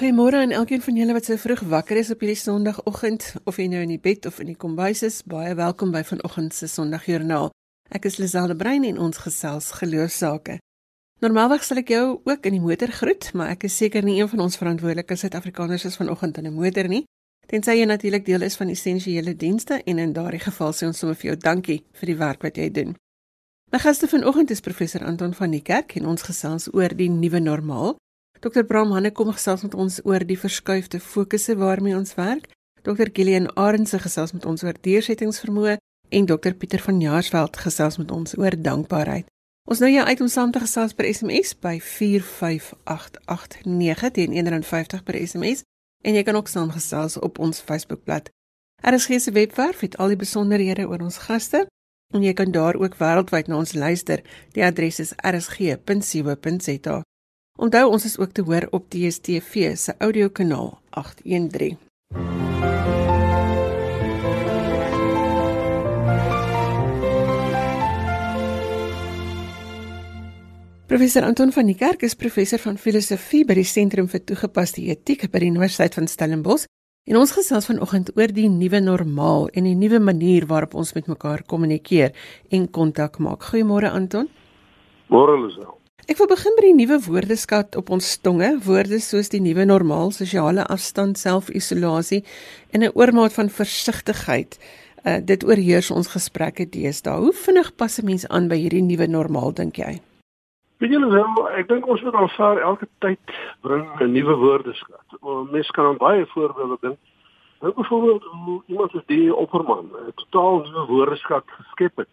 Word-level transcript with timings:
Goeiemôre 0.00 0.36
aan 0.36 0.50
elkeen 0.50 0.80
van 0.80 0.96
julle 0.96 1.12
wat 1.12 1.26
so 1.28 1.36
vroeg 1.36 1.60
wakker 1.68 1.98
is 2.00 2.08
op 2.10 2.22
hierdie 2.24 2.40
Sondagoggend 2.40 3.34
of 3.44 3.58
jy 3.60 3.66
nou 3.68 3.82
in 3.84 3.90
die 3.92 4.00
bed 4.00 4.24
of 4.30 4.38
in 4.40 4.48
die 4.48 4.56
kombuis 4.56 5.02
is. 5.04 5.18
Baie 5.28 5.52
welkom 5.58 5.92
by 5.92 6.00
vanoggend 6.08 6.56
se 6.56 6.70
Sondagjoernaal. 6.72 7.50
Ek 7.92 8.08
is 8.08 8.16
Liselde 8.16 8.56
Brein 8.56 8.86
en 8.88 8.96
ons 8.96 9.20
gesels 9.20 9.68
geloofsake. 9.76 10.56
Normaalweg 11.20 11.68
sal 11.68 11.82
ek 11.82 11.92
jou 11.92 12.06
ook 12.16 12.48
in 12.48 12.56
die 12.56 12.62
motor 12.64 12.88
groet, 12.96 13.28
maar 13.36 13.52
ek 13.52 13.68
is 13.68 13.76
seker 13.76 14.00
nie 14.08 14.16
een 14.22 14.32
van 14.32 14.46
ons 14.46 14.56
verantwoordelike 14.56 15.20
Suid-Afrikaners 15.20 15.84
is 15.92 16.00
vanoggend 16.00 16.40
in 16.40 16.48
'n 16.48 16.56
motor 16.56 16.88
nie. 16.88 17.04
Tensy 17.46 17.76
jy 17.76 17.84
natuurlik 17.84 18.24
deel 18.24 18.48
is 18.48 18.56
van 18.56 18.72
essensiële 18.72 19.36
dienste 19.36 19.82
en 19.84 19.98
in 19.98 20.12
daardie 20.16 20.40
geval 20.40 20.72
sê 20.72 20.86
ons 20.86 20.98
sommer 20.98 21.16
vir 21.16 21.30
jou 21.30 21.36
dankie 21.36 21.84
vir 21.92 22.06
die 22.06 22.16
werk 22.16 22.42
wat 22.42 22.56
jy 22.56 22.70
doen. 22.70 22.96
My 23.70 23.78
gaste 23.78 24.08
vanoggend 24.08 24.50
is 24.50 24.60
professor 24.60 25.04
Anton 25.04 25.34
van 25.34 25.50
die 25.50 25.62
Kerk 25.62 25.96
en 25.96 26.06
ons 26.06 26.22
gesels 26.22 26.72
oor 26.72 26.88
die 26.88 27.10
nuwe 27.10 27.40
normaal. 27.40 27.96
Dr. 28.40 28.64
Bram 28.64 28.92
Hanne 28.92 29.10
kom 29.12 29.28
gesels 29.36 29.60
met 29.66 29.74
ons 29.76 29.98
oor 30.08 30.24
die 30.24 30.38
verskuifde 30.40 30.96
fokusse 31.00 31.56
waarmee 31.60 31.96
ons 31.96 32.14
werk. 32.16 32.46
Dr. 32.82 33.10
Gillian 33.12 33.54
Arendse 33.60 33.98
gesels 34.00 34.32
met 34.32 34.46
ons 34.48 34.62
oor 34.64 34.76
deursettingsvermoë 34.80 35.76
en 36.08 36.26
Dr. 36.26 36.56
Pieter 36.56 36.80
van 36.80 37.00
Jaarsveld 37.04 37.56
gesels 37.60 37.98
met 38.00 38.10
ons 38.10 38.38
oor 38.38 38.56
dankbaarheid. 38.56 39.26
Ons 39.68 39.78
nou 39.84 39.90
jou 39.92 40.04
uit 40.06 40.20
om 40.24 40.28
saam 40.32 40.50
te 40.50 40.60
gesels 40.62 40.94
per 40.96 41.04
SMS 41.12 41.52
by 41.60 41.80
45889 41.84 44.10
teen 44.16 44.32
150 44.32 45.04
per 45.04 45.20
SMS 45.20 45.60
en 46.00 46.16
jy 46.16 46.24
kan 46.24 46.36
ook 46.40 46.48
saamgesels 46.48 47.20
op 47.20 47.36
ons 47.38 47.60
Facebookblad. 47.60 48.32
RSG 48.80 49.20
se 49.20 49.36
webwerf 49.36 49.84
het 49.84 50.00
al 50.00 50.16
die 50.16 50.22
besonderhede 50.24 50.88
oor 50.88 51.04
ons 51.04 51.20
gaste 51.28 51.68
en 52.16 52.24
jy 52.24 52.32
kan 52.32 52.56
daar 52.56 52.80
ook 52.80 52.96
wêreldwyd 52.96 53.52
na 53.52 53.60
ons 53.60 53.76
luister. 53.76 54.24
Die 54.56 54.64
adres 54.64 55.04
is 55.04 55.12
rsg.co.za. 55.20 57.04
Onthou 57.60 57.90
ons 57.92 58.04
is 58.04 58.18
ook 58.18 58.30
te 58.32 58.42
hoor 58.42 58.64
op 58.70 58.86
DStv 58.88 59.76
se 59.76 59.94
audiokanaal 59.98 60.78
813. 60.90 61.76
Professor 70.86 71.22
Anton 71.22 71.52
van 71.52 71.66
die 71.66 71.74
Kerk 71.76 72.02
is 72.02 72.14
professor 72.14 72.58
van 72.58 72.78
filosofie 72.80 73.44
by 73.44 73.58
die 73.58 73.64
Sentrum 73.68 74.08
vir 74.08 74.24
Toegepaste 74.24 74.80
Etiek 74.80 75.26
by 75.28 75.42
die 75.44 75.50
Universiteit 75.52 75.98
van 76.00 76.08
Stellenbosch. 76.08 76.64
En 77.04 77.18
ons 77.20 77.34
gesels 77.36 77.68
vanoggend 77.68 78.14
oor 78.16 78.32
die 78.32 78.48
nuwe 78.48 78.80
normaal 78.80 79.50
en 79.52 79.68
die 79.68 79.76
nuwe 79.76 80.00
manier 80.00 80.48
waarop 80.48 80.78
ons 80.80 80.94
met 80.96 81.12
mekaar 81.12 81.44
kommunikeer 81.44 82.16
en 82.48 82.70
kontak 82.72 83.20
maak. 83.20 83.44
Goeiemôre 83.52 83.92
Anton. 83.92 84.32
Môre 85.12 85.36
Lisel. 85.44 85.79
Ek 86.10 86.18
wil 86.18 86.26
begin 86.26 86.56
by 86.58 86.62
die 86.64 86.74
nuwe 86.74 86.96
woordeskat 87.04 87.76
op 87.78 87.90
ons 87.94 88.06
tonge, 88.18 88.48
woorde 88.64 88.98
soos 88.98 89.28
die 89.30 89.38
nuwe 89.38 89.62
normaal, 89.62 90.08
sosiale 90.10 90.64
afstand, 90.74 91.20
selfisolasie 91.20 92.24
en 92.74 92.82
'n 92.82 92.90
oormaat 92.98 93.32
van 93.36 93.48
versigtigheid. 93.48 94.58
Uh, 95.06 95.22
dit 95.22 95.44
oorheers 95.46 95.90
ons 95.90 96.10
gesprekke 96.10 96.66
deesdae. 96.66 97.14
Hoe 97.14 97.32
vinnig 97.32 97.70
pas 97.76 97.98
'n 97.98 98.06
mens 98.06 98.26
aan 98.28 98.48
by 98.48 98.58
hierdie 98.58 98.82
nuwe 98.82 99.06
normaal 99.06 99.54
dink 99.54 99.76
jy? 99.76 100.02
Weet 100.78 100.90
julle 100.90 101.10
wel, 101.14 101.48
ek 101.58 101.68
dink 101.68 101.86
ons 101.86 102.02
moet 102.02 102.14
alvaar 102.14 102.58
elke 102.58 102.88
tyd 102.98 103.26
bring 103.62 103.86
'n 104.00 104.12
nuwe 104.12 104.34
woordeskat. 104.34 105.06
Mens 105.52 105.70
kan 105.70 105.86
aan 105.86 105.96
baie 105.96 106.26
voorbeelde 106.26 106.76
dink. 106.80 106.98
Nou 107.60 107.72
byvoorbeeld 107.72 108.24
iemand 108.66 108.90
soos 108.90 109.06
die 109.06 109.34
opperman 109.34 109.86
'n 110.08 110.12
totaal 110.14 110.58
nuwe 110.58 110.86
woordeskat 110.86 111.44
geskep 111.46 111.96
het 111.96 112.08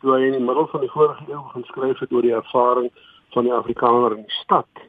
toe 0.00 0.14
hy 0.14 0.26
in 0.26 0.32
die 0.32 0.46
middel 0.46 0.66
van 0.66 0.80
die 0.80 0.90
vorige 0.90 1.24
eeu 1.28 1.42
begin 1.42 1.64
skryf 1.64 1.98
het 1.98 2.12
oor 2.12 2.22
die 2.22 2.34
ervaring 2.34 2.90
van 3.36 3.44
die 3.44 3.52
Afrikaner 3.52 4.16
in 4.16 4.24
die 4.24 4.38
stad 4.40 4.86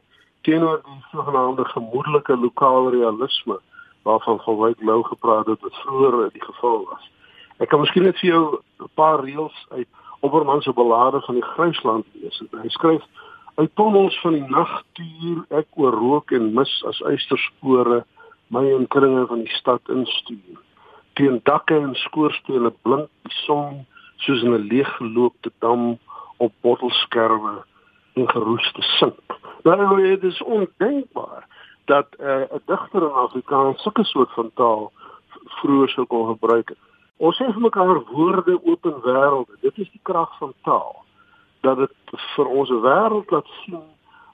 teenoor 0.48 0.80
die 0.84 1.02
sogenaamde 1.12 1.64
gemoedelike 1.68 2.36
lokale 2.36 2.90
realisme 2.90 3.58
waarvan 4.08 4.40
Van 4.40 4.56
Wyk 4.56 4.80
Lou 4.80 5.02
gepraat 5.04 5.46
het 5.46 5.60
wat 5.60 5.80
vroeër 5.84 6.30
die 6.32 6.44
geval 6.44 6.86
was. 6.88 7.10
Ek 7.58 7.68
kan 7.68 7.82
miskien 7.82 8.06
net 8.08 8.16
vir 8.22 8.30
jou 8.30 8.44
'n 8.80 8.88
paar 8.94 9.20
reëls 9.24 9.58
uit 9.76 9.88
Opperman 10.20 10.62
se 10.62 10.72
ballade 10.72 11.20
van 11.20 11.34
die 11.34 11.44
Grysland 11.44 12.06
lees. 12.12 12.42
Hy 12.62 12.68
skryf 12.68 13.04
uit 13.54 13.74
tonnels 13.74 14.20
van 14.20 14.32
die 14.32 14.48
nagtuur 14.48 15.44
ek 15.60 15.66
oor 15.76 15.92
rook 15.92 16.32
en 16.32 16.54
mis 16.54 16.72
as 16.88 17.00
eysterspore 17.00 18.04
my 18.48 18.64
in 18.64 18.86
kringe 18.86 19.26
van 19.26 19.44
die 19.44 19.54
stad 19.60 19.82
instuur. 19.88 20.58
Teen 21.12 21.40
dakke 21.44 21.76
en 21.76 21.94
skoorstene 21.94 22.72
blink 22.82 23.08
die 23.22 23.36
son 23.44 23.86
soos 24.16 24.42
'n 24.42 24.68
leeggeloopte 24.70 25.50
dam 25.58 25.98
op 26.38 26.52
bottelskerwe 26.62 27.64
en 28.18 28.30
geroeste 28.30 28.82
sink. 28.82 29.38
Nou 29.62 30.02
dit 30.02 30.22
is 30.22 30.42
ondenkbaar 30.42 31.46
dat 31.84 32.06
uh, 32.20 32.40
'n 32.52 32.62
digter 32.66 33.02
in 33.02 33.12
Afrikaans 33.12 33.82
sulke 33.82 34.04
soort 34.04 34.32
van 34.32 34.50
taal 34.54 34.92
vroeër 35.60 35.88
sou 35.88 36.06
kon 36.06 36.26
gebruik 36.26 36.68
het. 36.68 36.78
Ons 37.16 37.36
sê 37.36 37.52
vir 37.52 37.60
mekaar 37.60 38.04
woorde 38.04 38.60
open 38.64 38.96
wêrelde. 39.02 39.54
Dit 39.60 39.78
is 39.78 39.90
die 39.90 40.00
krag 40.02 40.38
van 40.38 40.52
taal. 40.62 41.04
Dat 41.60 41.76
dit 41.76 41.94
vir 42.34 42.46
ons 42.46 42.70
'n 42.70 42.80
wêreld 42.80 43.30
laat 43.30 43.48
sien 43.64 43.82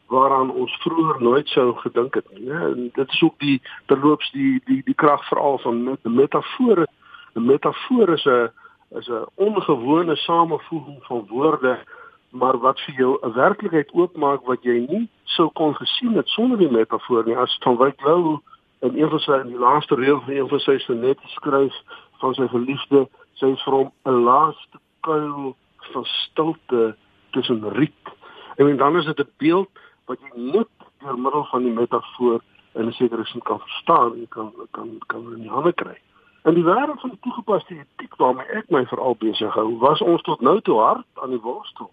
waaraan 0.06 0.50
ons 0.50 0.77
vroeër 0.83 1.23
nooit 1.23 1.49
sou 1.49 1.75
gedink 1.77 2.15
het 2.15 2.28
nie. 2.39 2.50
En 2.50 2.91
dit 2.93 3.09
is 3.12 3.23
ook 3.23 3.39
die 3.39 3.62
terloops 3.87 4.31
die 4.31 4.62
die 4.65 4.83
die 4.84 4.94
krag 4.94 5.25
veral 5.28 5.59
van 5.59 5.83
met 5.83 6.05
metafore. 6.05 6.87
'n 7.34 7.47
Metafoor 7.47 8.09
is 8.09 8.25
'n 8.25 8.50
is 8.99 9.09
'n 9.09 9.27
ongewone 9.34 10.17
samevoeging 10.17 11.05
van 11.05 11.27
woorde 11.28 11.78
maar 12.34 12.59
wat 12.59 12.81
vir 12.81 12.95
jou 12.95 13.19
'n 13.22 13.33
werklikheid 13.33 13.91
oopmaak 13.93 14.43
wat 14.45 14.62
jy 14.62 14.87
nie 14.89 15.09
sou 15.22 15.49
kon 15.53 15.75
gesien 15.75 16.15
het 16.17 16.28
sonder 16.28 16.59
die 16.59 16.71
metafoor 16.71 17.25
nie 17.27 17.37
as 17.37 17.59
van 17.61 17.77
Wyk 17.77 18.00
Lou 18.03 18.41
in 18.81 18.99
een 18.99 19.11
van 19.11 19.21
sy 19.21 19.33
in 19.33 19.49
die 19.49 19.59
laaste 19.59 19.95
reël 19.95 20.21
van 20.21 20.34
een 20.34 20.49
van 20.49 20.61
sy 20.61 20.78
sonnette 20.78 21.28
skryf 21.28 21.75
van 22.19 22.34
sy 22.34 22.49
verliefde 22.49 23.09
sy 23.33 23.47
is 23.47 23.62
vir 23.62 23.75
hom 23.75 23.93
'n 24.05 24.25
laaste 24.25 24.78
kuil 25.00 25.56
van 25.93 26.05
stilte 26.05 26.97
tussen 27.31 27.69
riet 27.71 28.06
en 28.56 28.77
dan 28.77 28.97
is 28.97 29.05
dit 29.05 29.21
'n 29.21 29.31
beeld 29.37 29.71
wat 30.06 30.19
jy 30.21 30.41
net 30.41 30.69
deur 30.99 31.19
middel 31.19 31.44
van 31.44 31.62
die 31.62 31.73
metafoor 31.73 32.41
in 32.73 32.87
'n 32.87 32.93
sekere 32.93 33.25
sin 33.25 33.43
kan 33.43 33.61
verstaan 33.61 34.12
en 34.15 34.28
kan 34.28 34.53
kan 34.71 34.99
kan 35.06 35.33
in 35.33 35.41
die 35.41 35.50
hande 35.50 35.73
kry. 35.73 35.99
In 36.43 36.55
die 36.55 36.65
wêreld 36.65 37.00
van 37.00 37.11
die 37.11 37.19
toegepaste 37.21 37.75
etiek 37.75 38.17
waarmee 38.17 38.47
ek 38.47 38.71
my 38.71 38.87
veral 38.87 39.17
besig 39.17 39.55
hou, 39.55 39.78
was 39.78 40.00
ons 40.00 40.23
tot 40.23 40.41
nou 40.41 40.61
toe 40.61 40.78
hard 40.81 41.06
aan 41.15 41.31
die 41.31 41.41
worstel 41.41 41.91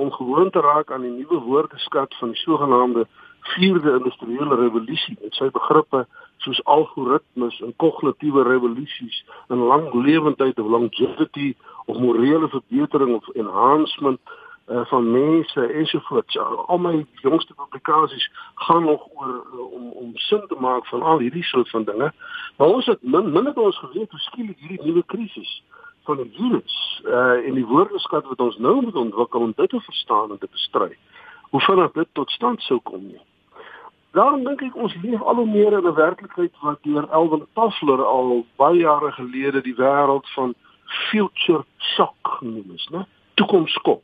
om 0.00 0.12
gewoon 0.12 0.50
te 0.50 0.60
raak 0.60 0.92
aan 0.92 1.04
die 1.06 1.10
nuwe 1.10 1.38
woordeskat 1.44 2.14
van 2.18 2.32
die 2.32 2.40
sogenaamde 2.40 3.06
vierde 3.40 3.92
industriële 3.92 4.54
revolusie 4.54 5.16
met 5.20 5.34
sy 5.34 5.48
begrippe 5.52 6.04
soos 6.44 6.60
algoritmes 6.64 7.60
en 7.64 7.74
kognitiewe 7.76 8.42
revolusies 8.48 9.24
en 9.48 9.64
langlewendheid 9.72 10.60
of 10.60 10.70
longevity 10.76 11.54
of 11.86 11.98
morele 11.98 12.48
verbetering 12.48 13.14
of 13.14 13.28
enhancement 13.34 14.20
uh, 14.70 14.84
van 14.86 15.10
mense 15.10 15.66
ensovoorts. 15.66 16.38
Al 16.66 16.78
my 16.78 17.06
jongste 17.24 17.54
publikasies 17.54 18.30
gaan 18.54 18.84
nog 18.84 19.06
oor 19.14 19.34
uh, 19.52 19.72
om 19.72 19.90
om 19.90 20.10
sin 20.14 20.46
te 20.46 20.56
maak 20.60 20.86
van 20.86 21.02
al 21.02 21.18
hierdie 21.18 21.44
soort 21.44 21.70
van 21.70 21.84
dinge. 21.84 22.12
Maar 22.56 22.68
ons 22.68 22.86
het 22.86 23.02
min 23.02 23.32
min 23.32 23.46
het 23.46 23.58
ons 23.58 23.78
geweet 23.78 24.10
hoe 24.10 24.20
skielik 24.28 24.58
hierdie 24.58 24.84
nuwe 24.84 25.04
krisis 25.06 25.62
van 26.10 26.22
die 26.22 26.32
virus 26.36 26.76
uh 27.06 27.46
en 27.46 27.54
die 27.58 27.66
woordeskat 27.66 28.28
wat 28.28 28.40
ons 28.46 28.58
nou 28.58 28.76
moet 28.82 28.96
ontwikkel 29.06 29.46
om 29.46 29.52
dit 29.56 29.70
te 29.70 29.80
verstaan 29.80 30.30
en 30.30 30.38
te 30.38 30.48
bestry. 30.50 30.96
Hoe 31.50 31.60
vinnig 31.60 31.92
dit 31.92 32.08
tot 32.18 32.30
stand 32.30 32.62
sou 32.62 32.80
kom 32.90 33.04
nie. 33.06 33.22
Daarom 34.18 34.44
dink 34.44 34.62
ek 34.66 34.76
ons 34.76 34.94
leef 35.02 35.22
al 35.22 35.38
hoe 35.38 35.46
meer 35.46 35.78
in 35.78 35.86
'n 35.86 35.94
werklikheid 35.94 36.54
wat 36.66 36.82
deur 36.82 37.06
Elwin 37.10 37.46
Tafler 37.54 38.04
al 38.04 38.44
baie 38.56 38.82
jare 38.82 39.12
gelede 39.12 39.62
die 39.62 39.74
wêreld 39.74 40.26
van 40.34 40.54
future 41.10 41.64
shock 41.78 42.34
genoem 42.38 42.70
is, 42.74 42.88
né? 42.90 43.06
Toekomskok. 43.34 44.02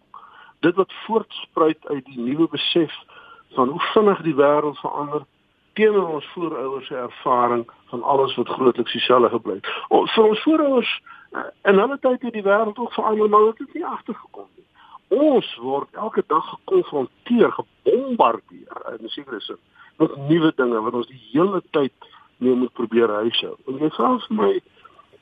Dit 0.60 0.74
wat 0.74 0.92
voortspruit 1.06 1.88
uit 1.88 2.04
die 2.04 2.20
nuwe 2.20 2.48
besef 2.48 2.92
van 3.54 3.68
hoe 3.68 3.80
vinnig 3.80 4.22
die 4.22 4.34
wêreld 4.34 4.78
verander 4.78 5.22
teenoor 5.72 6.08
ons 6.08 6.26
voorouers 6.34 6.86
se 6.86 6.96
ervaring 6.96 7.66
van 7.90 8.02
alles 8.02 8.34
wat 8.36 8.48
grootliks 8.48 8.92
dieselfde 8.92 9.28
gebly 9.28 9.54
het. 9.54 9.66
Vir 9.88 10.24
ons 10.24 10.42
voorouers 10.42 11.02
En 11.62 11.78
hulle 11.78 11.98
tyd 12.00 12.22
het 12.22 12.32
die 12.32 12.42
wêreld 12.42 12.78
ook 12.78 12.92
verander, 12.92 13.28
maar 13.28 13.44
dit 13.50 13.58
het 13.58 13.74
nie 13.74 13.86
agtergekom 13.86 14.48
nie. 14.54 14.64
Ons 15.08 15.54
word 15.62 15.88
elke 15.92 16.22
dag 16.26 16.48
gekonfronteer, 16.48 17.52
gebombardeer 17.52 18.78
in 18.92 19.04
'n 19.04 19.08
sekere 19.08 19.40
sin 19.40 19.58
met 19.96 20.16
nuwe 20.28 20.52
dinge 20.56 20.80
wat 20.80 20.94
ons 20.94 21.06
die 21.06 21.20
hele 21.32 21.62
tyd 21.70 21.92
mee 22.36 22.54
moet 22.54 22.72
probeer 22.72 23.08
huishou. 23.08 23.54
En 23.66 23.78
jy 23.80 23.90
vra 23.96 24.16
vir 24.26 24.36
my 24.36 24.50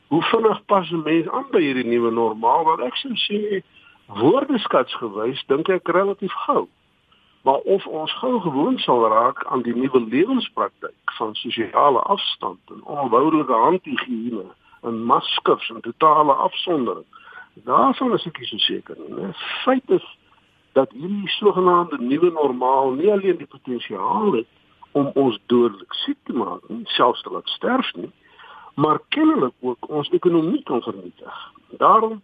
hoe 0.08 0.22
vinnig 0.30 0.64
pas 0.66 0.90
'n 0.90 1.02
mens 1.02 1.28
aan 1.28 1.46
by 1.50 1.60
hierdie 1.60 1.86
nuwe 1.86 2.10
normaal? 2.10 2.64
Wat 2.64 2.80
ek 2.80 2.96
sou 2.96 3.14
sê 3.14 3.62
woordeskats 4.06 4.94
gewys, 4.94 5.44
dink 5.46 5.68
ek 5.68 5.88
relatief 5.88 6.32
gou. 6.46 6.68
Maar 7.42 7.60
of 7.76 7.86
ons 7.86 8.12
gou 8.12 8.40
gewoon 8.40 8.78
sal 8.78 9.08
raak 9.08 9.44
aan 9.44 9.62
die 9.62 9.74
nuwe 9.74 10.00
lewenspraktyk 10.00 11.12
van 11.18 11.34
sosiale 11.34 11.98
afstand 11.98 12.58
en 12.70 12.84
onhoudelike 12.84 13.52
handhygiëne 13.52 14.44
en 14.84 15.02
maskers 15.04 15.70
en 15.70 15.80
totale 15.80 16.32
afsondering. 16.32 17.06
Daarvan 17.64 18.14
is 18.14 18.26
ek 18.26 18.38
nie 18.38 18.50
so 18.50 18.58
seker 18.58 18.98
nie. 18.98 19.30
Feit 19.64 19.90
is 19.96 20.06
dat 20.74 20.90
hierdie 20.92 21.30
sogenaamde 21.38 22.00
nuwe 22.02 22.30
normaal 22.34 22.94
nie 22.98 23.10
alleen 23.12 23.38
die 23.38 23.50
potensiaal 23.50 24.32
het 24.40 24.50
om 24.98 25.10
ons 25.14 25.38
dodelik 25.46 25.94
siek 26.04 26.18
te 26.26 26.34
maak 26.34 26.62
nie, 26.68 26.82
selfs 26.96 27.22
te 27.22 27.30
laat 27.34 27.48
sterf 27.54 27.90
nie, 27.98 28.10
maar 28.74 29.00
kennelik 29.14 29.54
ook 29.60 29.88
ons 29.88 30.10
ekonomie 30.14 30.62
kan 30.66 30.82
vernietig. 30.82 31.38
Daarom 31.78 32.20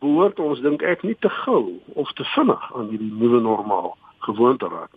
behoort 0.00 0.40
ons 0.40 0.60
dink 0.64 0.82
ek 0.82 1.04
nie 1.06 1.16
te 1.20 1.30
gou 1.42 1.78
of 1.94 2.12
te 2.18 2.24
vinnig 2.34 2.64
aan 2.76 2.90
hierdie 2.92 3.12
nuwe 3.12 3.40
normaal 3.44 3.94
gewoon 4.26 4.58
te 4.60 4.68
raak. 4.72 4.92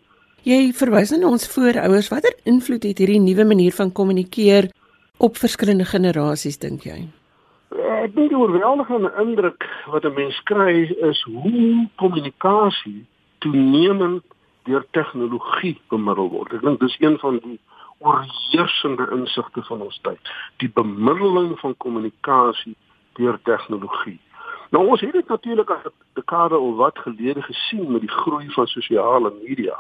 Jy 0.46 0.72
verwys 0.78 1.12
na 1.16 1.28
ons 1.28 1.48
voorouers, 1.50 2.12
watter 2.14 2.36
invloed 2.46 2.84
het 2.86 3.00
hierdie 3.02 3.22
nuwe 3.22 3.48
manier 3.50 3.76
van 3.76 3.92
kommunikeer 3.92 4.70
op 5.18 5.38
verskillende 5.38 5.86
generasies 5.86 6.58
dink 6.58 6.84
jy? 6.84 7.08
Ek 8.06 8.14
dink 8.16 8.30
die 8.30 8.38
oorweldigende 8.38 9.12
indruk 9.22 9.66
wat 9.92 10.06
'n 10.06 10.14
mens 10.14 10.40
kry 10.44 10.92
is 11.10 11.22
hoe 11.24 11.88
kommunikasie 11.96 13.06
toenemend 13.40 14.24
deur 14.64 14.86
tegnologie 14.92 15.78
bemiddel 15.90 16.30
word. 16.30 16.54
Ek 16.54 16.62
dink 16.62 16.80
dis 16.80 16.98
een 17.00 17.18
van 17.20 17.40
die 17.44 17.60
oorheersende 17.98 19.08
insigte 19.12 19.64
van 19.64 19.82
ons 19.82 20.00
tyd, 20.02 20.32
die 20.58 20.70
bemiddeling 20.70 21.60
van 21.60 21.78
kommunikasie 21.78 22.76
deur 23.14 23.40
tegnologie. 23.44 24.20
Nou 24.70 24.88
ons 24.88 25.02
het 25.02 25.14
dit 25.14 25.28
natuurlik 25.28 25.70
as 25.70 25.86
'n 25.86 25.94
dekade 26.14 26.58
of 26.58 26.76
wat 26.76 26.98
gelede 27.00 27.42
gesien 27.42 27.92
met 27.92 28.02
die 28.02 28.16
groei 28.22 28.50
van 28.50 28.68
sosiale 28.68 29.34
media. 29.44 29.78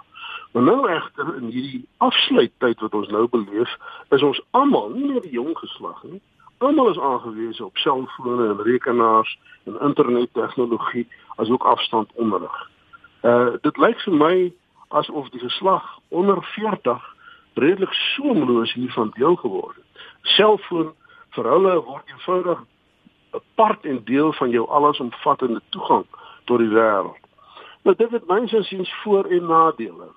Maar 0.55 0.63
nou 0.63 0.89
egter 0.89 1.35
in 1.35 1.49
hierdie 1.51 1.87
afsluittyd 1.97 2.79
wat 2.79 2.93
ons 2.93 3.07
nou 3.11 3.25
beleef, 3.27 3.71
is 4.15 4.21
ons 4.23 4.37
almal, 4.55 4.93
nie 4.93 5.09
net 5.09 5.25
die 5.27 5.33
jong 5.35 5.51
geslag 5.59 5.99
nie, 6.07 6.21
almal 6.63 6.93
is 6.93 6.99
aangewese 6.99 7.65
op 7.65 7.81
selfone 7.83 8.47
en 8.53 8.61
rekenaars 8.63 9.33
en 9.65 9.81
internettegnologie 9.89 11.03
asook 11.35 11.67
afstandonderrig. 11.73 12.55
Uh 13.27 13.59
dit 13.67 13.83
lyk 13.83 13.99
vir 14.07 14.17
my 14.23 14.37
asof 14.95 15.27
die 15.35 15.43
geslag 15.43 15.91
onder 16.07 16.39
40 16.55 17.03
redelik 17.59 17.99
soemloos 18.15 18.79
hiervan 18.79 19.11
deel 19.19 19.35
geword 19.43 19.75
het. 19.75 20.09
Selfoon 20.39 20.93
vir 21.35 21.53
hulle 21.57 21.79
word 21.83 22.15
eenvoudig 22.15 22.65
'n 23.35 23.43
part 23.59 23.83
en 23.85 24.05
deel 24.07 24.33
van 24.33 24.49
jou 24.49 24.69
allesomvattende 24.69 25.61
toegang 25.69 26.05
tot 26.45 26.63
die 26.63 26.75
wêreld. 26.79 27.25
Nou 27.83 27.95
dit 27.95 28.11
het 28.11 28.27
mense 28.27 28.63
siens 28.63 29.01
voor 29.03 29.25
en 29.25 29.45
nadele. 29.45 30.15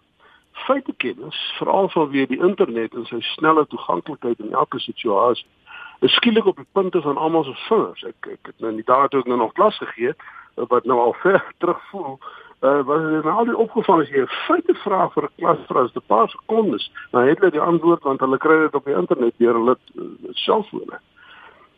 Feitekennis, 0.66 1.38
veral 1.58 1.88
vanweë 1.88 2.26
die 2.32 2.40
internet 2.40 2.94
en 2.94 3.06
sy 3.06 3.20
snelle 3.34 3.66
toeganklikheid 3.66 4.40
in 4.40 4.52
elke 4.52 4.80
situasie, 4.80 5.46
is 6.00 6.14
skielik 6.14 6.46
op 6.46 6.56
die 6.56 6.68
punte 6.72 7.00
van 7.02 7.16
almal 7.16 7.44
se 7.44 7.54
vingers. 7.68 8.04
Ek 8.04 8.26
ek 8.34 8.52
het 8.52 8.60
nou 8.60 8.72
nie 8.72 8.84
daar 8.86 9.08
toe 9.08 9.20
ek 9.20 9.30
nou 9.30 9.38
nog 9.38 9.52
klas 9.52 9.78
gegee 9.78 10.14
wat 10.54 10.84
nou 10.84 10.98
al 10.98 11.16
ver 11.22 11.42
terugvoel 11.58 12.18
uh, 12.60 12.80
wat 12.84 13.02
het 13.02 13.24
nou 13.24 13.34
al 13.36 13.44
die 13.44 13.56
opgevang 13.56 14.02
as 14.02 14.10
jy 14.10 14.22
'n 14.22 14.34
feite 14.46 14.74
vra 14.84 15.08
vir 15.14 15.24
'n 15.24 15.34
klas 15.38 15.60
vir 15.66 15.78
as 15.78 15.94
'n 15.94 16.06
paar 16.06 16.28
sekondes, 16.28 16.90
dan 17.10 17.28
het 17.28 17.38
hulle 17.38 17.50
die 17.50 17.60
antwoord 17.60 18.02
want 18.02 18.20
hulle 18.20 18.38
kry 18.38 18.58
dit 18.58 18.74
op 18.74 18.84
die 18.84 18.94
internet 18.94 19.34
deur 19.38 19.54
hulle 19.54 19.76
uh, 19.94 20.04
selfone. 20.32 20.98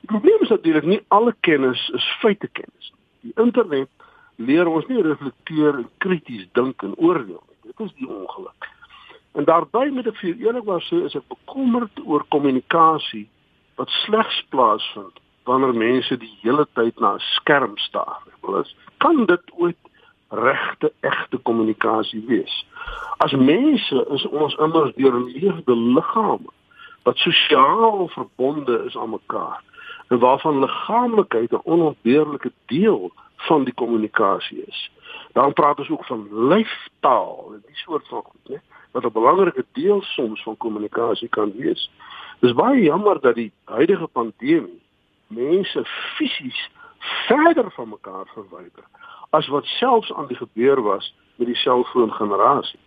Die 0.01 0.09
probleem 0.09 0.41
is 0.41 0.49
natuurlik 0.49 0.85
nie 0.85 1.05
alle 1.09 1.35
kennis 1.41 1.91
is 1.95 2.17
feite 2.21 2.49
kennis 2.53 2.93
nie. 2.93 3.33
Die 3.33 3.43
internet 3.45 3.89
leer 4.37 4.67
ons 4.67 4.87
nie 4.87 5.03
reflekteer 5.03 5.75
en 5.75 5.89
krities 5.99 6.49
dink 6.53 6.83
en 6.83 6.95
oordeel. 6.97 7.43
Dit 7.49 7.50
is 7.81 7.93
die 7.99 8.09
ongeluk. 8.09 8.69
En 9.33 9.45
daarbey 9.45 9.91
met 9.91 10.07
ek 10.07 10.17
vir 10.21 10.37
eerlikwaar 10.43 10.83
sê 10.89 11.05
is 11.07 11.15
ek 11.15 11.27
bekommerd 11.29 12.01
oor 12.05 12.25
kommunikasie 12.35 13.29
wat 13.79 13.93
slegs 14.05 14.41
plaasvind 14.51 15.21
wanneer 15.49 15.75
mense 15.75 16.17
die 16.21 16.33
hele 16.43 16.67
tyd 16.75 16.99
na 17.01 17.15
'n 17.15 17.27
skerm 17.37 17.77
staar. 17.79 18.21
Ek 18.27 18.47
wil 18.47 18.61
is 18.61 18.75
kan 18.99 19.27
dit 19.27 19.45
ooit 19.57 19.79
regte 20.31 20.93
egte 21.01 21.39
kommunikasie 21.39 22.23
wees. 22.27 22.67
As 23.19 23.33
mense 23.33 24.07
is 24.17 24.27
ons 24.27 24.55
immers 24.55 24.95
deur 24.95 25.15
'n 25.15 25.31
lewende 25.33 25.77
liggaam 25.77 26.45
wat 27.03 27.17
sosiaal 27.17 28.09
verbonde 28.09 28.85
is 28.87 28.97
aan 28.97 29.11
mekaar 29.11 29.63
en 30.09 30.19
waarvan 30.19 30.61
liggaamlikheid 30.61 31.53
'n 31.53 31.65
onontbeerlike 31.65 32.53
deel 32.67 33.13
van 33.37 33.65
die 33.65 33.75
kommunikasie 33.75 34.65
is. 34.67 34.91
Dan 35.33 35.53
praat 35.53 35.79
ons 35.79 35.91
ook 35.91 36.05
van 36.05 36.29
lyftaal 36.49 37.55
die 37.67 37.77
soort 37.77 38.09
van 38.09 38.23
goed, 38.23 38.49
né, 38.49 38.61
wat 38.91 39.05
'n 39.05 39.13
belangrike 39.13 39.65
deel 39.73 40.03
soms 40.03 40.43
van 40.43 40.57
kommunikasie 40.57 41.29
kan 41.29 41.53
wees. 41.57 41.91
Dis 42.41 42.53
baie 42.53 42.83
jammer 42.83 43.21
dat 43.21 43.35
die 43.35 43.53
huidige 43.65 44.07
pandemie 44.07 44.83
mense 45.27 45.85
fisies 46.17 46.71
verder 47.27 47.71
van 47.71 47.89
mekaar 47.89 48.27
verwyder 48.35 48.85
as 49.31 49.47
wat 49.49 49.65
selfs 49.65 50.13
aan 50.13 50.27
die 50.27 50.37
gebeur 50.37 50.83
was 50.83 51.15
met 51.35 51.47
die 51.47 51.57
selfoon 51.57 52.13
generasie. 52.13 52.79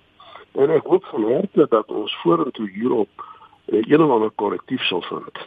En 0.52 0.70
ek 0.70 0.86
hoop 0.86 1.06
van 1.06 1.24
harte 1.32 1.66
dat 1.70 1.92
ons 1.92 2.16
vorentoe 2.22 2.70
hierop 2.70 3.26
eh, 3.66 3.82
een 3.82 4.02
of 4.04 4.12
ander 4.12 4.32
korrektief 4.36 4.84
sal 4.84 5.02
vind. 5.02 5.40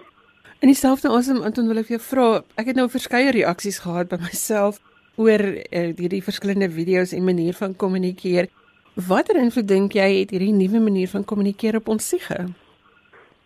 In 0.58 0.72
dieselfde 0.72 1.08
asem 1.12 1.42
Anton 1.44 1.68
wil 1.68 1.82
ek 1.82 1.92
jou 1.92 2.00
vra, 2.00 2.28
ek 2.56 2.72
het 2.72 2.78
nou 2.80 2.88
verskeie 2.90 3.30
reaksies 3.36 3.82
gehad 3.84 4.08
by 4.08 4.18
myself 4.24 4.80
oor 5.16 5.40
uh, 5.40 5.88
hierdie 5.96 6.22
verskillende 6.22 6.70
video's 6.70 7.12
en 7.12 7.24
manier 7.24 7.54
van 7.54 7.76
kommunikeer. 7.76 8.48
Watter 9.08 9.36
invloed 9.36 9.68
dink 9.68 9.92
jy 9.92 10.20
het 10.20 10.30
hierdie 10.30 10.52
nuwe 10.52 10.80
manier 10.80 11.08
van 11.08 11.24
kommunikeer 11.24 11.76
op 11.76 11.88
ons 11.88 12.08
siege? 12.08 12.46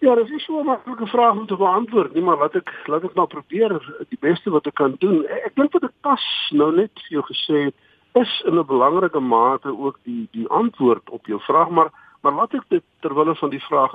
Ja, 0.01 0.15
dit 0.15 0.31
is 0.31 0.45
so 0.45 0.61
'n 0.61 0.65
maklike 0.65 1.07
vraag 1.07 1.37
om 1.37 1.47
te 1.47 1.57
beantwoord, 1.57 2.15
nie, 2.15 2.23
maar 2.23 2.39
laat 2.39 2.55
ek 2.55 2.71
laat 2.87 3.05
ek 3.05 3.15
maar 3.15 3.27
probeer 3.27 3.71
die 4.09 4.21
beste 4.21 4.51
wat 4.51 4.67
ek 4.67 4.75
kan 4.75 4.95
doen. 4.99 5.27
Ek 5.27 5.55
dink 5.55 5.73
wat 5.73 5.83
ek 5.83 5.97
pas 6.01 6.25
nou 6.51 6.73
net 6.75 6.91
vir 6.95 7.19
jou 7.19 7.23
gesê 7.23 7.65
het, 7.65 7.75
is 8.15 8.43
in 8.47 8.59
'n 8.59 8.67
belangrike 8.67 9.21
mate 9.21 9.69
ook 9.69 9.99
die 10.03 10.29
die 10.33 10.49
antwoord 10.49 11.11
op 11.11 11.27
jou 11.27 11.41
vraag, 11.41 11.69
maar 11.71 11.91
maar 12.23 12.33
laat 12.33 12.55
ek 12.55 12.65
dit 12.69 12.83
terwyl 13.01 13.35
van 13.35 13.51
die 13.51 13.65
vraag 13.69 13.95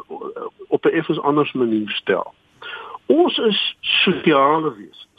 op 0.67 0.85
'n 0.85 0.95
effens 0.99 1.19
anders 1.19 1.51
manier 1.53 1.89
stel. 1.89 2.33
Ons 3.05 3.37
is 3.37 3.75
sosiale 3.81 4.75
wesens. 4.75 5.14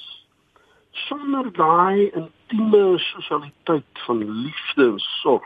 Sonder 1.04 1.52
daai 1.52 2.10
intieme 2.10 2.98
sosialiteit 2.98 4.02
van 4.06 4.24
liefde 4.42 4.88
en 4.94 4.98
sorg 4.98 5.44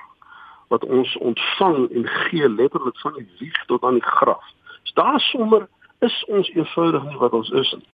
wat 0.70 0.84
ons 0.86 1.16
ontvang 1.18 1.90
en 1.90 2.06
gee 2.06 2.48
letterlik 2.48 2.98
van 3.02 3.18
die 3.18 3.28
wieg 3.38 3.64
tot 3.66 3.82
aan 3.82 3.98
die 3.98 4.10
graf 4.16 4.46
daar 4.94 5.20
sommer 5.20 5.68
is 5.98 6.24
ons 6.24 6.48
eenvoudig 6.48 7.04
nie 7.04 7.16
wat 7.16 7.32
ons 7.32 7.50
is 7.50 7.72
nie. 7.72 7.88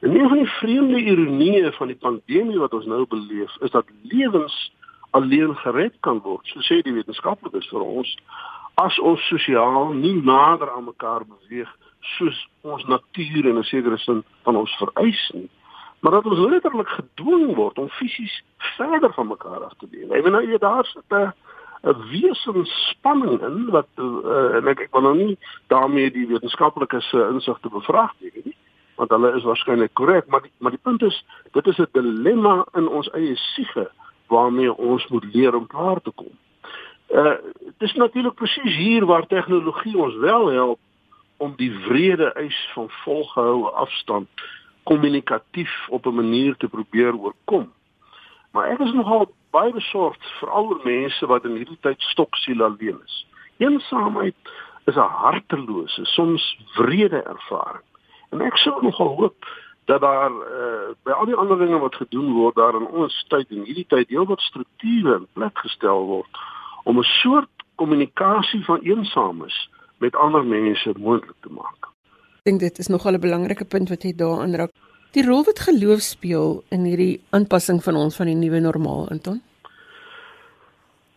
En 0.00 0.14
een 0.14 0.28
van 0.28 0.38
die 0.38 0.50
vreemde 0.60 1.00
ironieë 1.02 1.72
van 1.72 1.86
die 1.86 1.96
pandemie 1.96 2.58
wat 2.58 2.74
ons 2.74 2.86
nou 2.86 3.06
beleef, 3.06 3.56
is 3.60 3.70
dat 3.70 3.86
lewens 4.02 4.72
alleen 5.10 5.56
gered 5.56 5.96
kan 6.00 6.20
word, 6.22 6.46
so 6.46 6.62
sê 6.62 6.80
die 6.86 6.94
wetenskaplikes 6.94 7.70
vir 7.72 7.82
ons, 7.82 8.14
as 8.78 8.98
ons 8.98 9.22
sosiaal 9.26 9.94
nie 9.94 10.14
nader 10.22 10.70
aan 10.70 10.86
mekaar 10.86 11.26
beweeg 11.26 11.70
soos 12.14 12.38
ons 12.62 12.84
natuur 12.86 13.48
in 13.50 13.58
'n 13.58 13.70
sekere 13.70 13.98
sin 13.98 14.22
van 14.42 14.56
ons 14.56 14.76
vereis 14.78 15.30
nie, 15.34 15.48
maar 16.00 16.12
dat 16.12 16.26
ons 16.26 16.38
letterlik 16.38 16.88
gedwing 16.88 17.54
word 17.54 17.78
om 17.78 17.88
fisies 17.88 18.42
verder 18.76 19.12
van 19.12 19.26
mekaar 19.26 19.64
af 19.64 19.74
te 19.78 19.86
leef. 19.90 20.10
Ek 20.10 20.22
bedoel 20.22 20.46
nou 20.46 20.58
daar 20.58 20.84
sit 20.84 21.04
'n 21.10 21.32
'n 21.82 21.96
wesensspanning 22.10 23.40
in 23.42 23.70
wat 23.70 23.86
uh, 23.96 24.66
ek 24.66 24.80
ek 24.80 24.92
wil 24.92 25.02
nou 25.02 25.16
nie 25.16 25.38
daarmee 25.66 26.10
die 26.10 26.26
wetenskaplike 26.26 27.00
se 27.00 27.28
insigte 27.32 27.68
bevraagteken 27.68 28.42
nie 28.44 28.56
want 28.98 29.10
hulle 29.14 29.30
is 29.36 29.46
waarskynlik 29.46 29.94
korrek 29.94 30.26
maar 30.26 30.42
die, 30.42 30.52
maar 30.58 30.74
die 30.74 30.82
punt 30.82 31.02
is 31.02 31.24
dit 31.52 31.66
is 31.66 31.78
'n 31.78 31.88
dilemma 31.92 32.66
in 32.74 32.88
ons 32.88 33.10
eie 33.10 33.36
siege 33.36 33.90
waarmee 34.26 34.74
ons 34.74 35.06
moet 35.08 35.24
leer 35.34 35.54
om 35.54 35.66
klaar 35.66 36.00
te 36.02 36.10
kom. 36.10 36.34
Uh 37.08 37.36
dis 37.78 37.94
natuurlik 37.94 38.34
presies 38.34 38.76
hier 38.76 39.06
waar 39.06 39.26
tegnologie 39.26 39.96
ons 39.98 40.16
wel 40.16 40.46
help 40.50 40.78
om 41.36 41.54
die 41.56 41.72
wrede 41.86 42.32
eis 42.32 42.70
van 42.74 42.90
volgehoue 42.90 43.70
afstand 43.70 44.28
kommunikatief 44.88 45.72
op 45.88 46.06
'n 46.06 46.14
manier 46.14 46.56
te 46.56 46.68
probeer 46.68 47.14
oorkom. 47.14 47.72
Maar 48.52 48.70
ek 48.72 48.78
is 48.78 48.92
nogal 48.92 49.28
baie 49.50 49.72
besorgd 49.72 50.24
veral 50.40 50.68
oor 50.68 50.80
mense 50.84 51.26
wat 51.26 51.44
in 51.44 51.56
hierdie 51.60 51.80
tyd 51.80 52.00
stoksiel 52.00 52.64
alleen 52.64 53.00
is. 53.04 53.26
Eensaamheid 53.56 54.36
is 54.84 54.96
'n 54.96 55.12
hartelose, 55.24 56.04
soms 56.04 56.58
wrede 56.74 57.22
ervaring. 57.22 57.86
En 58.30 58.40
ek 58.40 58.56
sou 58.56 58.82
nogal 58.82 59.16
hoop 59.16 59.46
dat 59.84 60.00
daar 60.00 60.30
uh, 60.30 60.92
by 61.02 61.10
al 61.10 61.24
die 61.24 61.34
ander 61.34 61.58
dinge 61.58 61.78
wat 61.78 61.94
gedoen 61.94 62.32
word 62.32 62.54
daar 62.54 62.74
in 62.74 62.86
ons 62.86 63.24
tyd 63.28 63.50
en 63.50 63.64
hierdie 63.64 63.86
tyd 63.88 64.08
heelwat 64.08 64.40
strukture 64.40 65.16
in 65.16 65.26
plek 65.32 65.58
gestel 65.58 66.04
word 66.06 66.40
om 66.84 66.98
'n 66.98 67.12
soort 67.22 67.64
kommunikasie 67.74 68.64
van 68.64 68.80
eensames 68.80 69.70
met 69.98 70.16
ander 70.16 70.44
mense 70.44 70.92
moontlik 70.98 71.40
te 71.40 71.52
maak. 71.52 71.87
Dink 72.48 72.60
dit 72.60 72.78
is 72.78 72.88
nogal 72.88 73.12
'n 73.12 73.20
belangrike 73.20 73.64
punt 73.64 73.88
wat 73.88 74.02
jy 74.02 74.12
daarin 74.16 74.56
raak. 74.56 74.70
Die 75.12 75.24
rol 75.26 75.44
wat 75.44 75.58
geloof 75.60 76.00
speel 76.00 76.64
in 76.70 76.84
hierdie 76.88 77.20
aanpassing 77.30 77.82
van 77.84 77.96
ons 77.96 78.16
van 78.16 78.26
die 78.26 78.34
nuwe 78.34 78.60
normaal, 78.60 79.08
Anton? 79.08 79.42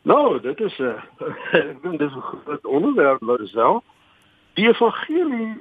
Nou, 0.03 0.41
dit 0.41 0.59
is 0.59 0.79
'n 0.79 0.83
uh, 0.83 0.99
ek 1.71 1.81
dink 1.83 1.99
dis 1.99 2.11
'n 2.11 2.21
groot 2.21 2.65
onderwerp 2.65 3.21
wat 3.23 3.39
self 3.47 3.83
die 4.53 4.67
evangelie 4.67 5.55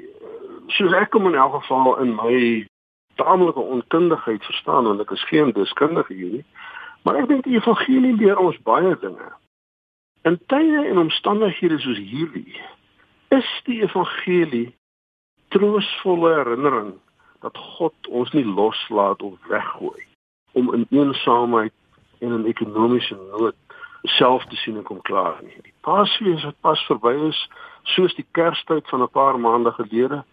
soos 0.67 0.93
ek 0.93 1.11
kom 1.11 1.27
in 1.27 1.35
elk 1.35 1.55
geval 1.63 1.99
in 2.03 2.15
my 2.15 2.67
taamlike 3.15 3.61
onkundigheid 3.61 4.45
verstaan 4.45 4.85
want 4.85 5.01
ek 5.01 5.11
is 5.11 5.25
geen 5.25 5.53
deskundige 5.53 6.15
hier 6.15 6.33
nie. 6.33 6.45
Maar 7.03 7.23
ek 7.23 7.29
dink 7.29 7.45
die 7.45 7.57
evangelie 7.57 8.17
leer 8.17 8.39
ons 8.39 8.59
baie 8.63 8.99
dinge. 9.01 9.31
In 10.23 10.41
tye 10.47 10.83
en 10.89 10.99
omstandighede 10.99 11.79
soos 11.79 11.99
hierdie 11.99 12.59
is 13.29 13.51
die 13.65 13.83
evangelie 13.83 14.75
troostvolle 15.55 16.35
herinnering 16.35 16.95
dat 17.41 17.57
God 17.77 18.09
ons 18.09 18.33
nie 18.37 18.47
loslaat 18.47 19.23
of 19.23 19.35
weggooi 19.49 20.05
om 20.53 20.75
in 20.75 20.87
eensaamheid 20.91 21.73
en 22.19 22.33
in 22.33 22.47
ekonomiese 22.47 23.17
nood 23.31 23.57
self 24.03 24.45
te 24.49 24.57
sien 24.57 24.77
en 24.77 24.83
kom 24.83 25.01
klaar 25.05 25.41
nie. 25.43 25.57
Die 25.63 25.75
Paasfees 25.85 26.45
wat 26.45 26.57
pas 26.65 26.83
verby 26.89 27.13
is, 27.29 27.41
soos 27.95 28.15
die 28.17 28.27
Kerstyd 28.37 28.89
van 28.89 29.03
'n 29.03 29.13
paar 29.13 29.41
maande 29.41 29.73
gelede, 29.73 30.25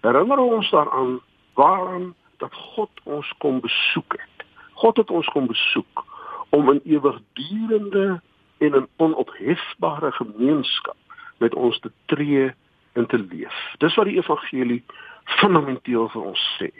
herinner 0.00 0.38
ons 0.38 0.70
daaraan 0.70 1.20
waarom 1.54 2.14
dat 2.38 2.54
God 2.54 2.90
ons 3.04 3.34
kom 3.38 3.60
besoek 3.60 4.12
het. 4.12 4.46
God 4.74 4.96
het 4.96 5.10
ons 5.10 5.26
kom 5.26 5.46
besoek 5.46 6.04
om 6.50 6.70
in 6.70 6.80
ewigdurende 6.84 8.20
en 8.58 8.76
'n 8.76 8.88
onophefbare 8.96 10.12
gemeenskap 10.12 10.96
met 11.38 11.54
ons 11.54 11.80
te 11.80 11.90
tree 12.06 12.54
en 12.98 13.06
te 13.06 13.18
leef. 13.18 13.56
Dis 13.82 13.94
wat 13.98 14.08
die 14.10 14.18
evangelie 14.18 14.82
fundamenteel 15.38 16.08
vir 16.12 16.28
ons 16.32 16.44
sê. 16.58 16.70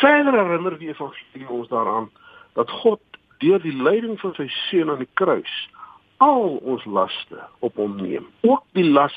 Verder 0.00 0.34
herinner 0.36 0.76
die 0.80 0.90
evangelie 0.92 1.48
ons 1.48 1.70
daaraan 1.72 2.10
dat 2.58 2.70
God 2.82 3.00
deur 3.44 3.60
die 3.62 3.74
lyding 3.76 4.18
van 4.20 4.34
sy 4.36 4.48
seun 4.66 4.90
aan 4.92 5.02
die 5.04 5.12
kruis 5.20 5.54
al 6.24 6.56
ons 6.64 6.84
laste 6.88 7.42
op 7.64 7.76
hom 7.76 7.98
neem, 8.00 8.24
ook 8.40 8.64
die 8.78 8.86
las 8.88 9.16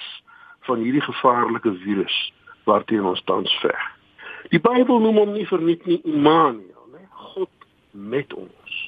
van 0.68 0.84
hierdie 0.84 1.04
gevaarlike 1.06 1.72
virus 1.86 2.18
waarteen 2.68 3.08
ons 3.08 3.24
tans 3.24 3.52
veg. 3.64 3.86
Die 4.52 4.60
Bybel 4.60 5.00
noem 5.00 5.22
hom 5.22 5.32
nie 5.36 5.48
verniet 5.48 5.86
nie 5.88 6.02
Immanuel, 6.04 6.88
nee, 6.92 7.08
God 7.32 7.70
met 7.92 8.34
ons. 8.36 8.80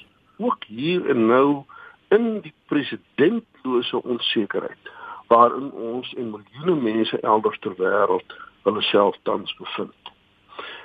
Ook 0.42 0.68
hier 0.68 1.08
en 1.12 1.26
nou 1.32 1.64
in 2.12 2.42
die 2.44 2.54
presidentlose 2.68 4.02
onsekerheid 4.04 4.92
waarin 5.32 5.72
ons 5.72 6.14
en 6.20 6.30
miljoene 6.30 6.82
mense 6.82 7.20
elders 7.20 7.60
ter 7.64 7.76
wêreld 7.80 8.34
hulle 8.66 8.82
self 8.82 9.16
tans 9.24 9.54
bevind. 9.60 10.12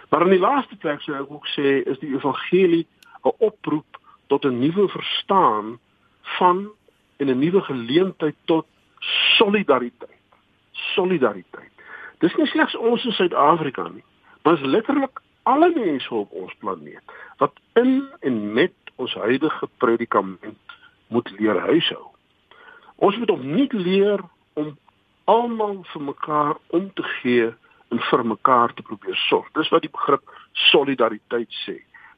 Maar 0.08 0.22
in 0.26 0.36
die 0.36 0.42
laaste 0.42 0.76
plek 0.82 1.02
sou 1.02 1.16
ek 1.18 1.32
ook 1.34 1.48
sê 1.56 1.80
is 1.82 1.98
die 1.98 2.12
evangelie 2.14 2.86
'n 3.26 3.34
oproep 3.48 3.98
tot 4.30 4.44
'n 4.46 4.58
nuwe 4.58 4.88
verstaan 4.88 5.78
van 6.38 6.70
en 7.16 7.26
'n 7.30 7.38
nuwe 7.38 7.60
geleentheid 7.60 8.36
tot 8.44 8.66
solidariteit. 9.38 10.22
Solidariteit. 10.72 11.72
Dis 12.18 12.34
nie 12.36 12.46
slegs 12.46 12.76
ons 12.76 13.04
in 13.04 13.12
Suid-Afrika 13.12 13.88
nie, 13.88 14.04
maar 14.42 14.54
is 14.54 14.60
letterlik 14.60 15.20
alle 15.42 15.72
mense 15.74 16.14
op 16.14 16.30
ons 16.30 16.54
planeet 16.58 17.02
wat 17.38 17.52
in 17.72 18.08
en 18.20 18.52
met 18.52 18.74
ons 18.96 19.14
huidige 19.14 19.68
predikament 19.76 20.70
moet 21.08 21.30
leer 21.38 21.58
huishou. 21.60 22.06
Ons 22.96 23.16
moet 23.16 23.30
opnuut 23.30 23.72
leer 23.72 24.20
om 24.56 24.76
almal 25.24 25.82
vir 25.92 26.02
mekaar 26.02 26.56
om 26.76 26.88
te 26.94 27.04
gee 27.20 27.48
en 27.94 28.02
vir 28.10 28.24
mekaar 28.26 28.74
te 28.74 28.82
probeer 28.82 29.16
sorg. 29.28 29.48
Dis 29.58 29.70
wat 29.74 29.84
die 29.84 29.92
begrip 29.92 30.22
solidariteit 30.70 31.52
sê. 31.64 31.76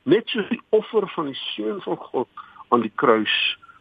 Net 0.09 0.28
soos 0.33 0.49
die 0.52 0.61
offer 0.76 1.09
van 1.16 1.33
die 1.33 1.40
seun 1.52 1.80
van 1.85 1.99
God 2.11 2.45
aan 2.68 2.85
die 2.85 2.95
kruis 2.95 3.37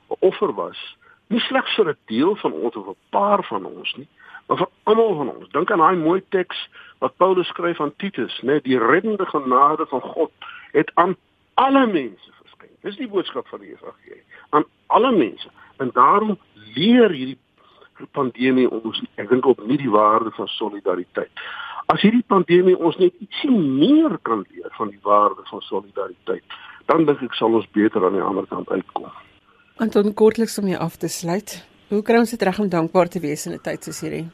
'n 0.09 0.17
offer 0.19 0.53
was, 0.55 0.79
nie 1.27 1.39
slegs 1.39 1.75
vir 1.75 1.89
'n 1.89 1.97
deel 2.07 2.35
van 2.35 2.53
ons 2.53 2.75
of 2.75 2.87
'n 2.87 2.99
paar 3.09 3.43
van 3.43 3.65
ons 3.65 3.95
nie, 3.95 4.07
maar 4.47 4.57
vir 4.57 4.69
almal 4.83 5.15
van 5.15 5.29
ons. 5.35 5.49
Dink 5.51 5.71
aan 5.71 5.83
daai 5.83 5.95
mooi 5.95 6.21
teks 6.29 6.57
wat 6.99 7.17
Paulus 7.17 7.47
skryf 7.47 7.81
aan 7.81 7.95
Titus, 7.95 8.41
net 8.41 8.63
die 8.63 8.79
reddende 8.79 9.25
genade 9.25 9.85
van 9.85 10.01
God 10.01 10.31
het 10.71 10.91
aan 10.95 11.15
alle 11.53 11.85
mense 11.87 12.31
verskyn. 12.41 12.75
Dis 12.81 12.95
die 12.95 13.07
boodskap 13.07 13.47
van 13.47 13.59
die 13.59 13.71
evangelie, 13.71 14.23
aan 14.49 14.65
alle 14.87 15.11
mense. 15.11 15.49
En 15.77 15.89
daarom 15.93 16.37
leer 16.53 17.09
hierdie 17.09 17.39
pandemie 18.11 18.69
ons 18.69 19.01
ek 19.15 19.29
dink 19.29 19.45
op 19.45 19.63
nie 19.65 19.77
die 19.77 19.91
waarde 19.91 20.31
van 20.31 20.47
solidariteit. 20.47 21.31
As 21.87 22.01
hierdie 22.01 22.25
pandemie 22.27 22.75
ons 22.77 22.97
net 22.97 23.13
ietsie 23.23 23.51
meer 23.51 24.17
kan 24.21 24.45
leer 24.51 24.71
van 24.77 24.89
die 24.89 24.99
waarde 25.03 25.43
van 25.49 25.61
solidariteit, 25.61 26.43
dan 26.85 27.05
dink 27.05 27.21
ek 27.21 27.33
sal 27.33 27.53
ons 27.53 27.67
beter 27.71 28.03
aan 28.05 28.13
die 28.13 28.23
ander 28.23 28.45
kant 28.45 28.69
uitkom. 28.69 29.07
Anton 29.77 30.13
kortliks 30.13 30.57
om 30.59 30.67
jou 30.67 30.79
af 30.79 30.97
te 30.97 31.07
sluit. 31.07 31.63
Hoe 31.89 32.01
kry 32.03 32.17
ons 32.19 32.33
dit 32.33 32.41
reg 32.41 32.59
om 32.59 32.69
dankbaar 32.69 33.07
te 33.07 33.19
wees 33.19 33.45
in 33.45 33.53
'n 33.53 33.63
tyd 33.63 33.83
soos 33.83 34.01
hierdie? 34.01 34.27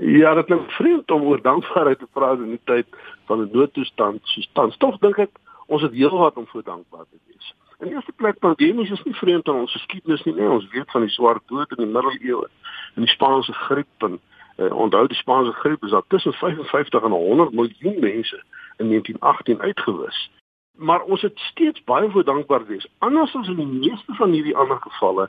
Ja, 0.00 0.34
dit 0.34 0.46
klink 0.46 0.70
vreemd 0.78 1.10
om 1.10 1.22
oor 1.22 1.42
dankbaarheid 1.42 1.98
te 1.98 2.08
praat 2.12 2.38
in 2.38 2.52
'n 2.52 2.60
tyd 2.64 2.86
van 3.26 3.40
'n 3.40 3.50
noodtoestand 3.52 4.20
soos 4.24 4.48
tans. 4.52 4.76
Tog 4.76 4.98
dink 4.98 5.18
ek 5.18 5.30
ons 5.66 5.82
het 5.82 5.92
heelwat 5.92 6.36
om 6.36 6.46
voor 6.46 6.62
dankbaar 6.62 7.04
te 7.10 7.18
wees. 7.26 7.54
In 7.78 7.92
eerste 7.92 8.12
plek 8.12 8.38
pandemies 8.38 8.90
is 8.90 9.02
nie 9.04 9.14
vreemd 9.14 9.48
aan 9.48 9.62
ons 9.64 9.72
geskiedenis 9.72 10.22
nie, 10.24 10.34
nee, 10.34 10.48
ons 10.48 10.68
weet 10.72 10.90
van 10.90 11.04
die 11.04 11.12
swart 11.12 11.42
dood 11.52 11.70
in 11.76 11.82
die 11.84 11.92
middeleeue 11.92 12.48
en 12.94 13.04
die 13.04 13.12
Spaanse 13.12 13.52
griep 13.52 14.06
en 14.08 14.16
uh, 14.56 14.70
onthou 14.72 15.04
die 15.12 15.18
Spaanse 15.18 15.52
griep 15.60 15.84
is 15.84 15.92
daar 15.92 16.06
tussen 16.08 16.32
55 16.32 17.02
en 17.02 17.10
100 17.10 17.52
miljoen 17.52 18.00
mense 18.00 18.40
in 18.76 18.88
1918 18.88 19.60
uitgewis. 19.60 20.30
Maar 20.76 21.04
ons 21.04 21.22
het 21.22 21.38
steeds 21.38 21.84
baie 21.84 22.10
voor 22.10 22.24
dankbaar 22.24 22.66
wees. 22.66 22.88
Anders 22.98 23.34
as 23.34 23.48
in 23.48 23.60
die 23.60 23.66
meeste 23.66 24.14
van 24.14 24.32
hierdie 24.32 24.56
ander 24.56 24.80
gevalle 24.80 25.28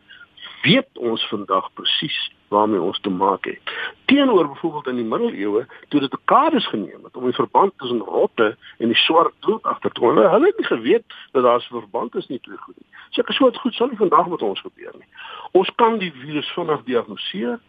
weet 0.67 0.97
ons 0.99 1.27
vandag 1.31 1.69
presies 1.73 2.17
waarmee 2.47 2.81
ons 2.81 2.99
te 2.99 3.09
maak 3.09 3.45
het. 3.45 3.71
Teenoor 4.05 4.47
byvoorbeeld 4.47 4.87
in 4.87 4.95
die 4.95 5.05
middeleeue 5.05 5.65
toe 5.87 5.99
dit 5.99 6.11
dekades 6.11 6.67
geneem 6.67 7.03
het 7.03 7.15
om 7.15 7.23
die 7.23 7.35
verband 7.35 7.73
tussen 7.77 7.99
rotte 7.99 8.55
en 8.77 8.91
die 8.91 9.01
swart 9.03 9.33
dood 9.39 9.63
agter 9.63 9.91
te 9.91 9.99
kom. 9.99 10.17
Hulle 10.17 10.45
het 10.45 10.57
nie 10.57 10.67
geweet 10.67 11.17
dat 11.31 11.43
daar 11.43 11.59
'n 11.59 11.79
verband 11.79 12.15
is 12.15 12.27
nie 12.27 12.39
twee 12.39 12.57
goed 12.57 12.75
nie. 12.77 12.89
So 13.09 13.47
iets 13.47 13.59
goed 13.59 13.73
sal 13.73 13.87
nie 13.87 13.97
vandag 13.97 14.27
met 14.27 14.41
ons 14.41 14.61
gebeur 14.61 14.93
nie. 14.93 15.07
Ons 15.51 15.71
kan 15.75 15.97
die 15.97 16.11
virus 16.11 16.51
vinnig 16.51 16.83
diagnoseer. 16.83 17.59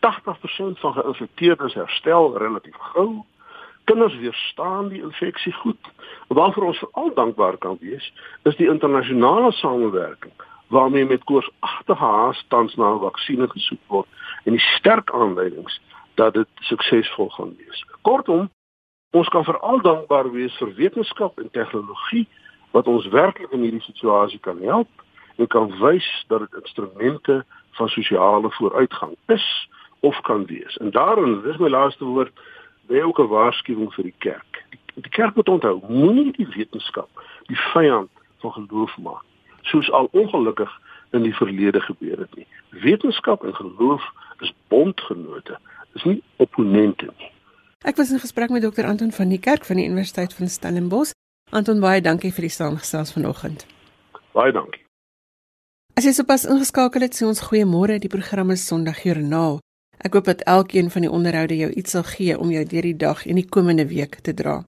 80% 0.00 0.78
van 0.78 0.92
geïnfekteerdes 0.92 1.74
herstel 1.74 2.38
relatief 2.38 2.76
gou. 2.76 3.24
Kinders 3.84 4.16
weerstaan 4.16 4.88
die 4.88 5.02
infeksie 5.02 5.52
goed. 5.52 5.78
Waarvoor 6.28 6.64
ons 6.64 6.78
veral 6.78 7.14
dankbaar 7.14 7.56
kan 7.56 7.76
wees, 7.80 8.12
is 8.42 8.56
die 8.56 8.68
internasionale 8.68 9.52
samewerking 9.52 10.32
waarmee 10.68 11.04
met 11.04 11.24
koorsagtige 11.24 12.04
haas 12.04 12.44
tans 12.48 12.74
na 12.74 12.94
'n 12.94 13.00
vaksinne 13.00 13.48
gesoek 13.48 13.80
word 13.86 14.06
en 14.44 14.52
die 14.52 14.66
sterk 14.76 15.12
aanduidings 15.12 15.80
dat 16.14 16.34
dit 16.34 16.48
suksesvol 16.54 17.28
gaan 17.28 17.56
wees. 17.56 17.84
Kortom, 18.02 18.50
ons 19.10 19.28
kan 19.28 19.44
veral 19.44 19.80
dankbaar 19.80 20.30
wees 20.30 20.56
vir 20.56 20.74
wetenskap 20.74 21.38
en 21.38 21.50
tegnologie 21.50 22.28
wat 22.70 22.86
ons 22.86 23.06
werklik 23.06 23.52
in 23.52 23.60
hierdie 23.60 23.80
situasie 23.80 24.38
kan 24.38 24.62
help 24.62 24.88
en 25.36 25.46
kan 25.46 25.78
wys 25.78 26.24
dat 26.26 26.40
dit 26.40 26.54
instrumente 26.54 27.44
van 27.70 27.88
sosiale 27.88 28.50
vooruitgang 28.50 29.16
is 29.26 29.68
of 30.00 30.20
kan 30.20 30.46
wees. 30.46 30.76
En 30.76 30.90
daarin, 30.90 31.42
dis 31.42 31.56
my 31.56 31.68
laaste 31.68 32.04
woord, 32.04 32.32
wil 32.86 33.02
ook 33.02 33.18
'n 33.18 33.26
waarskuwing 33.26 33.94
vir 33.94 34.04
die 34.04 34.18
kerk. 34.18 34.64
Die, 34.94 35.10
kerk 35.10 35.34
moet 35.34 35.48
onthou, 35.48 35.82
moenie 35.88 36.32
die 36.32 36.48
wetenskap 36.48 37.08
die 37.46 37.56
vyand 37.56 38.10
van 38.38 38.52
geloof 38.52 38.96
maak 38.96 39.24
soos 39.70 39.90
al 39.90 40.08
ongelukkig 40.12 40.70
in 41.16 41.26
die 41.26 41.34
verlede 41.34 41.80
gebeur 41.80 42.18
het 42.24 42.34
nie. 42.36 42.46
Wetenskap 42.82 43.44
en 43.44 43.54
geloof 43.54 44.02
is 44.44 44.52
bondgenote, 44.68 45.58
is 45.94 46.04
nie 46.04 46.22
opponente 46.42 47.10
nie. 47.16 47.30
Ek 47.86 47.98
was 48.00 48.10
in 48.10 48.22
gesprek 48.22 48.50
met 48.50 48.64
Dr. 48.64 48.86
Anton 48.88 49.12
van 49.12 49.30
die 49.30 49.38
Kerk 49.38 49.64
van 49.64 49.78
die 49.78 49.86
Universiteit 49.86 50.34
van 50.34 50.48
Stellenbosch. 50.50 51.12
Anton, 51.54 51.80
baie 51.80 52.00
dankie 52.02 52.32
vir 52.34 52.48
die 52.48 52.54
saamgesels 52.54 53.12
vanoggend. 53.14 53.66
Baie 54.34 54.52
dankie. 54.52 54.82
As 55.96 56.04
jy 56.04 56.12
sopas 56.16 56.44
ingeskakel 56.50 57.06
het, 57.06 57.14
sê 57.14 57.24
ons 57.28 57.44
goeiemôre. 57.46 58.00
Die 58.02 58.10
program 58.12 58.50
is 58.52 58.66
Sondag 58.66 59.04
Journaal. 59.06 59.60
Ek 60.02 60.18
hoop 60.18 60.26
dat 60.28 60.42
elkeen 60.44 60.90
van 60.92 61.06
die 61.06 61.12
onderhoude 61.12 61.56
jou 61.56 61.70
iets 61.72 61.94
sal 61.94 62.04
gee 62.04 62.34
om 62.36 62.50
jou 62.52 62.64
deur 62.68 62.88
die 62.90 62.98
dag 63.00 63.22
en 63.24 63.38
die 63.40 63.46
komende 63.48 63.86
week 63.88 64.18
te 64.26 64.34
dra. 64.36 64.58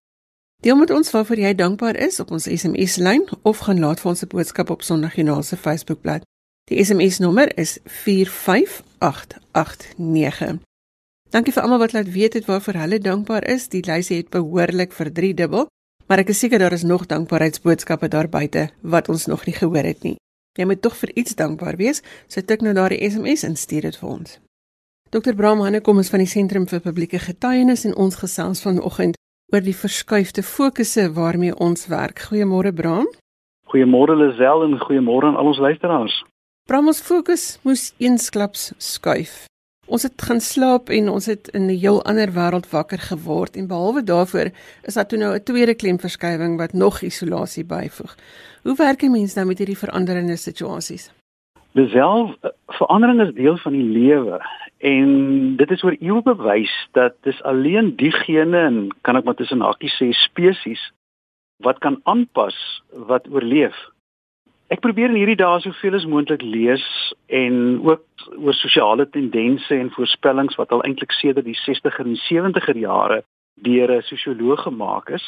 Deel 0.59 0.75
met 0.77 0.91
ons 0.91 1.11
waarvoor 1.11 1.39
jy 1.39 1.55
dankbaar 1.55 1.97
is 1.97 2.21
op 2.21 2.31
ons 2.35 2.45
SMS-lyn 2.51 3.29
of 3.47 3.59
gaan 3.63 3.79
laat 3.79 4.01
vir 4.03 4.11
ons 4.11 4.23
'n 4.23 4.27
boodskap 4.27 4.71
op 4.71 4.83
Sondag 4.83 5.15
Joernaal 5.15 5.43
se 5.43 5.57
Facebookblad. 5.57 6.23
Die 6.65 6.85
SMS-nommer 6.85 7.59
is 7.59 7.79
45889. 7.85 10.59
Dankie 11.31 11.53
vir 11.53 11.63
almal 11.63 11.79
wat 11.79 11.93
laat 11.93 12.11
weet 12.11 12.33
het 12.33 12.45
waarvoor 12.45 12.75
hulle 12.75 12.99
dankbaar 12.99 13.47
is. 13.47 13.69
Die 13.69 13.85
lysie 13.85 14.17
het 14.17 14.29
behoorlik 14.29 14.93
verdriedubbel, 14.93 15.67
maar 16.07 16.19
ek 16.19 16.29
is 16.29 16.39
seker 16.39 16.59
daar 16.59 16.73
is 16.73 16.83
nog 16.83 17.07
dankbaarheidsboodskappe 17.07 18.09
daar 18.09 18.29
buite 18.29 18.71
wat 18.81 19.09
ons 19.09 19.27
nog 19.27 19.47
nie 19.47 19.55
gehoor 19.55 19.85
het 19.85 20.03
nie. 20.03 20.17
Jy 20.53 20.65
moet 20.65 20.83
tog 20.83 20.97
vir 20.97 21.11
iets 21.15 21.35
dankbaar 21.35 21.77
wees, 21.77 22.03
so 22.27 22.41
tik 22.41 22.61
nou 22.61 22.75
daardie 22.75 23.11
SMS 23.11 23.43
en 23.43 23.57
stuur 23.57 23.81
dit 23.81 23.97
vir 23.97 24.09
ons. 24.09 24.41
Dr. 25.09 25.35
Bram 25.35 25.61
Hannekom 25.61 25.99
is 25.99 26.09
van 26.09 26.19
die 26.19 26.27
Sentrum 26.27 26.69
vir 26.69 26.81
Publieke 26.81 27.19
Getuienis 27.19 27.85
en 27.85 27.97
ons 27.97 28.15
gesels 28.15 28.61
vanoggend 28.61 29.17
oor 29.53 29.65
die 29.65 29.77
verskuifde 29.77 30.43
fokusse 30.43 31.13
waarmee 31.13 31.57
ons 31.57 31.87
werk. 31.89 32.27
Goeiemôre 32.29 32.73
Bram. 32.73 33.09
Goeiemôre 33.73 34.17
Lisel 34.17 34.65
en 34.65 34.77
goeiemôre 34.81 35.31
aan 35.31 35.37
al 35.37 35.53
ons 35.53 35.59
luisteraars. 35.59 36.25
Bram, 36.69 36.87
ons 36.87 37.01
fokus 37.01 37.57
moes 37.65 37.93
eensklaps 37.97 38.73
skuif. 38.77 39.47
Ons 39.89 40.05
het 40.05 40.21
gaan 40.21 40.41
slaap 40.45 40.91
en 40.93 41.09
ons 41.09 41.27
het 41.27 41.49
in 41.57 41.67
'n 41.67 41.79
heel 41.81 42.05
ander 42.05 42.29
wêreld 42.33 42.69
wakker 42.71 42.99
geword 42.99 43.57
en 43.57 43.67
behalwe 43.67 44.03
daarvoor 44.03 44.51
is 44.83 44.95
daar 44.95 45.07
toe 45.07 45.19
nou 45.19 45.35
'n 45.35 45.43
tweede 45.43 45.75
klemverskywing 45.75 46.59
wat 46.59 46.73
nog 46.73 47.01
isolasie 47.01 47.65
byvoeg. 47.65 48.17
Hoe 48.63 48.77
werk 48.77 49.03
'n 49.03 49.11
mens 49.11 49.35
nou 49.35 49.47
met 49.47 49.59
hierdie 49.59 49.79
veranderende 49.79 50.37
situasies? 50.37 51.11
Deself 51.73 52.37
verandering 52.67 53.21
is 53.21 53.35
deel 53.35 53.57
van 53.57 53.73
die 53.73 53.85
lewe 53.85 54.41
en 54.79 55.11
dit 55.57 55.71
is 55.71 55.83
oor 55.83 55.97
eeue 55.99 56.23
bewys 56.23 56.73
dat 56.97 57.17
dis 57.27 57.43
alleen 57.43 57.97
diegene 57.97 58.59
en 58.59 58.79
kan 59.03 59.19
ek 59.19 59.27
maar 59.27 59.37
tussen 59.37 59.61
hakkies 59.61 59.97
sê 60.01 60.09
spesies 60.17 60.83
wat 61.67 61.79
kan 61.83 62.01
aanpas 62.05 62.57
wat 63.11 63.27
oorleef. 63.29 63.77
Ek 64.69 64.83
probeer 64.85 65.11
in 65.11 65.19
hierdie 65.19 65.39
dae 65.41 65.61
soveel 65.65 65.97
as 65.97 66.07
moontlik 66.07 66.43
lees 66.45 66.85
en 67.33 67.81
ook 67.85 68.05
oor 68.37 68.57
sosiale 68.57 69.09
tendense 69.09 69.75
en 69.75 69.91
voorspellings 69.95 70.59
wat 70.61 70.73
al 70.73 70.85
eintlik 70.87 71.13
sedert 71.17 71.49
die 71.49 71.57
60er 71.57 72.05
en 72.05 72.19
70er 72.29 72.77
jare 72.77 73.23
deur 73.65 73.93
'n 73.97 74.03
sosioloog 74.03 74.63
gemaak 74.63 75.09
is. 75.11 75.25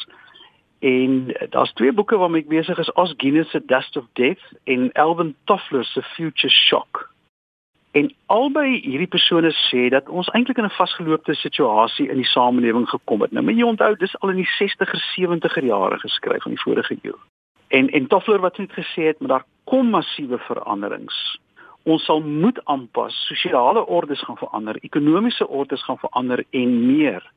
En 0.81 1.35
daar's 1.49 1.73
twee 1.73 1.93
boeke 1.93 2.17
waarmee 2.17 2.41
ek 2.41 2.47
besig 2.49 2.77
is, 2.81 2.91
Os 2.97 3.13
Guinness 3.17 3.51
se 3.51 3.61
Dust 3.65 3.97
of 3.97 4.05
Death 4.13 4.41
en 4.63 4.91
Alvin 4.91 5.35
Toffler 5.43 5.85
se 5.85 6.01
Future 6.01 6.53
Shock. 6.53 7.09
En 7.91 8.13
albei 8.25 8.79
hierdie 8.81 9.07
persone 9.07 9.51
sê 9.67 9.89
dat 9.93 10.09
ons 10.09 10.29
eintlik 10.33 10.57
in 10.57 10.65
'n 10.65 10.77
vasgeloopte 10.79 11.35
situasie 11.35 12.09
in 12.09 12.17
die 12.17 12.25
samelewing 12.25 12.89
gekom 12.89 13.21
het. 13.21 13.31
Nou, 13.31 13.43
maar 13.45 13.53
jy 13.53 13.63
onthou, 13.63 13.95
dis 13.95 14.19
al 14.19 14.29
in 14.29 14.41
die 14.41 14.49
60er, 14.57 14.99
70er 15.13 15.65
jare 15.65 15.99
geskryf 15.99 16.41
van 16.41 16.51
die 16.51 16.61
vorige 16.61 16.97
eeu. 17.01 17.17
En 17.67 17.89
en 17.89 18.07
Toffler 18.07 18.39
wat 18.39 18.57
net 18.57 18.71
gesê 18.71 19.03
het, 19.03 19.19
maar 19.19 19.29
daar 19.29 19.45
kom 19.63 19.89
massiewe 19.89 20.37
veranderings. 20.37 21.39
Ons 21.83 22.05
sal 22.05 22.21
moet 22.21 22.65
aanpas, 22.65 23.25
sosiale 23.27 23.85
ordes 23.85 24.23
gaan 24.23 24.37
verander, 24.37 24.77
ekonomiese 24.81 25.47
ordes 25.47 25.83
gaan 25.83 25.97
verander 25.97 26.43
en 26.49 26.85
meer 26.85 27.31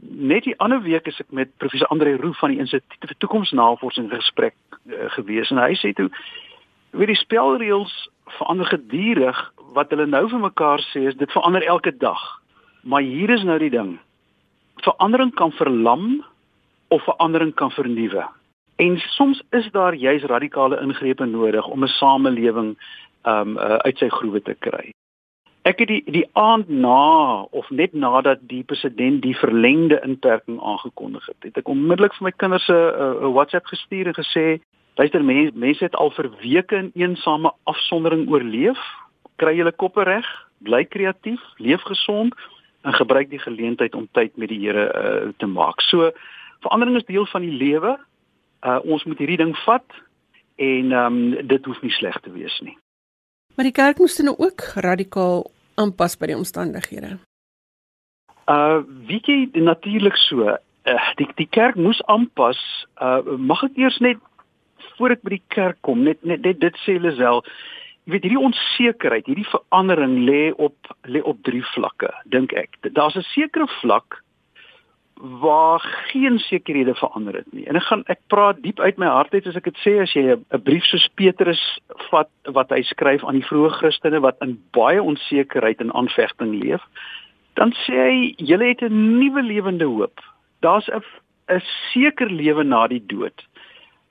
net 0.00 0.44
die 0.44 0.56
ander 0.60 0.82
week 0.82 1.06
is 1.06 1.20
ek 1.20 1.30
met 1.30 1.52
professor 1.62 1.88
Andre 1.92 2.16
Roo 2.16 2.36
van 2.40 2.52
die 2.52 2.60
Instituut 2.60 3.08
vir 3.08 3.18
Toekomsnavorsing 3.22 4.10
gesprek 4.12 4.56
uh, 4.86 5.08
gewees. 5.16 5.50
En 5.50 5.62
hy 5.62 5.74
sê 5.80 5.92
toe 5.96 6.10
weet 6.96 7.12
die 7.12 7.20
spelreëls 7.20 7.94
verander 8.38 8.68
gedurig. 8.72 9.40
Wat 9.76 9.92
hulle 9.92 10.08
nou 10.08 10.26
vir 10.32 10.42
mekaar 10.46 10.84
sê 10.92 11.06
is 11.10 11.18
dit 11.20 11.32
verander 11.32 11.64
elke 11.64 11.92
dag. 11.96 12.22
Maar 12.84 13.04
hier 13.04 13.30
is 13.30 13.44
nou 13.44 13.58
die 13.58 13.72
ding. 13.72 13.96
Verandering 14.84 15.32
kan 15.34 15.52
verlam 15.56 16.24
of 16.88 17.02
verandering 17.04 17.54
kan 17.54 17.72
vernuwe. 17.74 18.26
En 18.76 18.98
soms 19.16 19.40
is 19.56 19.70
daar 19.72 19.96
juis 19.96 20.22
radikale 20.28 20.80
ingrepe 20.84 21.24
nodig 21.24 21.66
om 21.66 21.84
'n 21.84 21.96
samelewing 21.98 22.76
um 23.24 23.56
uh, 23.58 23.80
uit 23.88 23.98
sy 23.98 24.08
groewe 24.08 24.42
te 24.42 24.54
kry 24.54 24.92
Ek 25.66 25.80
het 25.82 25.90
die 25.90 26.02
die 26.14 26.26
aand 26.38 26.68
na 26.70 27.42
of 27.50 27.70
net 27.74 27.92
nadat 27.92 28.44
die 28.46 28.62
president 28.62 29.22
die 29.24 29.34
verlengde 29.34 29.98
inperking 30.06 30.60
aangekondig 30.62 31.26
het, 31.26 31.38
het 31.42 31.56
ek 31.58 31.70
onmiddellik 31.72 32.14
vir 32.14 32.26
my 32.28 32.32
kinders 32.38 32.68
'n 32.70 33.32
WhatsApp 33.34 33.66
gestuur 33.66 34.06
en 34.06 34.14
gesê, 34.14 34.44
luister 34.94 35.24
mense, 35.24 35.58
mense 35.58 35.84
het 35.84 35.96
al 35.96 36.10
vir 36.10 36.30
weke 36.42 36.76
in 36.76 36.92
eensame 36.94 37.50
afsondering 37.64 38.30
oorleef. 38.30 38.78
Kry 39.42 39.56
julle 39.56 39.72
koppe 39.72 40.04
reg, 40.04 40.26
bly 40.62 40.84
kreatief, 40.84 41.42
leef 41.58 41.82
gesond 41.82 42.34
en 42.82 42.92
gebruik 42.92 43.30
die 43.30 43.42
geleentheid 43.42 43.94
om 43.94 44.08
tyd 44.12 44.36
met 44.36 44.48
die 44.48 44.60
Here 44.60 44.86
uh, 44.94 45.32
te 45.36 45.46
maak. 45.46 45.80
So 45.80 46.12
verandering 46.60 46.96
is 46.96 47.04
deel 47.10 47.26
van 47.26 47.42
die 47.42 47.56
lewe. 47.58 47.98
Uh, 48.62 48.78
ons 48.84 49.04
moet 49.04 49.18
hierdie 49.18 49.42
ding 49.42 49.56
vat 49.66 49.84
en 50.56 50.92
um, 50.92 51.46
dit 51.46 51.64
hoef 51.64 51.82
nie 51.82 51.90
sleg 51.90 52.20
te 52.20 52.30
wees 52.30 52.60
nie. 52.60 52.78
Maar 53.56 53.64
die 53.64 53.74
kerk 53.74 53.98
moes 53.98 54.16
dan 54.16 54.30
nou 54.30 54.36
ook 54.38 54.60
radikaal 54.76 55.46
aanpas 55.76 56.16
by 56.18 56.30
die 56.32 56.38
omstandighede? 56.38 57.16
Uh 58.46 58.82
weet 59.08 59.26
jy 59.26 59.38
natuurlik 59.54 60.16
so. 60.16 60.56
Uh, 60.86 61.08
die 61.18 61.28
die 61.40 61.48
kerk 61.50 61.76
moes 61.76 62.02
aanpas. 62.06 62.60
Uh 63.00 63.22
mag 63.38 63.64
ek 63.66 63.78
eers 63.80 63.98
net 63.98 64.20
voor 64.96 65.16
ek 65.16 65.24
by 65.24 65.36
die 65.36 65.46
kerk 65.54 65.80
kom 65.86 66.04
net 66.06 66.22
net, 66.24 66.44
net 66.44 66.60
dit 66.60 66.84
sê 66.84 66.98
Lisel. 67.00 67.42
Jy 68.06 68.14
weet 68.14 68.28
hierdie 68.28 68.44
onsekerheid, 68.48 69.26
hierdie 69.26 69.50
verandering 69.50 70.20
lê 70.28 70.52
op 70.54 70.94
lê 71.10 71.22
op 71.26 71.42
drie 71.42 71.64
vlakke, 71.74 72.12
dink 72.30 72.54
ek. 72.54 72.78
Daar's 72.94 73.16
'n 73.18 73.26
sekere 73.34 73.66
vlak 73.80 74.22
waar 75.20 75.80
geen 76.06 76.38
sekerhede 76.38 76.94
verander 76.94 77.34
het 77.34 77.52
nie. 77.52 77.64
En 77.66 77.76
ek 77.76 77.82
gaan 77.88 78.02
ek 78.12 78.20
praat 78.28 78.62
diep 78.62 78.80
uit 78.80 78.98
my 79.00 79.06
hart 79.06 79.34
uit 79.34 79.46
as 79.46 79.56
ek 79.56 79.70
dit 79.70 79.78
sê 79.80 79.94
as 80.02 80.12
jy 80.12 80.36
'n 80.36 80.62
brief 80.62 80.84
soos 80.84 81.08
Petrus 81.16 81.62
vat 82.10 82.28
wat 82.44 82.70
hy 82.70 82.82
skryf 82.82 83.24
aan 83.24 83.40
die 83.40 83.48
vroeë 83.48 83.70
Christene 83.80 84.20
wat 84.20 84.36
in 84.40 84.58
baie 84.72 85.02
onsekerheid 85.02 85.80
en 85.80 85.92
aanvegting 85.92 86.52
leef, 86.62 86.82
dan 87.54 87.72
sê 87.86 87.96
hy 87.96 88.34
julle 88.36 88.68
het 88.68 88.82
'n 88.82 89.18
nuwe 89.18 89.42
lewende 89.42 89.84
hoop. 89.88 90.20
Daar's 90.60 90.88
'n 90.88 91.02
'n 91.48 91.62
seker 91.92 92.30
lewe 92.30 92.64
na 92.64 92.86
die 92.86 93.06
dood. 93.06 93.46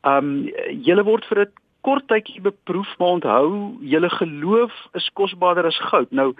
Um 0.04 0.50
julle 0.70 1.04
word 1.04 1.26
vir 1.26 1.46
'n 1.46 1.52
kort 1.82 2.08
tydjie 2.08 2.42
beproef, 2.42 2.98
maar 2.98 3.08
onthou, 3.08 3.78
julle 3.82 4.10
geloof 4.10 4.74
is 4.94 5.10
kosbaarder 5.14 5.66
as 5.66 5.78
goud. 5.92 6.12
Nou 6.12 6.34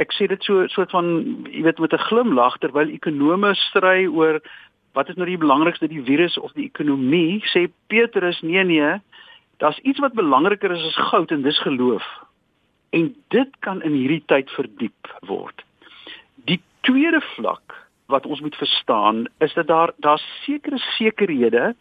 ek 0.00 0.14
sê 0.16 0.26
dit 0.30 0.42
so 0.44 0.64
soort 0.72 0.92
van 0.96 1.06
jy 1.50 1.62
weet 1.66 1.78
met 1.78 1.92
'n 1.92 2.06
glimlag 2.08 2.58
terwyl 2.58 2.88
ekonome 2.88 3.54
stry 3.68 4.06
oor 4.06 4.40
wat 4.94 5.08
is 5.08 5.16
nou 5.16 5.26
die 5.26 5.38
belangrikste 5.38 5.88
die 5.88 6.02
virus 6.02 6.38
of 6.38 6.52
die 6.52 6.66
ekonomie 6.66 7.42
sê 7.52 7.68
Petrus 7.88 8.40
nee 8.42 8.64
nee 8.64 9.00
daar's 9.60 9.78
iets 9.84 10.00
wat 10.00 10.16
belangriker 10.16 10.72
is 10.72 10.86
as 10.88 11.10
goud 11.10 11.30
en 11.30 11.42
dis 11.42 11.60
geloof. 11.60 12.04
En 12.90 13.14
dit 13.28 13.50
kan 13.60 13.82
in 13.82 13.92
hierdie 13.92 14.22
tyd 14.26 14.50
verdiep 14.50 15.12
word. 15.28 15.62
Die 16.48 16.60
tweede 16.80 17.20
vlak 17.36 17.76
wat 18.10 18.26
ons 18.26 18.40
moet 18.40 18.56
verstaan 18.56 19.26
is 19.38 19.54
dat 19.54 19.66
daar 19.66 19.92
daar 19.96 20.22
sekere 20.44 20.78
sekerhede 20.96 21.74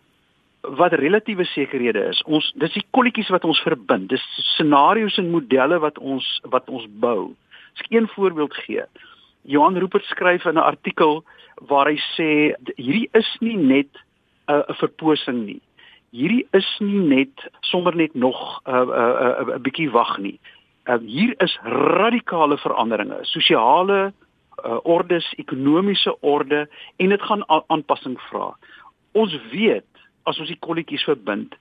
wat 0.62 0.93
relatiewe 0.93 1.45
sekerhede 1.45 2.03
is. 2.12 2.21
Ons 2.23 2.51
dis 2.55 2.73
die 2.73 2.86
kolletjies 2.91 3.29
wat 3.29 3.43
ons 3.47 3.62
verbind. 3.63 4.10
Dis 4.10 4.25
scenario's 4.55 5.17
en 5.17 5.32
modelle 5.32 5.79
wat 5.79 5.97
ons 5.97 6.27
wat 6.43 6.69
ons 6.69 6.86
bou 6.89 7.32
Ek 7.77 7.86
een 7.89 8.08
voorbeeld 8.08 8.53
gee. 8.53 8.84
Johan 9.41 9.77
Rupert 9.77 10.03
skryf 10.03 10.45
in 10.45 10.58
'n 10.58 10.69
artikel 10.71 11.23
waar 11.67 11.88
hy 11.88 11.97
sê 12.15 12.55
hierdie 12.75 13.10
is 13.13 13.38
nie 13.39 13.58
net 13.58 13.89
uh, 14.47 14.63
'n 14.67 14.73
verposing 14.73 15.45
nie. 15.45 15.62
Hierdie 16.12 16.47
is 16.51 16.69
nie 16.79 16.99
net 16.99 17.49
sommer 17.62 17.95
net 17.95 18.13
nog 18.15 18.62
'n 18.65 18.71
uh, 18.71 18.82
'n 18.82 18.89
uh, 18.89 19.41
'n 19.41 19.49
uh, 19.49 19.58
bietjie 19.58 19.91
wag 19.91 20.17
nie. 20.17 20.39
Uh, 20.86 20.97
hier 21.05 21.34
is 21.38 21.60
radikale 21.63 22.58
veranderinge, 22.58 23.19
sosiale 23.21 24.13
uh, 24.65 24.79
ordes, 24.84 25.34
ekonomiese 25.38 26.19
orde 26.21 26.67
en 26.97 27.10
dit 27.10 27.21
gaan 27.21 27.43
aanpassing 27.67 28.19
vra. 28.29 28.58
Ons 29.12 29.36
weet 29.51 29.86
as 30.23 30.39
ons 30.39 30.47
die 30.47 30.60
kolletjies 30.60 31.03
verbind, 31.03 31.55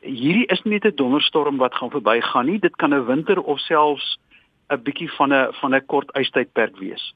hierdie 0.00 0.46
is 0.52 0.62
nie 0.64 0.74
net 0.76 0.84
'n 0.84 0.96
donderstorm 0.96 1.56
wat 1.56 1.74
gaan 1.74 1.90
verbygaan 1.90 2.46
nie, 2.46 2.58
dit 2.58 2.76
kan 2.76 2.94
'n 2.94 3.06
winter 3.06 3.40
of 3.40 3.58
selfs 3.60 4.18
'n 4.68 4.82
bietjie 4.82 5.10
van 5.12 5.32
'n 5.32 5.52
van 5.60 5.74
'n 5.74 5.86
kort 5.86 6.16
ystydperk 6.16 6.76
wees. 6.76 7.14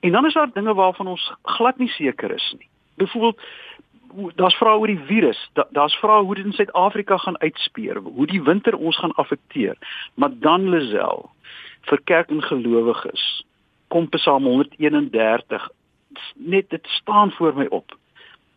En 0.00 0.12
dan 0.12 0.26
is 0.26 0.34
daar 0.34 0.52
dinge 0.52 0.74
waarvan 0.74 1.06
ons 1.06 1.32
glad 1.42 1.78
nie 1.78 1.88
seker 1.88 2.30
is 2.30 2.54
nie. 2.58 2.68
Byvoorbeeld 2.94 3.40
daar's 4.34 4.56
vrae 4.56 4.78
oor 4.78 4.86
die 4.86 5.04
virus, 5.06 5.50
daar's 5.70 5.94
vrae 5.94 6.22
hoe 6.22 6.34
dit 6.34 6.44
in 6.44 6.52
Suid-Afrika 6.52 7.16
gaan 7.16 7.38
uitspeur, 7.40 7.96
hoe 7.98 8.26
die 8.26 8.42
winter 8.42 8.76
ons 8.76 8.98
gaan 8.98 9.14
affekteer. 9.14 9.76
Maar 10.14 10.30
dan 10.34 10.68
Lisel 10.68 11.30
vir 11.80 12.00
kerk 12.04 12.30
en 12.30 12.42
gelowiges 12.42 13.44
kom 13.88 14.08
Psalm 14.08 14.44
131 14.44 15.68
net 16.34 16.70
dit 16.70 16.86
staan 16.86 17.30
voor 17.30 17.54
my 17.54 17.66
op. 17.70 17.96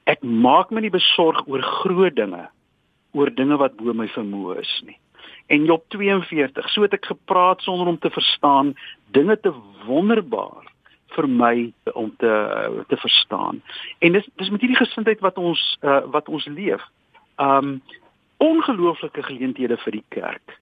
Ek 0.03 0.21
maak 0.21 0.69
my 0.69 0.81
nie 0.81 0.89
besorg 0.89 1.47
oor 1.47 1.61
groot 1.61 2.15
dinge, 2.15 2.49
oor 3.11 3.33
dinge 3.33 3.57
wat 3.57 3.75
bo 3.75 3.93
my 3.93 4.07
vermoë 4.07 4.59
is 4.59 4.81
nie 4.85 4.97
en 5.45 5.65
Job 5.65 5.83
42 5.87 6.69
so 6.69 6.81
het 6.81 6.93
ek 6.93 7.05
gepraat 7.05 7.61
sonder 7.61 7.87
om 7.87 7.99
te 7.99 8.09
verstaan 8.09 8.73
dinge 9.11 9.39
te 9.39 9.53
wonderbaar 9.85 10.71
vir 11.15 11.29
my 11.29 11.73
om 11.93 12.09
te 12.17 12.33
te 12.87 12.97
verstaan. 12.97 13.61
En 13.99 14.11
dis 14.11 14.29
dis 14.35 14.49
met 14.49 14.61
hierdie 14.61 14.79
gesindheid 14.79 15.19
wat 15.19 15.37
ons 15.37 15.61
uh, 15.81 16.01
wat 16.15 16.29
ons 16.29 16.45
leef. 16.45 16.81
Um 17.37 17.81
ongelooflike 18.43 19.23
geleenthede 19.23 19.77
vir 19.77 19.91
die 19.91 20.05
kerk. 20.09 20.57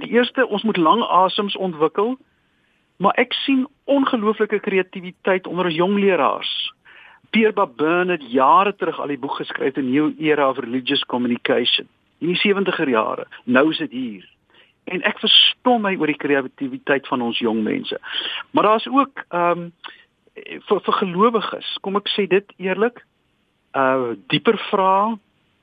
Die 0.00 0.08
eerste 0.14 0.46
ons 0.46 0.62
moet 0.62 0.76
lang 0.76 1.02
asems 1.02 1.56
ontwikkel 1.56 2.16
maar 2.96 3.12
ek 3.20 3.34
sien 3.44 3.66
ongelooflike 3.84 4.58
kreatiwiteit 4.64 5.46
onder 5.46 5.68
ons 5.68 5.76
jong 5.76 5.98
leraars. 6.00 6.52
Pierre 7.30 7.52
Babin 7.52 8.08
het 8.08 8.24
jare 8.32 8.72
terug 8.76 9.00
al 9.00 9.12
die 9.12 9.20
boek 9.20 9.36
geskryf 9.42 9.76
'n 9.76 9.90
New 9.90 10.14
Era 10.18 10.48
of 10.48 10.58
Religious 10.58 11.04
Communication 11.04 11.88
in 12.18 12.32
die 12.32 12.40
70er 12.40 12.88
jare. 12.88 13.26
Nou 13.44 13.70
is 13.70 13.78
dit 13.78 13.90
hier. 13.90 14.24
En 14.84 15.02
ek 15.02 15.18
verstom 15.18 15.82
my 15.82 15.96
oor 15.98 16.10
die 16.10 16.20
kreatiwiteit 16.20 17.08
van 17.10 17.22
ons 17.26 17.38
jong 17.42 17.62
mense. 17.66 17.98
Maar 18.50 18.70
daar's 18.72 18.86
ook 18.86 19.24
ehm 19.28 19.66
um, 19.66 19.70
vir 20.36 20.80
vir 20.84 20.96
gelowiges, 21.00 21.68
kom 21.80 21.96
ek 21.96 22.10
sê 22.12 22.26
dit 22.28 22.50
eerlik, 22.60 22.98
uh 23.72 24.12
dieper 24.28 24.58
vrae, 24.68 25.16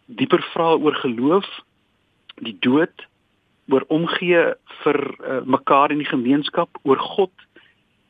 dieper 0.05 0.41
vrae 0.49 0.79
oor 0.81 0.95
geloof, 0.97 1.45
die 2.41 2.55
dood, 2.65 3.05
oor 3.69 3.85
omgee 3.93 4.41
vir 4.81 4.99
uh, 5.21 5.41
mekaar 5.45 5.93
in 5.93 6.01
die 6.01 6.09
gemeenskap, 6.09 6.81
oor 6.83 6.97
God 6.99 7.45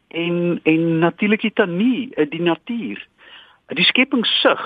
en 0.08 0.62
en 0.64 1.00
natuurlik 1.04 1.44
die 1.44 1.54
tanie, 1.54 2.14
uh, 2.16 2.30
die 2.30 2.42
natuur. 2.42 3.04
Die 3.76 3.86
skepping 3.86 4.26
sug 4.40 4.64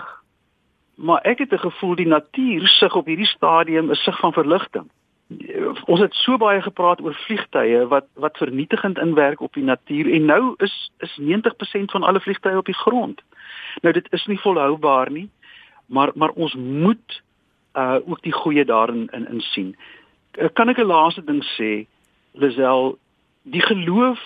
maar 0.98 1.22
ek 1.22 1.40
het 1.40 1.52
'n 1.54 1.66
gevoel 1.70 1.96
die 1.96 2.08
natuur 2.08 2.68
sug 2.68 2.96
op 2.96 3.06
hierdie 3.06 3.34
stadium 3.38 3.92
is 3.92 4.04
sug 4.04 4.20
van 4.20 4.34
verligting. 4.34 4.90
ons 5.92 6.00
het 6.00 6.14
so 6.16 6.38
baie 6.40 6.62
gepraat 6.62 7.02
oor 7.04 7.14
vliegtye 7.14 7.88
wat 7.92 8.06
wat 8.16 8.38
vernietigend 8.38 8.98
inwerk 8.98 9.42
op 9.42 9.54
die 9.54 9.64
natuur 9.64 10.08
en 10.14 10.26
nou 10.26 10.54
is 10.64 10.92
is 11.04 11.18
90% 11.20 11.92
van 11.92 12.04
alle 12.04 12.20
vliegtye 12.20 12.58
op 12.58 12.66
die 12.66 12.78
grond. 12.78 13.22
Nou 13.82 13.94
dit 13.94 14.08
is 14.12 14.26
nie 14.26 14.40
volhoubaar 14.40 15.12
nie, 15.12 15.30
maar 15.86 16.12
maar 16.16 16.30
ons 16.30 16.56
moet 16.56 17.22
uh 17.74 18.00
ook 18.06 18.22
die 18.22 18.32
goeie 18.32 18.66
daarin 18.66 19.08
in 19.12 19.28
in 19.28 19.42
sien. 19.42 19.76
Uh, 20.38 20.48
kan 20.54 20.70
ek 20.70 20.78
'n 20.78 20.86
laaste 20.86 21.24
ding 21.24 21.44
sê, 21.44 21.86
Lisel, 22.32 22.98
die 23.42 23.62
geloof 23.62 24.20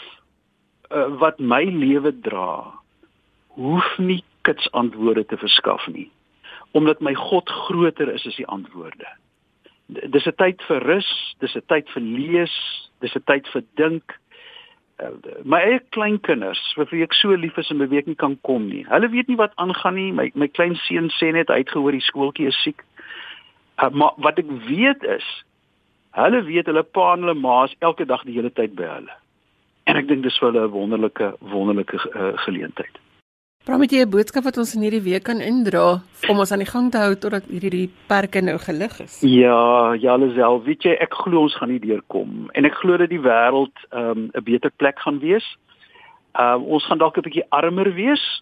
uh, 0.91 1.17
wat 1.17 1.39
my 1.39 1.63
lewe 1.63 2.19
dra, 2.19 2.73
hoef 3.47 3.97
nie 3.97 4.23
kits 4.41 4.71
antwoorde 4.71 5.25
te 5.25 5.37
verskaf 5.37 5.87
nie, 5.87 6.11
omdat 6.71 7.01
my 7.01 7.13
God 7.13 7.49
groter 7.49 8.09
is 8.13 8.27
as 8.27 8.35
die 8.35 8.47
antwoorde 8.47 9.07
dis 9.91 10.25
'n 10.27 10.35
tyd 10.37 10.61
vir 10.67 10.83
rus, 10.87 11.09
dis 11.39 11.55
'n 11.55 11.65
tyd 11.67 11.89
vir 11.89 12.01
lees, 12.01 12.55
dis 13.01 13.15
'n 13.15 13.23
tyd 13.25 13.47
vir 13.53 13.63
dink. 13.75 14.19
Uh, 15.01 15.17
my 15.43 15.59
eie 15.59 15.79
kleinkinders, 15.89 16.61
vir 16.75 16.87
wie 16.91 17.03
ek 17.03 17.13
so 17.13 17.33
lief 17.35 17.57
is 17.57 17.71
en 17.71 17.77
beweeg 17.77 18.05
nie 18.05 18.15
kan 18.15 18.37
kom 18.43 18.69
nie. 18.69 18.85
Hulle 18.87 19.09
weet 19.09 19.27
nie 19.27 19.37
wat 19.37 19.55
aangaan 19.55 19.95
nie. 19.95 20.11
My 20.11 20.31
my 20.35 20.47
klein 20.47 20.75
seun 20.75 21.09
sê 21.09 21.31
net 21.33 21.49
hy 21.49 21.57
het 21.63 21.69
gehoor 21.69 21.91
die 21.91 22.05
skooltjie 22.05 22.47
is 22.47 22.61
siek. 22.63 22.83
Uh, 23.81 23.89
maar 23.89 24.13
wat 24.17 24.39
ek 24.39 24.49
weet 24.67 25.03
is 25.03 25.25
hulle 26.11 26.43
weet 26.43 26.67
hulle 26.67 26.83
pa 26.83 27.13
en 27.13 27.23
hulle 27.23 27.39
ma 27.39 27.63
is 27.63 27.75
elke 27.79 28.05
dag 28.05 28.23
die 28.23 28.35
hele 28.35 28.51
tyd 28.51 28.75
by 28.75 28.83
hulle. 28.83 29.15
En 29.87 29.97
ek 29.97 30.07
dink 30.07 30.23
dis 30.23 30.37
vir 30.39 30.51
hulle 30.51 30.67
'n 30.67 30.71
wonderlike 30.71 31.33
wonderlike 31.39 31.95
uh, 32.15 32.37
geleentheid. 32.45 32.95
Praat 33.61 33.77
met 33.77 33.91
jy 33.93 34.01
'n 34.01 34.09
boodskap 34.09 34.43
wat 34.43 34.57
ons 34.57 34.73
in 34.73 34.81
hierdie 34.81 35.03
week 35.05 35.23
kan 35.23 35.37
indra 35.39 36.01
om 36.29 36.39
ons 36.41 36.51
aan 36.51 36.63
die 36.63 36.71
gang 36.73 36.89
te 36.91 36.97
hou 36.97 37.13
totdat 37.13 37.45
hierdie 37.45 37.91
perke 38.09 38.41
nou 38.41 38.57
gelig 38.57 38.99
is. 38.99 39.19
Ja, 39.21 39.93
ja, 39.93 40.15
alself, 40.17 40.63
weet 40.65 40.81
jy, 40.81 40.95
ek 40.97 41.13
glo 41.13 41.41
ons 41.41 41.53
gaan 41.55 41.69
nie 41.69 41.79
deurkom 41.79 42.49
en 42.57 42.65
ek 42.65 42.79
glo 42.81 42.97
dat 42.97 43.09
die 43.13 43.21
wêreld 43.21 43.77
ehm, 43.91 44.17
'n 44.17 44.31
um, 44.33 44.43
beter 44.43 44.71
plek 44.77 44.97
gaan 44.99 45.19
wees. 45.19 45.45
Um, 46.33 46.65
ons 46.73 46.85
gaan 46.85 46.97
dalk 46.97 47.17
'n 47.17 47.21
bietjie 47.21 47.45
armer 47.51 47.93
wees, 47.93 48.41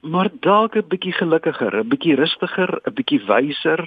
maar 0.00 0.30
dalk 0.40 0.76
'n 0.76 0.88
bietjie 0.88 1.12
gelukkiger, 1.12 1.76
'n 1.76 1.88
bietjie 1.88 2.16
rustiger, 2.16 2.80
'n 2.86 2.94
bietjie 2.94 3.20
wyser, 3.28 3.84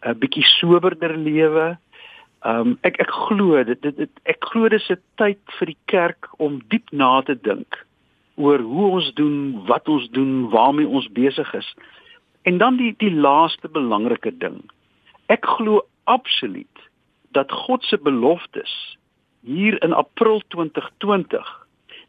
'n 0.00 0.18
bietjie 0.18 0.44
soberder 0.44 1.12
lewe. 1.16 1.76
Um, 2.42 2.78
ek 2.80 3.00
ek 3.00 3.10
glo 3.10 3.62
dit, 3.62 3.82
dit, 3.82 3.96
dit 3.96 4.10
ek 4.24 4.40
glo 4.40 4.68
dis 4.68 4.90
'n 4.90 4.96
tyd 5.16 5.40
vir 5.58 5.66
die 5.66 5.80
kerk 5.84 6.28
om 6.38 6.62
diep 6.70 6.88
na 6.90 7.20
te 7.20 7.34
dink 7.34 7.84
oor 8.34 8.58
hoe 8.58 8.86
ons 8.90 9.12
doen, 9.14 9.64
wat 9.66 9.88
ons 9.88 10.08
doen, 10.10 10.48
waarmee 10.50 10.88
ons 10.88 11.08
besig 11.12 11.54
is. 11.54 11.74
En 12.42 12.58
dan 12.58 12.76
die 12.76 12.94
die 12.98 13.12
laaste 13.12 13.68
belangrike 13.68 14.36
ding. 14.38 14.60
Ek 15.26 15.46
glo 15.46 15.84
absoluut 16.04 16.88
dat 17.32 17.52
God 17.52 17.84
se 17.84 17.98
beloftes 17.98 18.72
hier 19.44 19.82
in 19.82 19.92
April 19.92 20.42
2020 20.48 21.64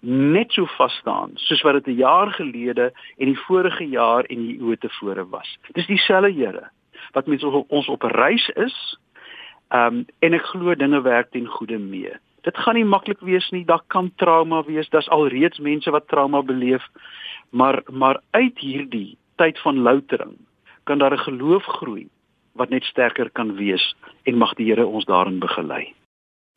net 0.05 0.51
so 0.53 0.67
vas 0.77 0.93
staan 1.01 1.31
soos 1.47 1.61
wat 1.65 1.73
dit 1.73 1.87
'n 1.87 2.01
jaar 2.01 2.31
gelede 2.31 2.91
en 3.17 3.25
die 3.25 3.39
vorige 3.47 3.87
jaar 3.89 4.23
en 4.23 4.37
die 4.37 4.59
eeue 4.59 4.77
tevore 4.77 5.29
was. 5.29 5.57
Dis 5.73 5.87
dieselfde 5.87 6.31
Here 6.31 6.69
wat 7.11 7.27
met 7.27 7.43
ons 7.43 7.87
op 7.87 8.03
'n 8.03 8.15
reis 8.15 8.49
is. 8.49 8.97
Um 9.69 10.05
en 10.19 10.33
ek 10.33 10.45
glo 10.45 10.75
dinge 10.75 11.01
werk 11.01 11.31
ten 11.31 11.47
goeie 11.47 11.77
mee 11.77 12.13
dit 12.45 12.57
gaan 12.57 12.77
nie 12.77 12.85
maklik 12.85 13.21
wees 13.25 13.47
nie. 13.51 13.65
Daar 13.65 13.83
kan 13.87 14.11
trauma 14.21 14.63
wees. 14.63 14.89
Daar's 14.93 15.09
alreeds 15.09 15.59
mense 15.59 15.91
wat 15.91 16.07
trauma 16.07 16.41
beleef. 16.41 16.83
Maar 17.49 17.83
maar 17.91 18.21
uit 18.31 18.59
hierdie 18.59 19.17
tyd 19.35 19.59
van 19.59 19.81
loutering 19.81 20.37
kan 20.83 20.97
daar 20.97 21.13
'n 21.13 21.25
geloof 21.27 21.63
groei 21.63 22.07
wat 22.53 22.69
net 22.69 22.83
sterker 22.83 23.29
kan 23.29 23.55
wees 23.55 23.95
en 24.23 24.37
mag 24.37 24.53
die 24.53 24.65
Here 24.65 24.85
ons 24.85 25.05
daarin 25.05 25.39
begelei. 25.39 25.93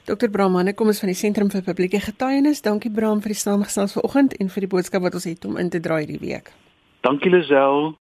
Dr. 0.04 0.30
Brahman, 0.30 0.74
kom 0.74 0.86
ons 0.86 1.00
van 1.00 1.08
die 1.08 1.18
Sentrum 1.18 1.50
vir 1.50 1.62
Publieke 1.62 2.00
Getuienis. 2.00 2.62
Dankie 2.62 2.90
Bram 2.90 3.20
vir 3.20 3.28
die 3.28 3.42
saamgestel 3.42 3.88
vanoggend 3.88 4.36
en 4.36 4.48
vir 4.48 4.60
die 4.60 4.68
boodskap 4.68 5.02
wat 5.02 5.14
ons 5.14 5.24
het 5.24 5.44
om 5.44 5.56
in 5.56 5.70
te 5.70 5.80
draai 5.80 6.06
hierdie 6.06 6.28
week. 6.28 6.52
Dankie 7.00 7.30
Lisel. 7.30 7.94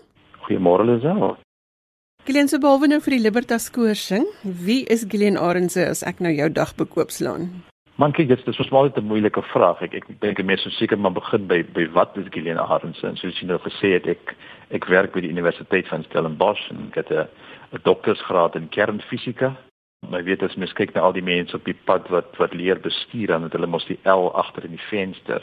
Goeiemôre 0.46 0.86
Lisel. 0.86 1.38
Gillian 2.26 2.48
se 2.48 2.60
behalwe 2.60 2.88
nou 2.88 3.00
vir 3.02 3.12
die 3.12 3.24
Libertas 3.24 3.72
koor 3.72 3.96
sing, 3.96 4.26
wie 4.44 4.86
is 4.86 5.06
Gillian 5.10 5.38
Arendse 5.38 5.88
as 5.90 6.04
ek 6.04 6.20
nou 6.20 6.32
jou 6.32 6.50
dag 6.52 6.76
bekoopslaan? 6.76 7.64
Man 7.96 8.12
kyk 8.12 8.28
dit 8.28 8.48
is 8.48 8.58
mos 8.58 8.72
net 8.72 8.98
'n 8.98 9.08
moeilike 9.08 9.42
vraag. 9.42 9.82
Ek 9.82 9.94
ek 9.94 10.22
dink 10.22 10.44
mense 10.44 10.70
seker 10.70 10.98
maar 10.98 11.14
begin 11.14 11.48
by 11.48 11.64
by 11.64 11.88
wat 11.92 12.18
is 12.18 12.28
Gillian 12.30 12.60
Arendse? 12.60 13.08
En 13.08 13.16
soos 13.16 13.40
jy 13.40 13.48
nou 13.48 13.58
gesê 13.58 13.94
het, 13.94 14.06
ek 14.06 14.36
ek 14.70 14.86
werk 14.86 15.14
by 15.14 15.22
die 15.22 15.32
Universiteit 15.32 15.88
van 15.88 16.04
Stellenbosch 16.04 16.70
en 16.70 16.90
ek 16.90 16.96
het 16.96 17.12
'n 17.12 17.28
'n 17.74 17.82
doktorsgraad 17.84 18.56
in 18.56 18.70
kernfisika 18.70 19.58
Maar 20.10 20.24
weet 20.24 20.44
as 20.44 20.56
mens 20.56 20.74
kyk 20.74 20.94
na 20.94 21.02
al 21.02 21.16
die 21.16 21.24
mense 21.24 21.56
op 21.56 21.66
die 21.66 21.78
pad 21.86 22.08
wat 22.08 22.36
wat 22.38 22.54
leer 22.54 22.80
bestuur 22.80 23.28
dan 23.28 23.44
het 23.44 23.54
hulle 23.56 23.68
mos 23.68 23.86
die 23.86 24.00
L 24.04 24.32
agter 24.34 24.64
in 24.64 24.76
die 24.76 24.88
venster. 24.90 25.42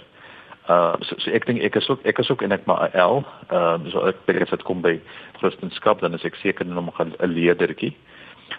Uh 0.68 0.94
so, 1.00 1.16
so 1.18 1.30
ek 1.30 1.46
dink 1.46 1.62
ek 1.64 1.76
is 1.80 1.88
ook 1.88 2.04
ek 2.04 2.18
is 2.18 2.30
ook 2.30 2.42
en 2.42 2.52
ek 2.52 2.66
maar 2.66 2.90
'n 2.90 2.98
L. 2.98 3.24
Ehm 3.48 3.86
uh, 3.86 3.92
so 3.92 4.06
ek 4.06 4.22
dink 4.26 4.42
as 4.42 4.50
dit 4.50 4.62
kom 4.62 4.82
by 4.82 5.00
Christendom 5.40 5.98
dan 6.00 6.14
is 6.14 6.24
ek 6.24 6.34
seker 6.34 6.66
nog 6.66 7.00
'n 7.00 7.14
leerdertjie. 7.20 7.94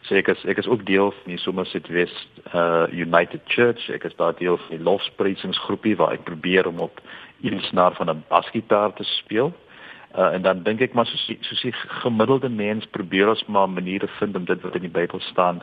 So 0.01 0.15
ek 0.15 0.27
is 0.27 0.45
ek 0.45 0.57
is 0.57 0.67
ook 0.67 0.85
deel 0.85 1.11
van 1.11 1.35
die 1.35 1.37
Somerset 1.37 1.87
West 1.87 2.29
uh 2.53 2.87
United 2.91 3.41
Church. 3.45 3.89
Ek 3.89 4.03
is 4.03 4.15
daar 4.15 4.35
deel 4.35 4.57
van 4.57 4.77
die 4.77 4.83
lofspreisingsgroepie 4.83 5.95
waar 5.95 6.13
ek 6.13 6.23
probeer 6.23 6.67
om 6.67 6.79
op 6.79 7.01
iets 7.41 7.71
na 7.71 7.91
van 7.91 8.09
'n 8.09 8.23
basgitaar 8.27 8.93
te 8.93 9.03
speel. 9.03 9.47
Uh, 9.47 9.70
en 10.15 10.41
dan 10.41 10.63
dink 10.63 10.81
ek 10.81 10.93
maar 10.93 11.05
soos 11.05 11.27
soos 11.47 11.61
die 11.61 11.73
gemiddelde 12.03 12.49
mens 12.49 12.85
probeer 12.85 13.29
ons 13.29 13.43
maar 13.47 13.69
maniere 13.69 14.07
vind 14.19 14.35
om 14.35 14.45
dit 14.45 14.61
wat 14.61 14.75
in 14.75 14.87
die 14.87 14.95
Bybel 14.99 15.19
staan 15.19 15.61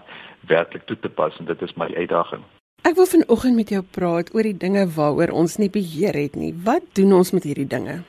werklik 0.49 0.87
toe 0.87 0.97
te 0.99 1.09
pas 1.09 1.37
en 1.39 1.45
dit 1.45 1.63
is 1.63 1.75
my 1.77 1.89
uitdaging. 1.95 2.45
Ek 2.87 2.95
wil 2.95 3.07
vanoggend 3.11 3.57
met 3.59 3.73
jou 3.75 3.83
praat 3.83 4.31
oor 4.35 4.47
die 4.47 4.57
dinge 4.57 4.87
waaroor 4.95 5.35
ons 5.35 5.57
nie 5.59 5.71
beheer 5.71 6.15
het 6.15 6.37
nie. 6.39 6.55
Wat 6.65 6.87
doen 6.95 7.13
ons 7.13 7.33
met 7.35 7.45
hierdie 7.45 7.67
dinge? 7.67 8.03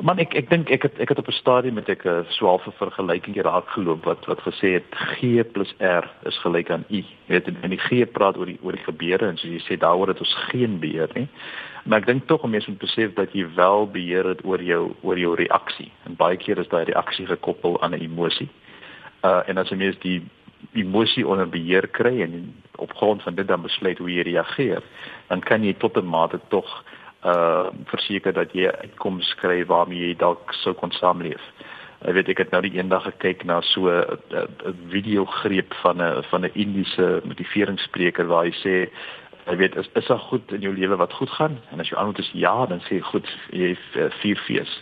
Man 0.00 0.18
ek 0.18 0.32
ek 0.34 0.48
dink 0.48 0.70
ek 0.72 0.86
het 0.86 1.00
ek 1.04 1.10
het 1.12 1.18
op 1.20 1.28
'n 1.28 1.36
stadium 1.36 1.74
met 1.74 1.88
ek 1.88 2.04
'n 2.04 2.08
uh, 2.08 2.24
swaalfe 2.32 2.72
vergelyking 2.80 3.34
geraak 3.36 3.68
geloop 3.68 4.04
wat 4.04 4.24
wat 4.26 4.40
gesê 4.40 4.80
het 4.80 4.88
G 4.94 5.44
+ 5.60 6.00
R 6.00 6.04
is 6.24 6.38
gelyk 6.40 6.70
aan 6.70 6.84
I. 6.90 7.04
Jy 7.28 7.34
weet 7.34 7.48
en 7.62 7.70
die 7.70 7.78
G 7.78 8.10
praat 8.10 8.36
oor 8.36 8.46
die 8.46 8.58
oor 8.62 8.72
die 8.72 8.88
gebeure 8.88 9.28
en 9.28 9.36
soos 9.36 9.52
jy 9.52 9.60
sê 9.60 9.78
daaroor 9.78 10.08
het 10.08 10.20
ons 10.20 10.34
geen 10.48 10.80
beheer 10.80 11.10
nie. 11.14 11.28
Maar 11.82 11.98
ek 11.98 12.06
dink 12.06 12.26
tog 12.26 12.42
om 12.42 12.50
mens 12.50 12.66
moet 12.66 12.78
besef 12.78 13.14
dat 13.18 13.32
jy 13.34 13.46
wel 13.54 13.88
beheer 13.90 14.28
het 14.32 14.44
oor 14.44 14.62
jou 14.62 14.92
oor 15.02 15.18
jou 15.18 15.34
reaksie. 15.34 15.90
En 16.06 16.16
baie 16.16 16.36
keer 16.36 16.58
is 16.58 16.70
daai 16.70 16.84
reaksie 16.84 17.26
gekoppel 17.26 17.80
aan 17.82 17.94
'n 17.94 18.02
emosie. 18.06 18.48
Uh 19.24 19.42
en 19.46 19.58
as 19.58 19.68
jy 19.68 19.76
mens 19.76 19.98
die 19.98 20.22
emosie 20.72 21.26
onder 21.26 21.48
beheer 21.48 21.88
kry 21.88 22.22
en 22.22 22.54
op 22.76 22.92
grond 22.94 23.22
van 23.22 23.34
dit 23.34 23.46
dan 23.48 23.62
besluit 23.62 23.98
hoe 23.98 24.10
jy 24.10 24.22
reageer, 24.22 24.82
dan 25.28 25.40
kan 25.40 25.64
jy 25.64 25.74
tot 25.74 25.96
'n 25.96 26.06
mate 26.06 26.40
tog 26.48 26.84
uh 27.24 27.66
verseker 27.84 28.32
dat 28.32 28.52
jy 28.52 28.70
uitkoms 28.70 29.34
kry 29.34 29.66
waarmee 29.66 30.06
jy 30.06 30.16
dalk 30.16 30.52
sou 30.52 30.74
kon 30.74 30.90
saamleef. 30.90 31.42
Ek 32.02 32.14
weet 32.14 32.28
ek 32.28 32.38
het 32.38 32.50
nou 32.50 32.62
die 32.62 32.74
eendag 32.78 33.04
gekyk 33.06 33.44
na 33.44 33.60
so 33.60 33.90
'n 33.90 34.08
video 34.90 35.24
greep 35.24 35.74
van 35.82 36.02
'n 36.02 36.22
van 36.30 36.44
'n 36.44 36.50
Indiese 36.54 37.20
motiveringsspreker 37.24 38.26
waar 38.26 38.44
hy 38.44 38.54
sê 38.64 38.90
Jy 39.46 39.56
weet, 39.56 39.76
is 39.76 39.88
is 39.98 40.06
dit 40.06 40.26
goed 40.28 40.52
in 40.52 40.60
jou 40.60 40.74
lewe 40.74 40.96
wat 40.96 41.12
goed 41.12 41.30
gaan? 41.30 41.58
En 41.70 41.80
as 41.80 41.88
jou 41.88 41.98
antwoord 41.98 42.18
is 42.18 42.30
ja, 42.34 42.66
dan 42.66 42.80
sê 42.86 43.00
jy 43.00 43.06
goed, 43.10 43.30
jy 43.50 43.72
het 43.74 43.96
uh, 43.98 44.10
vier 44.20 44.38
fees. 44.46 44.76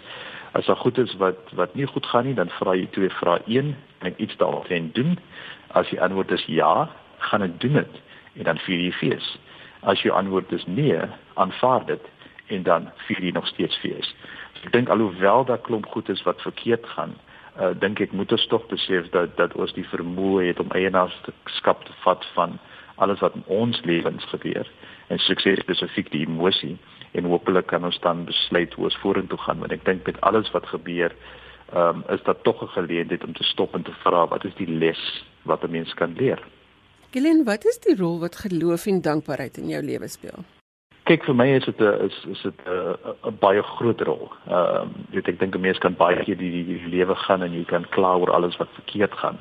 As 0.52 0.66
dit 0.66 0.78
goed 0.78 0.98
is 0.98 1.14
wat 1.16 1.52
wat 1.56 1.74
nie 1.74 1.86
goed 1.86 2.06
gaan 2.06 2.26
nie, 2.28 2.34
dan 2.34 2.52
vra 2.58 2.74
jy 2.76 2.88
twee 2.92 3.10
vrae. 3.20 3.40
Een, 3.46 3.74
en 3.98 4.14
iets 4.16 4.36
daarteen 4.36 4.90
doen. 4.92 5.18
As 5.72 5.88
jy 5.88 5.98
antwoord 5.98 6.30
is 6.36 6.44
ja, 6.44 6.90
gaan 7.18 7.42
ek 7.42 7.60
doen 7.60 7.80
dit 7.80 8.00
en 8.36 8.44
dan 8.50 8.60
vier 8.66 8.84
jy 8.84 8.92
fees. 8.98 9.32
As 9.80 10.02
jou 10.04 10.12
antwoord 10.16 10.52
is 10.52 10.66
nee, 10.66 10.98
aanvaar 11.34 11.86
dit 11.86 12.10
en 12.50 12.62
dan 12.62 12.90
vier 13.06 13.24
jy 13.24 13.32
nog 13.32 13.46
steeds 13.48 13.76
fees. 13.80 14.14
So 14.58 14.68
ek 14.68 14.74
dink 14.76 14.92
alhoewel 14.92 15.44
daar 15.48 15.62
klomp 15.64 15.88
goed 15.94 16.08
is 16.12 16.22
wat 16.28 16.42
verkeerd 16.44 16.86
gaan, 16.96 17.14
uh, 17.60 17.72
dink 17.80 18.00
ek 18.00 18.12
moet 18.12 18.32
ons 18.32 18.46
tog 18.52 18.66
besef 18.72 19.08
dat 19.14 19.36
dat 19.38 19.54
ons 19.54 19.72
die 19.76 19.86
vermoë 19.92 20.50
het 20.50 20.60
om 20.60 20.72
eienaarskap 20.76 21.84
te 21.86 21.96
vat 22.04 22.26
van 22.34 22.58
alles 23.00 23.20
wat 23.24 23.34
in 23.34 23.44
ons 23.46 23.80
lewens 23.88 24.24
gebeur 24.32 24.68
en 25.08 25.18
sukses 25.18 25.60
spesifiek 25.64 26.10
die 26.12 26.24
emosie 26.26 26.76
en 27.18 27.24
hopelik 27.32 27.66
kan 27.72 27.84
ons 27.84 27.98
dan 28.04 28.24
besluit 28.28 28.74
hoe 28.74 28.86
ons 28.88 29.00
vorentoe 29.02 29.38
gaan 29.44 29.62
want 29.62 29.74
ek 29.76 29.84
dink 29.88 30.06
met 30.06 30.20
alles 30.20 30.50
wat 30.56 30.68
gebeur 30.74 31.14
ehm 31.70 32.02
um, 32.02 32.04
is 32.14 32.22
dit 32.26 32.42
tog 32.42 32.62
'n 32.62 32.72
geleentheid 32.76 33.24
om 33.24 33.32
te 33.32 33.44
stop 33.44 33.74
en 33.74 33.82
te 33.82 33.94
vra 34.04 34.26
wat 34.28 34.44
is 34.44 34.54
die 34.54 34.66
les 34.66 35.02
wat 35.42 35.62
'n 35.64 35.70
mens 35.70 35.94
kan 35.94 36.14
leer. 36.16 36.40
Gelen, 37.10 37.44
wat 37.44 37.64
is 37.64 37.78
die 37.78 37.96
rol 37.96 38.18
wat 38.20 38.36
geloof 38.36 38.86
en 38.86 39.00
dankbaarheid 39.00 39.56
in 39.56 39.68
jou 39.68 39.82
lewe 39.82 40.08
speel? 40.08 40.44
Kyk 41.04 41.24
vir 41.24 41.34
my 41.34 41.46
is 41.46 41.64
dit 41.64 41.80
'n 41.80 42.06
is 42.06 42.24
is 42.30 42.42
dit 42.42 42.58
'n 42.66 43.38
baie 43.38 43.62
groot 43.62 44.00
rol. 44.00 44.32
Ehm 44.48 44.82
um, 44.82 44.90
weet 45.10 45.28
ek 45.28 45.38
dink 45.38 45.54
'n 45.54 45.60
mens 45.60 45.78
kan 45.78 45.94
baie 45.94 46.24
keer 46.24 46.36
die, 46.36 46.50
die, 46.50 46.64
die 46.64 46.88
lewe 46.88 47.14
gaan 47.14 47.42
en 47.42 47.52
jy 47.52 47.64
kan 47.64 47.88
kla 47.88 48.16
oor 48.16 48.30
alles 48.30 48.56
wat 48.56 48.68
verkeerd 48.74 49.14
gaan 49.14 49.38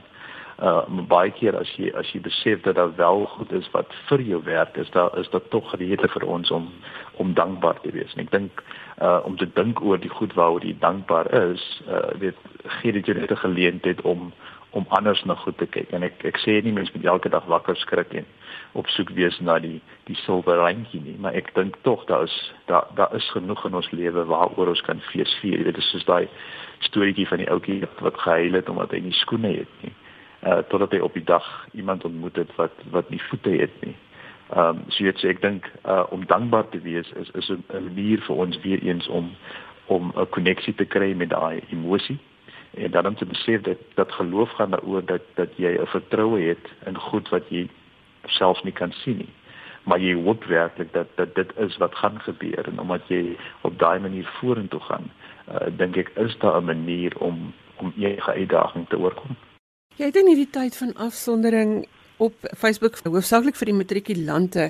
uh 0.62 0.84
baie 1.08 1.32
keer 1.32 1.56
as 1.56 1.70
jy 1.80 1.92
as 1.96 2.10
jy 2.12 2.20
besef 2.24 2.62
dat 2.66 2.76
daar 2.76 2.92
wel 2.96 3.26
goed 3.36 3.52
is 3.56 3.68
wat 3.72 3.94
vir 4.10 4.22
jou 4.22 4.42
werk 4.44 4.78
is 4.78 4.90
daar 4.92 5.18
is 5.20 5.30
dit 5.32 5.50
tog 5.50 5.72
rede 5.80 6.08
vir 6.16 6.26
ons 6.28 6.52
om 6.52 6.68
om 7.16 7.34
dankbaar 7.34 7.80
te 7.82 7.92
wees. 7.96 8.14
En 8.16 8.26
ek 8.26 8.32
dink 8.32 8.64
uh 9.02 9.20
om 9.24 9.38
te 9.38 9.48
dink 9.56 9.80
oor 9.82 10.00
die 10.00 10.12
goed 10.12 10.34
waaroor 10.34 10.66
jy 10.66 10.76
dankbaar 10.80 11.32
is 11.42 11.64
uh 11.88 12.12
weet 12.20 12.36
gee 12.80 12.92
dit 12.92 13.06
jou 13.06 13.16
net 13.18 13.32
'n 13.32 13.44
geleentheid 13.46 14.02
om 14.02 14.34
om 14.72 14.86
anders 14.90 15.24
na 15.26 15.36
goed 15.36 15.58
te 15.58 15.66
kyk. 15.66 15.92
En 15.92 16.04
ek 16.04 16.26
ek 16.26 16.38
sê 16.38 16.60
nie 16.64 16.74
mens 16.74 16.92
moet 16.92 17.06
elke 17.06 17.30
dag 17.30 17.46
wakker 17.46 17.76
skrik 17.76 18.14
en 18.14 18.26
op 18.74 18.88
soek 18.88 19.10
wees 19.10 19.40
na 19.40 19.60
die 19.60 19.82
die 20.04 20.16
silwer 20.26 20.58
randjie 20.58 21.02
nie 21.02 21.16
maar 21.18 21.34
ek 21.34 21.54
dink 21.56 21.78
tog 21.82 22.06
daar 22.06 22.24
is 22.24 22.54
daar 22.66 22.86
daar 22.96 23.16
is 23.16 23.32
genoeg 23.32 23.66
in 23.66 23.76
ons 23.76 23.92
lewe 23.92 24.26
waaroor 24.26 24.68
ons 24.68 24.82
kan 24.82 25.00
fees 25.00 25.40
vier 25.42 25.64
dit 25.64 25.78
is 25.78 25.90
soos 25.90 26.06
daai 26.06 26.28
storieetjie 26.80 27.28
van 27.28 27.38
die 27.38 27.50
ouetjie 27.50 27.82
wat 28.00 28.20
gehuil 28.20 28.54
het 28.54 28.70
omdat 28.70 28.92
hy 28.92 29.00
nie 29.00 29.14
skoene 29.24 29.56
het 29.56 29.74
nie. 29.82 29.92
uh 29.92 30.09
totdat 30.42 30.92
hy 30.92 31.00
op 31.00 31.14
die 31.14 31.24
dag 31.24 31.68
iemand 31.72 32.06
ontmoet 32.06 32.36
het 32.36 32.56
wat 32.56 32.72
wat 32.92 33.10
nie 33.10 33.22
voete 33.30 33.50
het 33.50 33.82
nie. 33.82 33.96
Ehm 34.50 34.78
um, 34.78 34.84
so 34.88 35.04
jy 35.04 35.14
sê 35.20 35.34
ek 35.34 35.42
dink 35.42 35.68
uh 35.86 36.04
om 36.10 36.26
dankbaar 36.26 36.70
te 36.70 36.80
wees 36.82 37.12
is 37.22 37.30
is 37.36 37.50
'n 37.50 37.64
manier 37.70 38.22
vir 38.28 38.36
ons 38.36 38.62
weer 38.62 38.82
eens 38.82 39.08
om 39.08 39.36
om 39.86 40.14
'n 40.16 40.30
koneksie 40.30 40.76
te 40.76 40.86
kry 40.86 41.14
met 41.14 41.30
daai 41.30 41.62
emosie 41.70 42.20
en 42.74 42.92
dan 42.92 43.06
om 43.06 43.16
te 43.16 43.26
besef 43.26 43.62
dat 43.62 43.78
dat 43.96 44.12
geloof 44.12 44.52
gaan 44.52 44.72
daaroor 44.72 45.06
dat 45.06 45.22
dat 45.36 45.50
jy 45.58 45.78
'n 45.78 45.86
vertroue 45.86 46.42
het 46.42 46.66
in 46.86 46.98
goed 46.98 47.30
wat 47.30 47.50
jy 47.50 47.68
selfs 48.26 48.64
nie 48.64 48.74
kan 48.74 48.92
sien 48.92 49.18
nie 49.18 49.34
maar 49.84 50.00
jy 50.00 50.14
hoop 50.14 50.44
werklik 50.44 50.94
dat 50.94 51.08
dat 51.16 51.36
dit 51.36 51.58
is 51.58 51.78
wat 51.78 51.96
gaan 51.96 52.20
gebeur 52.20 52.68
en 52.68 52.80
omdat 52.80 53.08
jy 53.08 53.38
op 53.62 53.80
daai 53.80 54.00
manier 54.00 54.26
vorentoe 54.40 54.80
gaan 54.80 55.12
uh, 55.52 55.68
dink 55.78 55.98
ek 55.98 56.10
is 56.16 56.38
daar 56.38 56.62
'n 56.62 56.66
manier 56.66 57.18
om 57.18 57.54
om 57.80 57.94
enige 57.98 58.32
uitdaging 58.32 58.90
te 58.90 59.00
oorkom. 59.00 59.36
Jy 60.00 60.08
het 60.08 60.16
in 60.16 60.30
hierdie 60.32 60.48
tyd 60.48 60.78
van 60.80 60.94
afsondering 61.04 61.72
op 62.24 62.46
Facebook 62.56 63.02
hoofsaaklik 63.04 63.58
vir 63.60 63.68
die 63.68 63.76
matrikulante 63.76 64.70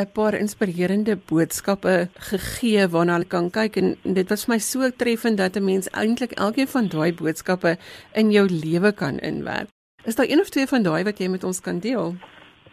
'n 0.00 0.06
paar 0.16 0.32
inspirerende 0.38 1.18
boodskappe 1.30 2.08
gegee 2.30 2.86
waarna 2.88 3.18
hulle 3.18 3.28
kan 3.28 3.50
kyk 3.50 3.76
en 3.76 3.96
dit 4.04 4.30
was 4.30 4.46
vir 4.46 4.54
my 4.54 4.58
so 4.58 4.90
treffend 4.90 5.36
dat 5.36 5.56
'n 5.56 5.64
mens 5.64 5.90
eintlik 5.92 6.32
elkeen 6.32 6.66
van 6.66 6.88
daai 6.88 7.12
boodskappe 7.12 7.76
in 8.14 8.30
jou 8.32 8.48
lewe 8.48 8.92
kan 8.92 9.18
inwerk. 9.18 9.68
Is 10.04 10.16
daar 10.16 10.30
een 10.30 10.40
of 10.40 10.48
twee 10.48 10.66
van 10.66 10.82
daai 10.82 11.04
wat 11.04 11.18
jy 11.18 11.28
met 11.28 11.44
ons 11.44 11.60
kan 11.60 11.78
deel? 11.78 12.16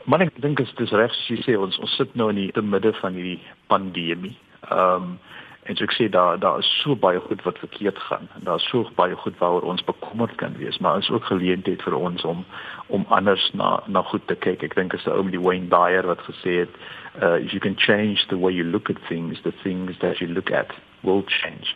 Maar 0.05 0.21
ek 0.21 0.41
dink 0.41 0.57
dit 0.57 0.79
is 0.79 0.91
reg 0.91 1.11
as 1.11 1.27
jy 1.27 1.43
sê 1.43 1.59
ons 1.59 1.77
ons 1.79 1.95
sit 1.95 2.15
nou 2.15 2.29
in 2.29 2.35
die 2.35 2.61
midde 2.61 2.93
van 2.93 3.13
hierdie 3.13 3.41
pandemie. 3.67 4.37
Ehm 4.71 5.03
um, 5.03 5.19
En 5.67 5.75
so 5.75 5.83
ek 5.83 5.95
sê 5.97 6.05
daar 6.09 6.39
daar 6.39 6.59
is 6.59 6.69
so 6.81 6.95
baie 6.95 7.19
goed 7.19 7.41
wat 7.43 7.57
verkeerd 7.59 7.97
gaan 7.99 8.29
en 8.35 8.43
daar 8.47 8.55
is 8.55 8.67
so 8.71 8.87
baie 8.95 9.15
goed 9.15 9.37
waaroor 9.37 9.61
ons 9.61 9.83
bekommerd 9.83 10.35
kan 10.35 10.55
wees, 10.57 10.77
maar 10.77 10.97
is 10.97 11.09
ook 11.09 11.25
geleentheid 11.27 11.81
vir 11.83 11.95
ons 11.95 12.23
om 12.23 12.45
om 12.87 13.05
anders 13.09 13.49
na 13.53 13.83
na 13.85 14.01
goed 14.01 14.27
te 14.27 14.35
kyk. 14.35 14.63
Ek 14.63 14.75
dink 14.75 14.93
as 14.95 15.07
ou 15.11 15.25
die 15.29 15.41
Wayne 15.43 15.67
Dyer 15.67 16.07
wat 16.07 16.23
gesê 16.23 16.53
het, 16.63 16.77
uh 17.19 17.35
if 17.43 17.51
you 17.51 17.59
can 17.59 17.75
change 17.75 18.23
the 18.29 18.39
way 18.39 18.53
you 18.53 18.63
look 18.63 18.89
at 18.89 19.01
things, 19.09 19.41
the 19.43 19.51
things 19.63 19.99
that 19.99 20.21
you 20.23 20.27
look 20.31 20.51
at 20.51 20.71
will 21.03 21.23
change. 21.27 21.75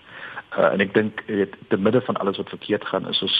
Uh, 0.57 0.71
en 0.71 0.83
ek 0.83 0.93
dink 0.93 1.23
dit 1.27 1.57
te 1.67 1.77
midde 1.77 2.01
van 2.01 2.19
alles 2.23 2.39
wat 2.39 2.49
verkeerd 2.55 2.85
gaan 2.85 3.07
is 3.09 3.21
ons 3.21 3.35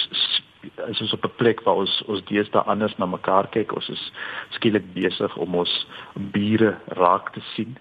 is 0.88 1.02
ons 1.02 1.14
op 1.14 1.24
'n 1.26 1.36
plek 1.36 1.64
waar 1.64 1.80
ons 1.86 2.04
ons 2.08 2.24
deesdae 2.28 2.68
anders 2.74 2.98
na 2.98 3.06
mekaar 3.06 3.48
kyk. 3.56 3.72
Ons 3.76 3.90
is 3.90 4.12
skielik 4.50 4.94
besig 4.94 5.38
om 5.38 5.56
ons 5.56 5.88
bure 6.36 6.76
raak 7.00 7.32
te 7.32 7.42
sien 7.56 7.78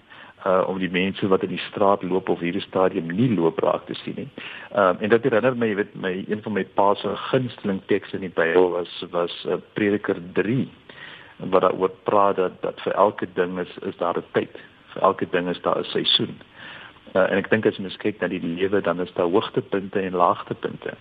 uh 0.46 0.68
om 0.68 0.79
die 0.79 0.90
mense 0.90 1.29
wat 1.29 1.42
in 1.42 1.53
die 1.53 1.64
straat 1.68 2.03
loop 2.03 2.29
of 2.29 2.40
hierdie 2.40 2.64
stadium 2.64 3.11
nie 3.12 3.29
loop 3.35 3.59
raak 3.61 3.85
te 3.87 3.94
sien 3.94 4.16
nie. 4.16 4.29
Ehm 4.72 4.96
um, 4.96 5.00
en 5.00 5.12
dit 5.12 5.26
herinner 5.29 5.57
my, 5.57 5.68
jy 5.68 5.76
weet, 5.83 5.94
my 5.94 6.12
een 6.29 6.42
van 6.42 6.57
my 6.57 6.64
pa 6.64 6.94
se 6.94 7.12
gunsteling 7.31 7.83
tekste 7.92 8.16
in 8.16 8.24
die 8.29 8.37
Bybel 8.38 8.70
was 8.70 9.05
was 9.11 9.35
uh, 9.48 9.61
Prediker 9.76 10.16
3 10.38 10.68
wat 11.53 11.62
daaroor 11.66 11.92
praat 12.09 12.37
dat 12.37 12.57
dat 12.62 12.81
vir 12.81 12.92
elke 12.92 13.29
ding 13.35 13.59
is 13.59 13.76
is 13.92 13.96
daar 13.96 14.16
'n 14.16 14.24
tyd. 14.33 14.57
Vir 14.94 15.03
elke 15.03 15.29
ding 15.31 15.48
is 15.48 15.61
daar 15.61 15.79
'n 15.79 15.85
seisoen. 15.85 16.40
Uh, 17.14 17.31
en 17.31 17.38
ek 17.38 17.50
dink 17.50 17.66
as 17.66 17.79
mens 17.79 17.96
kyk 17.96 18.20
na 18.20 18.29
die 18.29 18.40
lewe 18.42 18.81
dan 18.81 19.00
is 19.00 19.12
daar 19.12 19.29
hoogtepunte 19.29 20.00
en 20.00 20.12
laagtepunte. 20.12 20.94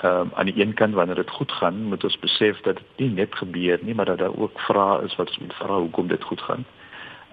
Ehm 0.00 0.20
um, 0.20 0.30
aan 0.34 0.46
die 0.46 0.60
een 0.60 0.74
kant 0.74 0.94
wanneer 0.94 1.16
dit 1.16 1.30
goed 1.30 1.52
gaan, 1.52 1.82
moet 1.82 2.04
ons 2.04 2.18
besef 2.18 2.60
dat 2.60 2.76
dit 2.76 2.98
nie 2.98 3.10
net 3.10 3.34
gebeur 3.34 3.78
nie, 3.82 3.94
maar 3.94 4.04
dat 4.06 4.18
daar 4.18 4.36
ook 4.36 4.60
vrae 4.60 5.04
is 5.04 5.16
wat 5.16 5.28
ons 5.28 5.38
moet 5.38 5.54
vra 5.54 5.76
hoekom 5.76 6.06
dit 6.06 6.24
goed 6.24 6.40
gaan 6.40 6.64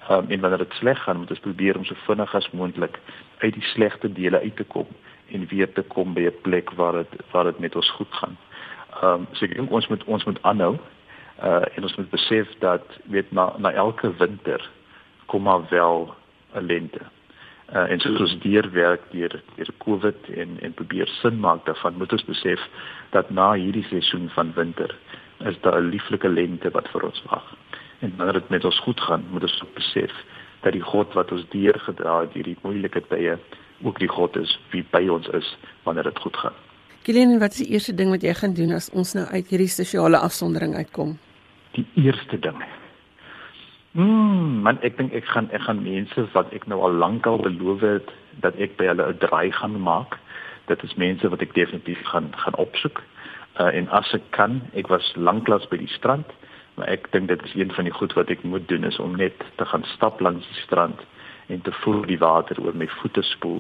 um, 0.10 0.26
en 0.30 0.40
wanneer 0.40 0.58
dit 0.58 0.74
sleg 0.74 1.04
gaan 1.04 1.18
moet 1.18 1.30
ons 1.30 1.40
probeer 1.40 1.78
om 1.78 1.86
so 1.86 1.96
vinnig 2.06 2.36
as 2.36 2.52
moontlik 2.52 3.00
uit 3.38 3.54
die 3.54 3.64
slegte 3.74 4.12
dele 4.12 4.40
uit 4.40 4.56
te 4.56 4.64
kom 4.64 4.88
en 5.32 5.48
weer 5.48 5.74
te 5.74 5.82
kom 5.82 6.14
by 6.14 6.22
'n 6.22 6.42
plek 6.42 6.72
waar 6.72 6.94
dit 6.94 7.22
waar 7.32 7.44
dit 7.44 7.60
met 7.60 7.76
ons 7.76 7.92
goed 7.92 8.14
gaan. 8.22 8.38
Ehm 9.02 9.14
um, 9.14 9.28
so 9.32 9.46
ek 9.46 9.56
dink 9.56 9.72
ons 9.72 9.88
moet 9.88 10.04
ons 10.04 10.24
moet 10.26 10.42
aanhou 10.42 10.78
uh 11.44 11.66
en 11.76 11.84
ons 11.84 11.96
moet 11.96 12.10
besef 12.10 12.48
dat 12.60 12.86
weet 13.06 13.32
na 13.32 13.54
na 13.58 13.72
elke 13.72 14.14
winter 14.18 14.70
kom 15.26 15.42
maar 15.42 15.64
wel 15.70 16.16
'n 16.56 16.66
lente. 16.66 17.02
Uh 17.74 17.92
en 17.92 18.00
soos 18.00 18.40
deur 18.40 18.72
werk 18.72 19.02
deur 19.12 19.42
deur 19.56 19.72
Covid 19.78 20.30
en 20.30 20.58
en 20.62 20.74
probeer 20.74 21.08
sin 21.08 21.40
maak 21.40 21.66
daarvan 21.66 21.98
moet 21.98 22.12
ons 22.12 22.26
besef 22.26 22.60
dat 23.10 23.30
na 23.30 23.54
hierdie 23.54 23.86
seisoen 23.86 24.30
van 24.30 24.54
winter 24.54 24.96
is 25.38 25.62
daar 25.62 25.82
'n 25.82 25.90
lieflike 25.90 26.30
lente 26.30 26.70
wat 26.70 26.88
vir 26.90 27.04
ons 27.04 27.24
wag 27.30 27.56
en 28.00 28.14
wanneer 28.18 28.40
dit 28.40 28.50
met 28.50 28.66
ons 28.66 28.80
goed 28.80 29.02
gaan, 29.02 29.26
moet 29.32 29.44
ons 29.48 29.64
besef 29.74 30.14
dat 30.64 30.76
die 30.76 30.84
God 30.84 31.14
wat 31.14 31.32
ons 31.32 31.46
deurgedra 31.54 32.22
het 32.24 32.34
hierdie 32.36 32.58
moeilike 32.64 33.02
tye 33.12 33.38
ook 33.84 34.00
die 34.00 34.12
God 34.12 34.36
is 34.40 34.58
wie 34.74 34.84
by 34.92 35.06
ons 35.12 35.28
is 35.36 35.54
wanneer 35.84 36.10
dit 36.10 36.20
goed 36.20 36.36
gaan. 36.38 36.58
Gillian, 37.08 37.40
wat 37.40 37.56
is 37.56 37.64
die 37.64 37.72
eerste 37.74 37.96
ding 37.96 38.12
wat 38.12 38.24
jy 38.24 38.34
gaan 38.36 38.54
doen 38.54 38.76
as 38.76 38.90
ons 38.92 39.16
nou 39.16 39.26
uit 39.32 39.48
hierdie 39.48 39.72
sosiale 39.72 40.20
afsondering 40.20 40.76
uitkom? 40.76 41.16
Die 41.78 41.88
eerste 42.04 42.40
ding. 42.40 42.60
Mm, 43.98 44.60
man, 44.66 44.82
ek 44.86 45.00
dink 45.00 45.16
ek 45.18 45.26
gaan 45.32 45.48
ek 45.56 45.64
gaan 45.66 45.80
mense 45.84 46.26
wat 46.36 46.52
ek 46.54 46.68
nou 46.70 46.82
al 46.86 47.00
lankal 47.02 47.40
beloof 47.42 47.86
het 47.86 48.12
dat 48.44 48.60
ek 48.62 48.76
by 48.78 48.92
hulle 48.92 49.08
'n 49.14 49.18
draai 49.24 49.52
gaan 49.52 49.80
maak. 49.80 50.20
Dit 50.68 50.84
is 50.84 50.94
mense 50.96 51.30
wat 51.30 51.42
ek 51.42 51.56
definitief 51.56 52.04
gaan 52.12 52.30
gaan 52.36 52.56
opsoek. 52.56 53.02
Uh, 53.60 53.74
en 53.74 53.90
as 53.90 54.14
ek 54.14 54.24
kan, 54.32 54.62
ek 54.74 54.88
was 54.88 55.14
lanklaas 55.16 55.66
by 55.68 55.78
die 55.78 55.90
strand 55.96 56.28
maar 56.80 56.92
ek 56.96 57.12
dink 57.12 57.28
dit 57.28 57.42
is 57.44 57.56
een 57.60 57.72
van 57.76 57.88
die 57.88 57.94
goed 57.94 58.14
wat 58.16 58.32
ek 58.32 58.44
moet 58.48 58.68
doen 58.72 58.88
is 58.88 59.00
om 59.04 59.18
net 59.20 59.36
te 59.60 59.66
gaan 59.68 59.84
stap 59.94 60.22
langs 60.24 60.48
die 60.48 60.62
strand 60.64 61.02
en 61.48 61.62
te 61.62 61.74
voel 61.84 62.06
die 62.08 62.20
water 62.22 62.62
oor 62.64 62.76
my 62.78 62.88
voete 63.00 63.24
spoel 63.36 63.60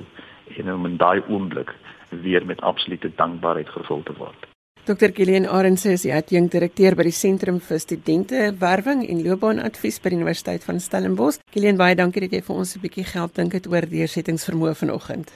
en 0.58 0.71
om 0.73 0.88
in 0.88 0.97
daai 0.97 1.19
oomblik 1.27 1.73
weer 2.10 2.45
met 2.45 2.62
absolute 2.62 3.12
dankbaarheid 3.15 3.69
gevul 3.69 4.03
te 4.03 4.15
word. 4.17 4.47
Dr. 4.89 5.12
Gillian 5.13 5.45
Arends 5.45 5.86
is 5.86 6.01
die 6.01 6.13
adjunk 6.15 6.49
direkteur 6.55 6.95
by 6.97 7.05
die 7.05 7.13
Sentrum 7.13 7.60
vir 7.62 7.82
Studente 7.84 8.47
Werwing 8.62 9.03
en 9.05 9.21
Loopbaanadvies 9.25 9.99
by 10.01 10.13
die 10.13 10.17
Universiteit 10.17 10.65
van 10.65 10.82
Stellenbosch. 10.82 11.43
Gillian, 11.53 11.77
baie 11.77 11.97
dankie 11.99 12.23
dat 12.25 12.34
jy 12.34 12.41
vir 12.47 12.55
ons 12.55 12.75
'n 12.75 12.82
bietjie 12.82 13.05
help 13.13 13.36
dink 13.36 13.53
het 13.53 13.67
oor 13.67 13.86
deursettingsvermoë 13.86 14.73
vanoggend. 14.73 15.29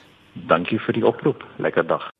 Dankie 0.48 0.80
vir 0.80 0.94
die 0.94 1.06
oproep. 1.06 1.44
Lekker 1.58 1.86
dag. 1.86 2.10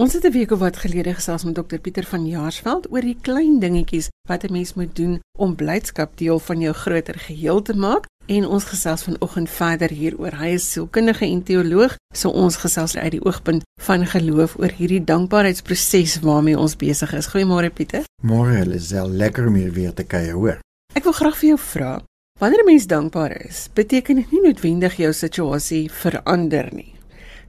Ons 0.00 0.12
het 0.12 0.24
'n 0.24 0.32
week 0.32 0.50
of 0.50 0.58
wat 0.58 0.76
gelede 0.76 1.14
gesels 1.14 1.44
met 1.44 1.54
dokter 1.54 1.78
Pieter 1.78 2.04
van 2.04 2.26
Jaarsveld 2.26 2.90
oor 2.90 3.00
die 3.00 3.18
klein 3.20 3.58
dingetjies 3.58 4.08
wat 4.28 4.44
'n 4.44 4.52
mens 4.52 4.74
moet 4.74 4.96
doen 4.96 5.20
om 5.38 5.54
blydskap 5.54 6.16
deel 6.16 6.38
van 6.38 6.60
jou 6.60 6.74
groter 6.74 7.18
geheel 7.18 7.62
te 7.62 7.74
maak 7.74 8.04
en 8.26 8.46
ons 8.46 8.64
gesels 8.64 9.02
vanoggend 9.02 9.50
verder 9.50 9.90
hieroor. 9.90 10.32
Hy 10.32 10.46
is 10.46 10.72
sielkundige 10.72 11.24
en 11.24 11.42
teoloog, 11.42 11.96
so 12.14 12.28
ons 12.28 12.56
gesels 12.56 12.96
uit 12.96 13.10
die 13.10 13.24
oogpunt 13.24 13.62
van 13.82 14.06
geloof 14.06 14.58
oor 14.58 14.70
hierdie 14.70 15.04
dankbaarheidsproses 15.04 16.20
waarmee 16.20 16.58
ons 16.58 16.76
besig 16.76 17.12
is. 17.12 17.26
Goeiemôre 17.26 17.70
Pieter. 17.70 18.04
Môre 18.22 18.74
is 18.74 18.90
wel 18.90 19.10
lekker 19.10 19.46
om 19.46 19.52
weer 19.52 19.92
te 19.92 20.04
kuier, 20.04 20.32
hoor. 20.32 20.58
Ek 20.94 21.04
wil 21.04 21.12
graag 21.12 21.36
vir 21.36 21.48
jou 21.48 21.58
vra, 21.58 22.02
wanneer 22.38 22.60
'n 22.60 22.66
mens 22.66 22.86
dankbaar 22.86 23.44
is, 23.48 23.68
beteken 23.74 24.14
dit 24.16 24.30
nie 24.30 24.40
noodwendig 24.40 24.96
jou 24.96 25.12
situasie 25.12 25.90
verander 25.90 26.68
nie. 26.72 26.99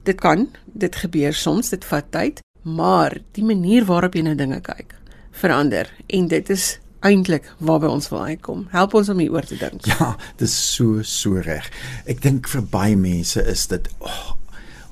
Dit 0.02 0.20
kan, 0.20 0.48
dit 0.66 0.96
gebeur 0.96 1.34
soms, 1.34 1.70
dit 1.70 1.84
vat 1.84 2.08
tyd, 2.10 2.40
maar 2.62 3.18
die 3.36 3.44
manier 3.44 3.84
waarop 3.86 4.14
jy 4.14 4.22
na 4.26 4.34
dinge 4.38 4.60
kyk 4.60 4.96
verander 5.32 5.88
en 6.12 6.26
dit 6.28 6.50
is 6.52 6.78
eintlik 7.02 7.48
waarby 7.58 7.88
ons 7.90 8.08
wil 8.12 8.24
uitkom. 8.30 8.66
Help 8.70 8.94
ons 8.94 9.08
om 9.10 9.18
hieroor 9.18 9.46
te 9.48 9.58
dink. 9.58 9.86
Ja, 9.88 10.12
dit 10.36 10.46
is 10.46 10.54
so 10.74 11.02
so 11.06 11.40
reg. 11.42 11.66
Ek 12.06 12.22
dink 12.22 12.50
vir 12.52 12.66
baie 12.70 12.98
mense 12.98 13.42
is 13.50 13.66
dit 13.72 13.88
oh, 14.04 14.34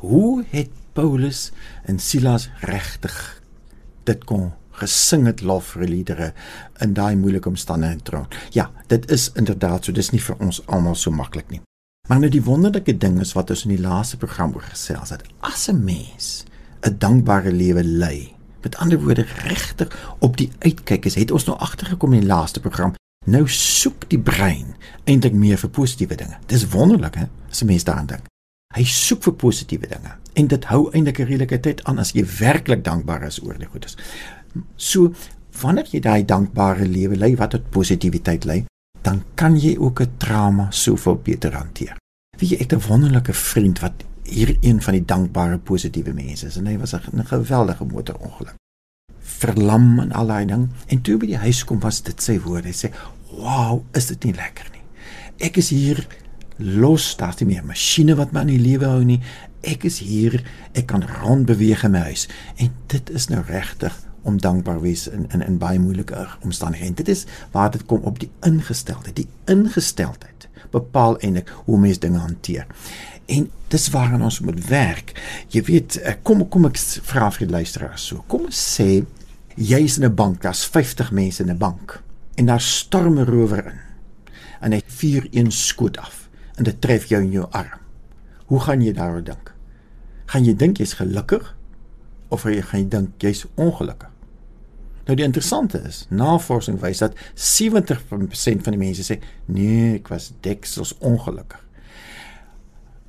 hoe 0.03 0.43
het 0.51 0.73
Paulus 0.97 1.51
en 1.87 2.01
Silas 2.03 2.49
regtig 2.67 3.15
dit 4.09 4.25
kon 4.27 4.51
gesing 4.81 5.27
het 5.29 5.43
lofliedere 5.45 6.33
in 6.81 6.95
daai 6.97 7.15
moeilike 7.21 7.53
omstandighede. 7.53 8.25
Ja, 8.57 8.71
dit 8.89 9.11
is 9.13 9.29
inderdaad 9.37 9.85
so, 9.85 9.93
dis 9.93 10.11
nie 10.15 10.23
vir 10.25 10.41
ons 10.41 10.63
almal 10.67 10.97
so 10.97 11.13
maklik 11.15 11.53
nie. 11.53 11.61
Maar 12.11 12.19
nou 12.19 12.31
die 12.31 12.43
wonderlike 12.43 12.97
ding 12.99 13.21
is 13.23 13.37
wat 13.39 13.53
ons 13.55 13.61
in 13.69 13.77
die 13.77 13.83
laaste 13.85 14.17
program 14.19 14.51
oor 14.59 14.65
gesels 14.67 15.13
het. 15.15 15.23
As 15.47 15.69
'n 15.71 15.85
mens 15.85 16.45
'n 16.83 16.99
dankbare 16.99 17.53
lewe 17.53 17.85
lei, 17.85 18.35
met 18.63 18.77
ander 18.77 19.01
woorde 19.01 19.27
regtig 19.43 20.15
op 20.19 20.37
die 20.37 20.51
uitkyk 20.59 21.05
is, 21.05 21.15
het 21.15 21.31
ons 21.31 21.45
nou 21.45 21.59
agtergekom 21.59 22.13
in 22.13 22.21
die 22.21 22.29
laaste 22.29 22.61
program. 22.61 22.95
Nou 23.27 23.49
soek 23.49 24.09
die 24.09 24.19
brein 24.19 24.75
eintlik 25.05 25.33
meer 25.33 25.59
vir 25.59 25.71
positiewe 25.71 26.15
dinge. 26.15 26.37
Dis 26.47 26.69
wonderlik 26.69 27.15
hè, 27.15 27.25
as 27.51 27.63
'n 27.63 27.67
mens 27.67 27.85
daaraan 27.85 28.07
dink. 28.07 28.23
Hy 28.75 28.85
soek 28.85 29.23
vir 29.23 29.33
positiewe 29.33 29.87
dinge 29.87 30.13
en 30.33 30.47
dit 30.47 30.65
hou 30.65 30.91
eintlik 30.93 31.19
'n 31.19 31.27
redelike 31.27 31.61
tyd 31.61 31.85
aan 31.85 31.99
as 31.99 32.13
jy 32.13 32.25
werklik 32.39 32.85
dankbaar 32.85 33.23
is 33.23 33.43
oor 33.43 33.59
die 33.59 33.67
goedes. 33.67 33.97
So 34.77 35.13
wanneer 35.61 35.87
jy 35.91 36.01
daai 36.01 36.25
dankbare 36.25 36.89
lewe 36.89 37.17
lei 37.17 37.37
wat 37.37 37.51
tot 37.51 37.71
positiwiteit 37.71 38.45
lei, 38.45 38.65
dan 39.03 39.23
kan 39.35 39.57
jy 39.57 39.77
ook 39.79 40.01
'n 40.01 40.17
trauma 40.17 40.71
soveel 40.71 41.17
beter 41.17 41.55
hanteer. 41.55 42.00
Wie 42.41 42.49
jy 42.49 42.57
het 42.63 42.73
'n 42.73 42.87
wonderlike 42.89 43.35
vriend 43.35 43.79
wat 43.81 43.93
hier 44.23 44.57
een 44.61 44.83
van 44.83 44.93
die 44.93 45.05
dankbare 45.05 45.59
positiewe 45.59 46.13
mense 46.13 46.47
is 46.47 46.57
en 46.57 46.67
hy 46.67 46.79
was 46.79 46.95
'n 46.95 47.25
geweldige 47.25 47.85
motorongeluk. 47.85 48.55
Verlam 49.19 49.99
en 49.99 50.13
al 50.13 50.27
daai 50.27 50.47
ding 50.47 50.69
en 50.87 51.01
toe 51.01 51.17
by 51.19 51.27
die 51.27 51.37
huis 51.37 51.65
kom 51.65 51.81
was 51.81 52.03
dit 52.03 52.23
sy 52.23 52.41
woorde. 52.41 52.69
Hy 52.69 52.75
sê, 52.75 52.91
"Wow, 53.31 53.85
is 53.93 54.07
dit 54.07 54.25
nie 54.25 54.35
lekker 54.35 54.67
nie. 54.73 54.83
Ek 55.39 55.57
is 55.57 55.69
hier 55.69 56.07
los, 56.57 57.17
daar's 57.17 57.41
nie 57.41 57.55
meer 57.55 57.65
masjiene 57.65 58.15
wat 58.15 58.33
my 58.33 58.41
in 58.41 58.47
die 58.47 58.59
lewe 58.59 58.85
hou 58.85 59.05
nie. 59.05 59.21
Ek 59.61 59.85
is 59.85 59.99
hier, 59.99 60.43
ek 60.73 60.87
kan 60.87 61.05
rond 61.23 61.47
beweeg 61.47 61.85
in 61.85 61.91
my 61.91 61.99
huis." 61.99 62.29
En 62.57 62.71
dit 62.87 63.11
is 63.11 63.29
nou 63.29 63.43
regtig 63.47 63.99
om 64.23 64.41
dankbaar 64.41 64.81
wees 64.81 65.09
in 65.09 65.27
in 65.31 65.43
in 65.43 65.59
baie 65.59 65.79
moeilike 65.79 66.29
omstandighede. 66.41 66.95
Dit 66.95 67.09
is 67.09 67.27
waar 67.51 67.71
dit 67.71 67.87
kom 67.87 68.01
op 68.01 68.19
die 68.19 68.31
ingesteldheid. 68.41 69.17
Die 69.17 69.29
ingesteldheid 69.45 70.49
bepaal 70.71 71.19
eintlik 71.21 71.49
hoe 71.65 71.79
mens 71.79 71.99
dinge 71.99 72.19
hanteer. 72.19 72.67
En 73.31 73.51
dis 73.69 73.89
waaraan 73.91 74.23
ons 74.23 74.41
moet 74.41 74.67
werk. 74.67 75.13
Jy 75.49 75.63
weet, 75.63 75.97
eh, 76.01 76.15
kom 76.23 76.49
kom 76.49 76.67
ek 76.67 76.79
vra 77.03 77.31
vir 77.31 77.47
die 77.47 77.55
luisteraars 77.55 78.07
so. 78.07 78.25
Kom 78.27 78.49
ons 78.49 78.79
sê 78.79 79.05
jy 79.57 79.81
is 79.85 79.99
in 79.99 80.05
'n 80.05 80.15
bank, 80.15 80.43
daar's 80.43 80.65
50 80.65 81.13
mense 81.13 81.43
in 81.43 81.51
'n 81.51 81.59
bank 81.59 82.03
en 82.35 82.47
daar 82.47 82.61
storm 82.61 83.19
'n 83.19 83.25
rower 83.25 83.67
in. 83.67 83.81
En 84.61 84.73
hy 84.73 84.83
vuur 84.87 85.29
een 85.31 85.51
skoot 85.51 85.99
af 85.99 86.29
en 86.57 86.65
dit 86.65 86.81
tref 86.81 87.09
jou 87.09 87.23
in 87.23 87.31
jou 87.31 87.47
arm. 87.51 87.81
Hoe 88.47 88.61
gaan 88.61 88.83
jy 88.83 88.93
daaroor 88.93 89.25
dink? 89.25 89.55
Gaan 90.27 90.45
jy 90.45 90.57
dink 90.57 90.77
jy's 90.77 90.93
gelukkig 90.93 91.57
of 92.29 92.43
jy 92.43 92.63
gaan 92.63 92.89
dink 92.89 93.11
jy's 93.19 93.47
ongelukkig? 93.55 94.10
Nou 95.11 95.19
die 95.19 95.27
interessante 95.27 95.81
is, 95.89 96.05
navorsing 96.15 96.77
wys 96.79 97.01
dat 97.03 97.17
70% 97.35 98.61
van 98.63 98.77
die 98.77 98.79
mense 98.79 99.03
sê 99.03 99.17
nee, 99.51 99.97
ek 99.97 100.07
was 100.13 100.29
deksels 100.47 100.93
ongelukkig. 101.03 101.59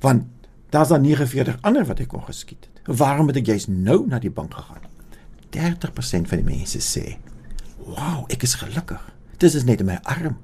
Want 0.02 0.26
daar's 0.74 0.90
dan 0.90 1.06
49 1.06 1.60
ander 1.62 1.86
wat 1.86 2.02
ek 2.02 2.10
kon 2.10 2.24
geskiet 2.26 2.66
het. 2.66 2.80
Waarom 2.98 3.30
het 3.30 3.38
ek 3.38 3.52
juist 3.52 3.70
nou 3.70 4.00
na 4.10 4.18
die 4.18 4.32
bank 4.34 4.56
gegaan? 4.58 4.82
30% 5.54 6.26
van 6.32 6.42
die 6.42 6.48
mense 6.48 6.82
sê, 6.82 7.20
"Wow, 7.86 8.26
ek 8.34 8.42
is 8.42 8.58
gelukkig. 8.58 9.04
Dit 9.38 9.54
is 9.54 9.64
net 9.64 9.78
in 9.78 9.86
my 9.86 10.00
arm." 10.02 10.40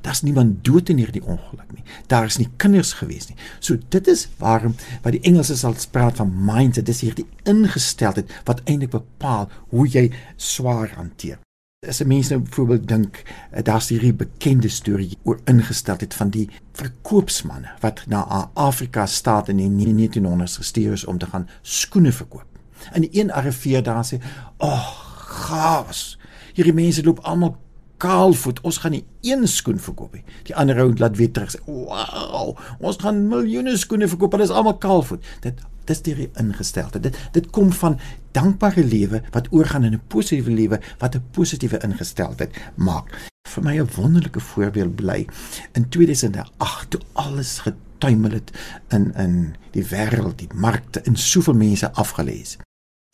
Daar's 0.00 0.22
niemand 0.22 0.64
dood 0.64 0.88
in 0.88 1.00
hierdie 1.00 1.24
ongeluk 1.24 1.72
nie. 1.74 1.84
Daar 2.06 2.24
is 2.24 2.38
nie 2.38 2.48
kinders 2.56 2.92
gewees 2.92 3.28
nie. 3.28 3.36
So 3.60 3.78
dit 3.88 4.06
is 4.06 4.28
waarom 4.38 4.74
wat 5.02 5.16
die 5.16 5.22
Engelse 5.28 5.56
sal 5.56 5.74
praat 5.90 6.20
van 6.20 6.32
mindset. 6.44 6.86
Dis 6.86 7.00
hierdie 7.00 7.26
ingesteldheid 7.44 8.32
wat 8.44 8.62
eintlik 8.64 8.90
bepaal 8.90 9.50
hoe 9.72 9.88
jy 9.88 10.10
swaar 10.36 10.92
hanteer. 10.96 11.38
As 11.86 12.00
'n 12.00 12.08
mens 12.08 12.28
nou 12.28 12.40
byvoorbeeld 12.40 12.88
dink, 12.88 13.22
eh, 13.50 13.62
daar's 13.62 13.88
hierdie 13.88 14.12
bekende 14.12 14.68
storie 14.68 15.18
oor 15.22 15.40
ingesteldheid 15.44 16.14
van 16.14 16.30
die 16.30 16.48
verkoopsmanne 16.72 17.68
wat 17.80 18.02
na 18.06 18.50
Afrika 18.54 19.06
staat 19.06 19.48
in 19.48 19.56
die 19.56 19.68
1900s 19.68 20.56
gestuur 20.56 20.92
is 20.92 21.04
om 21.04 21.18
te 21.18 21.26
gaan 21.26 21.48
skoene 21.62 22.12
verkoop. 22.12 22.46
En 22.92 23.00
die 23.00 23.20
een 23.20 23.32
arriveer 23.32 23.82
daar 23.82 24.04
sê, 24.04 24.18
"Ag, 24.56 24.68
oh, 24.68 25.06
gas. 25.26 26.16
Hierdie 26.56 26.74
mense 26.76 27.04
loop 27.04 27.20
almal 27.26 27.56
kaalvoet. 27.96 28.60
Ons 28.60 28.78
gaan 28.78 28.90
nie 28.96 29.04
een 29.20 29.46
skoen 29.48 29.78
verkoop 29.78 30.12
nie. 30.14 30.24
Die 30.48 30.56
ander 30.56 30.80
ou 30.82 30.92
laat 30.96 31.16
weer 31.16 31.30
terug 31.32 31.50
sê, 31.54 31.60
"Wow, 31.64 32.56
ons 32.80 32.96
gaan 32.96 33.28
miljoene 33.28 33.76
skoene 33.76 34.08
verkoop, 34.08 34.32
hulle 34.32 34.44
is 34.44 34.50
almal 34.50 34.78
kaalvoet." 34.78 35.24
Dit 35.40 35.60
dis 35.84 36.02
die 36.02 36.30
ingesteldheid. 36.34 37.02
Dit 37.02 37.16
dit 37.32 37.50
kom 37.50 37.72
van 37.72 37.98
dankbare 38.32 38.84
lewe 38.84 39.22
wat 39.30 39.48
oorgaan 39.50 39.84
in 39.84 39.94
'n 39.94 40.02
positiewe 40.08 40.50
lewe 40.50 40.80
wat 40.98 41.14
'n 41.14 41.24
positiewe 41.30 41.78
ingesteldheid 41.82 42.50
maak. 42.74 43.30
Vir 43.48 43.62
my 43.62 43.78
'n 43.78 43.88
wonderlike 43.96 44.40
voorbeeld 44.40 44.96
bly 44.96 45.26
in 45.72 45.88
2008 45.88 46.90
toe 46.90 47.00
alles 47.12 47.58
getuimel 47.58 48.30
het 48.30 48.50
in 48.88 49.14
in 49.14 49.54
die 49.70 49.84
wêreld, 49.84 50.38
die 50.38 50.48
markte 50.54 51.00
en 51.00 51.16
soveel 51.16 51.54
mense 51.54 51.92
afgelees. 51.92 52.56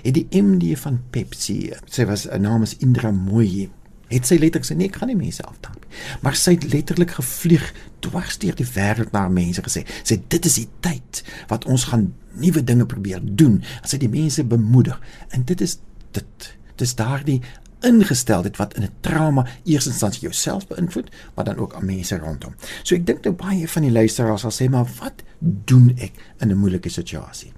Het 0.03 0.15
die 0.15 0.43
MD 0.43 0.79
van 0.79 1.01
Pepsi, 1.11 1.73
sy 1.85 2.05
was 2.05 2.29
'n 2.29 2.41
naam 2.41 2.63
is 2.63 2.77
Indra 2.77 3.11
Mooi 3.11 3.71
het 4.13 4.29
sy 4.29 4.39
letterlik 4.41 4.69
sê 4.69 4.77
nee, 4.77 4.91
ek 4.91 5.01
gaan 5.01 5.11
nie 5.13 5.19
mense 5.19 5.45
afdank 5.45 5.81
nie. 5.81 6.03
Maar 6.25 6.37
sy 6.39 6.57
het 6.57 6.67
letterlik 6.73 7.17
gevlieg 7.19 7.69
dwars 8.05 8.39
deur 8.43 8.57
die 8.59 8.69
wêreld 8.75 9.13
na 9.13 9.29
mense 9.29 9.63
gesê, 9.65 9.85
sê 10.03 10.19
dit 10.21 10.51
is 10.51 10.59
die 10.61 10.69
tyd 10.85 11.23
wat 11.53 11.67
ons 11.71 11.89
gaan 11.91 12.13
nuwe 12.39 12.63
dinge 12.65 12.87
probeer 12.87 13.23
doen. 13.23 13.61
Sy 13.85 14.01
die 14.03 14.13
mense 14.13 14.45
bemoedig 14.45 15.01
en 15.31 15.47
dit 15.49 15.61
is 15.61 15.79
dit 16.13 16.53
dis 16.81 16.95
daardie 16.99 17.41
ingesteldheid 17.83 18.57
wat 18.57 18.75
in 18.75 18.83
'n 18.83 18.95
trauma 19.01 19.47
eerstens 19.65 19.99
dan 19.99 20.11
jouself 20.11 20.67
beïnvloed, 20.67 21.11
maar 21.35 21.45
dan 21.45 21.57
ook 21.57 21.75
aan 21.75 21.85
mense 21.85 22.19
rondom. 22.19 22.55
So 22.83 22.95
ek 22.95 23.07
dink 23.07 23.25
nou 23.25 23.35
baie 23.35 23.69
van 23.69 23.83
die 23.83 23.91
luisteraars 23.91 24.41
sal 24.41 24.51
sê, 24.51 24.71
maar 24.71 24.87
wat 24.99 25.23
doen 25.41 25.95
ek 25.99 26.13
in 26.39 26.49
'n 26.51 26.57
moeilike 26.57 26.89
situasie? 26.89 27.53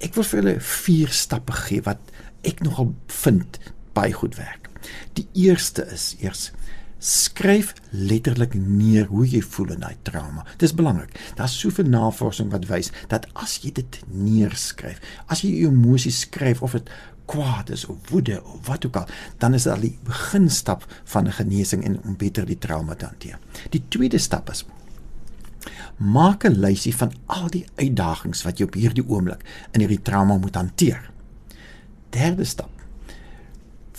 Ek 0.00 0.14
wil 0.14 0.24
vir 0.24 0.42
hulle 0.42 0.60
vier 0.60 1.08
stappe 1.08 1.52
gee 1.52 1.82
wat 1.82 1.98
ek 2.42 2.60
nogal 2.60 2.94
vind 3.06 3.58
baie 3.92 4.12
goed 4.12 4.36
werk. 4.36 4.69
Die 5.12 5.28
eerste 5.32 5.86
is 5.92 6.14
eers 6.20 6.50
skryf 7.00 7.72
letterlik 7.90 8.54
neer 8.54 9.06
hoe 9.08 9.24
jy 9.24 9.40
voel 9.42 9.72
in 9.74 9.84
daai 9.84 9.96
trauma. 10.04 10.44
Dis 10.60 10.74
belangrik. 10.76 11.14
Daar's 11.38 11.56
soveel 11.58 11.88
navorsing 11.88 12.50
wat 12.52 12.68
wys 12.68 12.92
dat 13.08 13.26
as 13.40 13.56
jy 13.64 13.72
dit 13.80 14.00
neerskryf, 14.12 15.00
as 15.32 15.40
jy 15.44 15.54
jou 15.62 15.70
emosies 15.72 16.26
skryf 16.26 16.60
of 16.62 16.76
dit 16.76 16.90
kwaad 17.30 17.70
is 17.72 17.86
of 17.86 18.10
woede 18.10 18.40
of 18.42 18.66
wat 18.66 18.84
ook 18.86 18.98
al, 19.00 19.08
dan 19.38 19.54
is 19.54 19.64
dit 19.64 19.72
al 19.72 19.86
die 19.86 19.96
beginstap 20.04 20.84
van 21.04 21.26
'n 21.26 21.38
genesing 21.38 21.84
en 21.84 22.02
om 22.02 22.16
beter 22.16 22.46
die 22.46 22.58
trauma 22.58 22.94
te 22.94 23.06
hanteer. 23.06 23.38
Die 23.70 23.82
tweede 23.88 24.18
stap 24.18 24.50
is 24.50 24.64
maak 25.96 26.44
'n 26.44 26.60
lysie 26.60 26.96
van 26.96 27.12
al 27.26 27.48
die 27.48 27.66
uitdagings 27.76 28.42
wat 28.42 28.58
jy 28.58 28.64
op 28.64 28.74
hierdie 28.74 29.08
oomblik 29.08 29.44
in 29.72 29.80
hierdie 29.80 30.02
trauma 30.02 30.36
moet 30.36 30.54
hanteer. 30.54 31.10
Derde 32.10 32.44
stap 32.44 32.79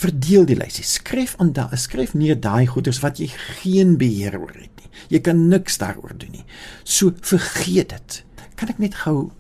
verdeel 0.02 0.48
die 0.50 0.58
lysie. 0.58 0.86
Skryf 0.88 1.36
aan 1.42 1.54
daai 1.54 1.78
skryf 1.78 2.16
neer 2.18 2.40
daai 2.42 2.66
goeders 2.72 3.02
wat 3.04 3.22
jy 3.22 3.30
geen 3.62 3.98
beheer 4.02 4.40
oor 4.40 4.56
het 4.56 4.74
nie. 4.82 4.90
Jy 5.14 5.22
kan 5.26 5.48
niks 5.52 5.78
daaroor 5.82 6.16
doen 6.18 6.34
nie. 6.40 6.46
So 6.84 7.14
vergeet 7.22 7.94
dit. 7.94 8.24
Kan 8.60 8.74
ek 8.74 8.82
net 8.82 8.98
gou 9.04 9.32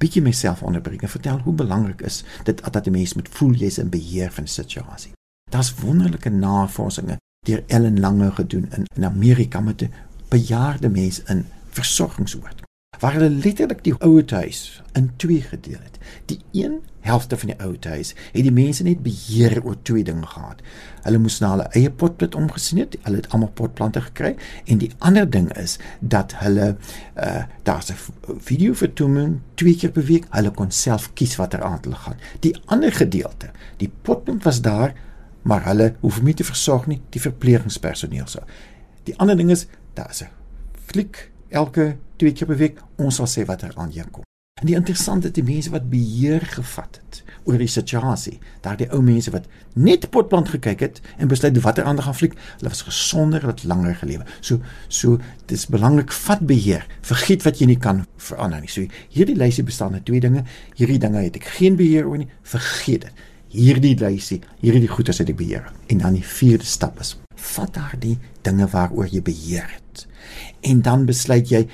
bietjie 0.00 0.22
myself 0.24 0.62
onderbring 0.66 1.04
en 1.04 1.12
vertel 1.12 1.40
hoe 1.44 1.54
belangrik 1.56 2.02
is 2.04 2.22
dit 2.44 2.60
dat 2.60 2.86
'n 2.86 2.92
mens 2.92 3.14
moet 3.14 3.28
voel 3.28 3.54
jy's 3.54 3.78
in 3.78 3.90
beheer 3.90 4.32
van 4.32 4.44
'n 4.44 4.48
situasie. 4.60 5.12
Daar's 5.50 5.74
wonderlike 5.74 6.30
navorsings 6.30 7.16
deur 7.46 7.64
Ellen 7.66 8.00
Lange 8.00 8.30
gedoen 8.32 8.68
in, 8.76 8.84
in 8.96 9.04
Amerika 9.04 9.60
met 9.60 9.82
'n 9.82 9.92
bejaarde 10.28 10.88
mens 10.88 11.22
in 11.22 11.46
versorgingsoord 11.70 12.65
waar 13.00 13.16
hulle 13.16 13.30
letterlik 13.30 13.82
die 13.84 13.94
ou 14.00 14.22
huis 14.26 14.82
in 14.92 15.10
twee 15.16 15.42
gedeel 15.42 15.78
het. 15.82 15.98
Die 16.30 16.38
een 16.52 16.80
helfte 17.00 17.36
van 17.38 17.52
die 17.52 17.58
ou 17.62 17.74
huis 17.80 18.14
het 18.32 18.42
die 18.42 18.52
mense 18.52 18.82
net 18.82 19.02
beheer 19.04 19.58
oor 19.64 19.76
twee 19.82 20.04
dinge 20.04 20.26
gehad. 20.26 20.62
Hulle 21.04 21.20
moes 21.22 21.38
na 21.40 21.50
hulle 21.54 21.68
eie 21.78 21.90
potplant 21.90 22.34
omgesien 22.34 22.80
het. 22.82 22.96
Hulle 23.02 23.20
het 23.20 23.28
almal 23.30 23.52
potplante 23.58 24.00
gekry 24.08 24.34
en 24.64 24.80
die 24.82 24.90
ander 24.98 25.28
ding 25.30 25.50
is 25.56 25.78
dat 26.00 26.34
hulle 26.42 26.76
uh 27.14 27.42
daar's 27.62 27.90
'n 27.90 28.38
video 28.38 28.74
vertoning 28.74 29.40
twee 29.54 29.76
keer 29.76 29.90
per 29.90 30.04
week. 30.04 30.26
Hulle 30.30 30.50
kon 30.50 30.70
self 30.70 31.12
kies 31.14 31.36
watter 31.36 31.62
aand 31.62 31.84
hulle 31.84 31.96
gaan. 31.96 32.18
Die 32.40 32.56
ander 32.66 32.92
gedeelte, 32.92 33.50
die 33.76 33.92
potplant 34.02 34.42
was 34.42 34.60
daar, 34.60 34.94
maar 35.42 35.64
hulle 35.64 35.94
hoef 36.00 36.22
nie 36.22 36.34
te 36.34 36.44
versorg 36.44 36.86
nie, 36.86 37.00
die 37.10 37.20
verpleegingspersoneel 37.20 38.26
sou. 38.26 38.42
Die 39.04 39.18
ander 39.18 39.36
ding 39.36 39.50
is 39.50 39.66
daar's 39.94 40.22
'n 40.22 40.28
fliek 40.86 41.30
elke 41.48 41.96
twee 42.16 42.32
keer 42.32 42.48
per 42.48 42.60
week 42.60 42.80
ons 42.96 43.20
sal 43.20 43.28
sê 43.30 43.44
wat 43.48 43.62
er 43.62 43.74
aan 43.76 43.92
jou 43.94 44.06
kom. 44.10 44.24
En 44.60 44.70
die 44.70 44.76
interessante 44.76 45.30
die 45.36 45.44
mense 45.44 45.70
wat 45.70 45.90
beheer 45.92 46.40
gevat 46.48 46.96
het 46.96 47.18
oor 47.44 47.60
die 47.60 47.68
situasie, 47.70 48.38
daardie 48.64 48.88
ou 48.90 49.02
mense 49.04 49.30
wat 49.30 49.44
net 49.76 50.08
potplant 50.10 50.48
gekyk 50.48 50.80
het 50.80 51.02
en 51.20 51.28
besluit 51.28 51.60
watter 51.62 51.84
ander 51.84 52.06
gaan 52.06 52.16
fliek, 52.16 52.34
hulle 52.56 52.72
was 52.72 52.82
gesonder, 52.88 53.44
hulle 53.44 53.52
het 53.52 53.66
langer 53.68 53.94
gelewe. 54.00 54.24
So 54.40 54.58
so 54.88 55.20
dis 55.52 55.68
belangrik 55.70 56.12
vat 56.24 56.42
beheer. 56.48 56.88
Vergeet 57.06 57.44
wat 57.44 57.60
jy 57.60 57.68
nie 57.70 57.78
kan 57.78 58.06
verander 58.16 58.64
nie. 58.64 58.72
So 58.72 58.88
hierdie 59.12 59.36
lysie 59.36 59.64
bestaan 59.64 59.94
uit 59.94 60.08
twee 60.08 60.24
dinge. 60.24 60.46
Hierdie 60.74 60.98
dinge 61.04 61.22
het 61.28 61.36
ek 61.36 61.52
geen 61.60 61.76
beheer 61.76 62.08
oor 62.08 62.24
nie. 62.24 62.30
Vergeet 62.42 63.10
dit. 63.10 63.24
hierdie 63.56 63.94
lysie, 63.96 64.40
hierdie 64.60 64.90
goeders 64.90 65.20
uit 65.22 65.30
die 65.30 65.36
beheer. 65.36 65.70
En 65.92 66.02
dan 66.02 66.16
die 66.18 66.24
vierde 66.24 66.66
stap 66.66 67.00
is: 67.00 67.14
vat 67.36 67.72
daardie 67.76 68.16
dinge 68.46 68.68
waaroor 68.72 69.08
jy 69.10 69.22
beheer 69.22 69.68
het. 69.70 70.06
En 70.66 70.82
dan 70.82 71.06
besluit 71.06 71.50
jy 71.52 71.66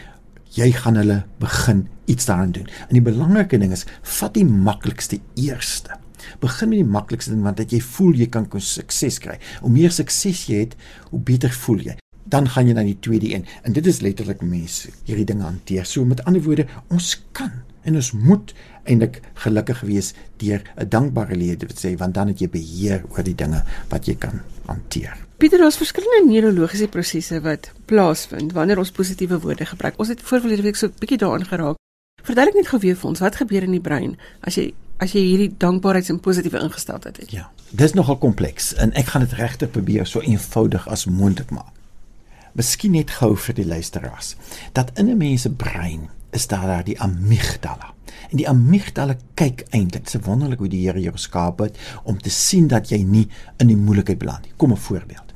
jy 0.52 0.68
gaan 0.76 0.98
hulle 1.00 1.22
begin 1.40 1.86
iets 2.12 2.28
daaraan 2.28 2.52
doen. 2.52 2.68
En 2.88 2.98
die 2.98 3.04
belangrike 3.04 3.56
ding 3.58 3.72
is, 3.72 3.86
vat 4.18 4.34
die 4.36 4.44
maklikste 4.44 5.16
eerste. 5.40 5.96
Begin 6.44 6.68
met 6.68 6.82
die 6.82 6.92
maklikste 6.98 7.32
ding 7.32 7.40
want 7.46 7.56
dat 7.56 7.72
jy 7.72 7.80
voel 7.80 8.20
jy 8.20 8.28
kan 8.28 8.46
sukses 8.60 9.16
kry. 9.18 9.38
Hoe 9.64 9.72
meer 9.72 9.90
sukses 9.90 10.44
jy 10.50 10.66
het, 10.66 10.76
hoe 11.08 11.20
beter 11.24 11.54
voel 11.64 11.86
jy 11.88 11.96
dan 12.32 12.48
gaan 12.48 12.68
jy 12.68 12.74
na 12.76 12.84
die 12.86 12.98
tweede 13.02 13.32
een 13.32 13.44
en 13.66 13.74
dit 13.76 13.86
is 13.86 14.00
letterlik 14.04 14.42
mense 14.46 14.90
hierdie 15.08 15.26
dinge 15.28 15.44
hanteer. 15.44 15.84
So 15.88 16.04
met 16.08 16.22
ander 16.24 16.42
woorde, 16.44 16.68
ons 16.88 17.16
kan 17.36 17.50
en 17.82 17.98
ons 17.98 18.12
moet 18.14 18.54
eintlik 18.86 19.20
gelukkig 19.42 19.82
wees 19.88 20.12
deur 20.38 20.62
'n 20.76 20.88
dankbare 20.88 21.36
lewe 21.36 21.56
te 21.56 21.74
sê 21.74 21.96
want 21.98 22.14
dan 22.14 22.28
het 22.28 22.40
jy 22.40 22.48
beheer 22.48 23.04
oor 23.10 23.24
die 23.24 23.34
dinge 23.34 23.64
wat 23.90 24.06
jy 24.06 24.14
kan 24.14 24.40
hanteer. 24.66 25.18
Pieter, 25.36 25.58
daar's 25.58 25.76
verskillende 25.76 26.30
neurologiese 26.30 26.88
prosesse 26.88 27.40
wat 27.40 27.72
plaasvind 27.84 28.52
wanneer 28.52 28.78
ons 28.78 28.90
positiewe 28.90 29.40
woorde 29.40 29.66
gebruik. 29.66 29.98
Ons 29.98 30.08
het 30.08 30.22
voorverlede 30.22 30.62
week 30.62 30.76
so 30.76 30.86
'n 30.86 30.94
bietjie 30.98 31.18
daaraan 31.18 31.46
geraak. 31.46 31.76
Verduidelik 32.22 32.54
net 32.54 32.68
gou 32.68 32.80
weer 32.80 32.96
vir 32.96 33.08
ons 33.08 33.20
wat 33.20 33.36
gebeur 33.36 33.62
in 33.62 33.70
die 33.70 33.80
brein 33.80 34.18
as 34.40 34.54
jy 34.54 34.74
as 34.98 35.12
jy 35.12 35.20
hierdie 35.20 35.54
dankbaarheids- 35.58 36.08
en 36.08 36.20
positiewe 36.20 36.60
ingesteldheid 36.60 37.16
het. 37.16 37.30
Ja, 37.30 37.50
dis 37.70 37.92
nogal 37.92 38.18
kompleks 38.18 38.74
en 38.74 38.92
ek 38.92 39.06
gaan 39.06 39.20
dit 39.20 39.32
regtig 39.32 39.70
probeer 39.70 40.06
so 40.06 40.20
eenvoudig 40.20 40.88
as 40.88 41.04
moontlik 41.04 41.50
maak 41.50 41.72
miskien 42.58 42.96
net 42.96 43.12
gou 43.18 43.32
vir 43.46 43.56
die 43.56 43.68
luisteraars 43.68 44.34
dat 44.76 44.92
in 44.98 45.08
'n 45.08 45.16
mens 45.16 45.42
se 45.42 45.50
brein 45.50 46.10
is 46.32 46.46
daar 46.46 46.66
daar 46.66 46.84
die 46.84 47.00
amygdala. 47.00 47.92
En 48.30 48.40
die 48.40 48.48
amygdala 48.48 49.16
kyk 49.34 49.66
eintlik, 49.70 50.08
se 50.08 50.20
wonderlik 50.24 50.62
hoe 50.64 50.70
die 50.72 50.84
Here 50.86 51.00
jou 51.00 51.12
geskaap 51.12 51.60
het 51.64 51.78
om 52.08 52.18
te 52.20 52.32
sien 52.32 52.68
dat 52.72 52.88
jy 52.92 53.02
nie 53.04 53.26
in 53.60 53.68
die 53.68 53.76
moeilikheid 53.76 54.18
beland 54.18 54.46
nie. 54.46 54.54
Kom 54.56 54.72
'n 54.72 54.76
voorbeeld. 54.76 55.34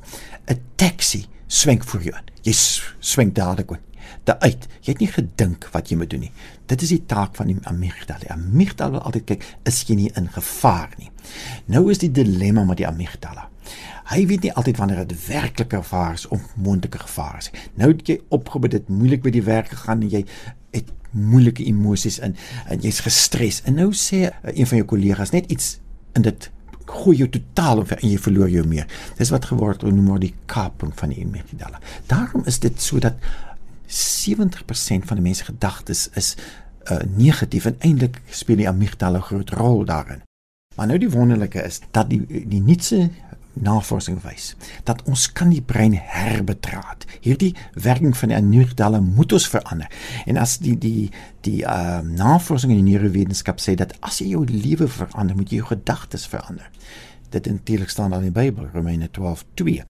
'n 0.49 0.61
Taxi 0.75 1.25
swenk 1.47 1.83
voor 1.83 2.03
jou. 2.03 2.15
Jy 2.41 2.53
swenk 2.99 3.35
dadelik 3.35 3.71
in. 3.71 3.85
Daar 4.23 4.39
uit. 4.39 4.67
Jy 4.81 4.91
het 4.91 4.99
nie 4.99 5.11
gedink 5.11 5.67
wat 5.71 5.89
jy 5.89 5.97
moet 5.97 6.09
doen 6.09 6.19
nie. 6.19 6.31
Dit 6.65 6.81
is 6.81 6.89
die 6.89 7.05
taak 7.05 7.35
van 7.35 7.47
die 7.47 7.57
amygdala. 7.63 8.19
Die 8.19 8.31
amygdala 8.31 8.91
wil 8.91 9.01
altyd 9.01 9.25
kyk, 9.25 9.45
is 9.63 9.83
jy 9.87 9.95
nie 9.95 10.11
in 10.15 10.27
gevaar 10.31 10.89
nie. 10.97 11.11
Nou 11.65 11.89
is 11.91 11.97
die 11.97 12.11
dilemma 12.11 12.63
met 12.63 12.77
die 12.77 12.87
amygdala. 12.87 13.49
Hy 14.07 14.21
weet 14.27 14.45
nie 14.47 14.53
altyd 14.55 14.77
wanneer 14.79 15.07
dit 15.07 15.25
werklike 15.27 15.81
gevaar 15.81 16.13
is 16.13 16.27
of 16.31 16.43
moontlike 16.55 16.99
gevaar 16.99 17.41
is. 17.41 17.49
Nou 17.75 17.89
het 17.91 18.07
jy 18.07 18.21
opgebou 18.31 18.69
dit 18.71 18.87
moeilik 18.87 19.25
by 19.25 19.33
die 19.35 19.43
werk 19.43 19.73
gegaan 19.73 20.05
en 20.05 20.13
jy 20.13 20.21
het 20.71 20.91
moeilike 21.11 21.65
emosies 21.65 22.19
in 22.19 22.35
en 22.67 22.83
jy's 22.83 22.99
gestres. 23.05 23.61
En 23.65 23.79
nou 23.79 23.91
sê 23.93 24.27
een 24.43 24.67
van 24.67 24.81
jou 24.81 24.85
kollegas 24.85 25.33
net 25.35 25.51
iets 25.51 25.77
in 26.17 26.25
dit 26.27 26.49
gooi 26.87 27.17
jou 27.17 27.27
totaal 27.29 27.81
of 27.83 27.91
en 27.91 28.05
jy 28.07 28.19
verloor 28.21 28.49
jou 28.51 28.63
meer. 28.67 28.87
Dis 29.17 29.31
wat 29.33 29.49
geword 29.49 29.83
word 29.83 29.95
noem 29.95 30.13
maar 30.13 30.23
die 30.23 30.33
kaping 30.45 30.93
van 30.95 31.11
die 31.11 31.23
amygdala. 31.25 31.81
Daarom 32.07 32.45
is 32.47 32.59
dit 32.63 32.81
so 32.81 32.99
dat 33.03 33.19
70% 33.87 35.07
van 35.07 35.19
die 35.19 35.25
mense 35.25 35.47
gedagtes 35.47 36.07
is 36.19 36.35
uh, 36.91 36.99
negatief 37.15 37.67
en 37.67 37.75
eintlik 37.79 38.21
speel 38.31 38.63
die 38.63 38.69
amygdala 38.69 39.19
'n 39.19 39.29
groot 39.29 39.49
rol 39.49 39.85
daarin. 39.85 40.23
Maar 40.75 40.87
nou 40.87 40.99
die 40.99 41.09
wonderlike 41.09 41.63
is 41.63 41.79
dat 41.91 42.09
die 42.09 42.21
die 42.47 42.61
nuutste 42.61 43.09
navorsing 43.63 44.19
wys 44.23 44.53
dat 44.87 45.01
ons 45.09 45.27
kan 45.35 45.51
die 45.53 45.61
brein 45.61 45.95
herbetraat. 45.97 47.05
Hierdie 47.23 47.53
werking 47.73 48.15
van 48.17 48.31
die 48.31 48.37
amygdala 48.37 49.01
moet 49.03 49.33
ons 49.33 49.47
verander. 49.51 49.91
En 50.25 50.39
as 50.41 50.57
die 50.63 50.77
die 50.77 51.09
die 51.47 51.61
uh, 51.63 51.99
navorsing 52.03 52.73
in 52.73 52.81
die 52.83 52.93
neurowetenskap 52.93 53.61
sê 53.63 53.77
dat 53.79 53.93
as 54.03 54.19
jy 54.21 54.33
jou 54.33 54.43
lewe 54.49 54.89
verander, 54.91 55.37
moet 55.37 55.51
jy 55.51 55.61
jou 55.61 55.69
gedagtes 55.71 56.27
verander. 56.27 56.67
Dit 57.31 57.47
eintlik 57.47 57.91
staan 57.91 58.13
al 58.13 58.25
in 58.25 58.31
die 58.31 58.35
Bybel, 58.35 58.67
Romeine 58.73 59.09
12:2. 59.11 59.85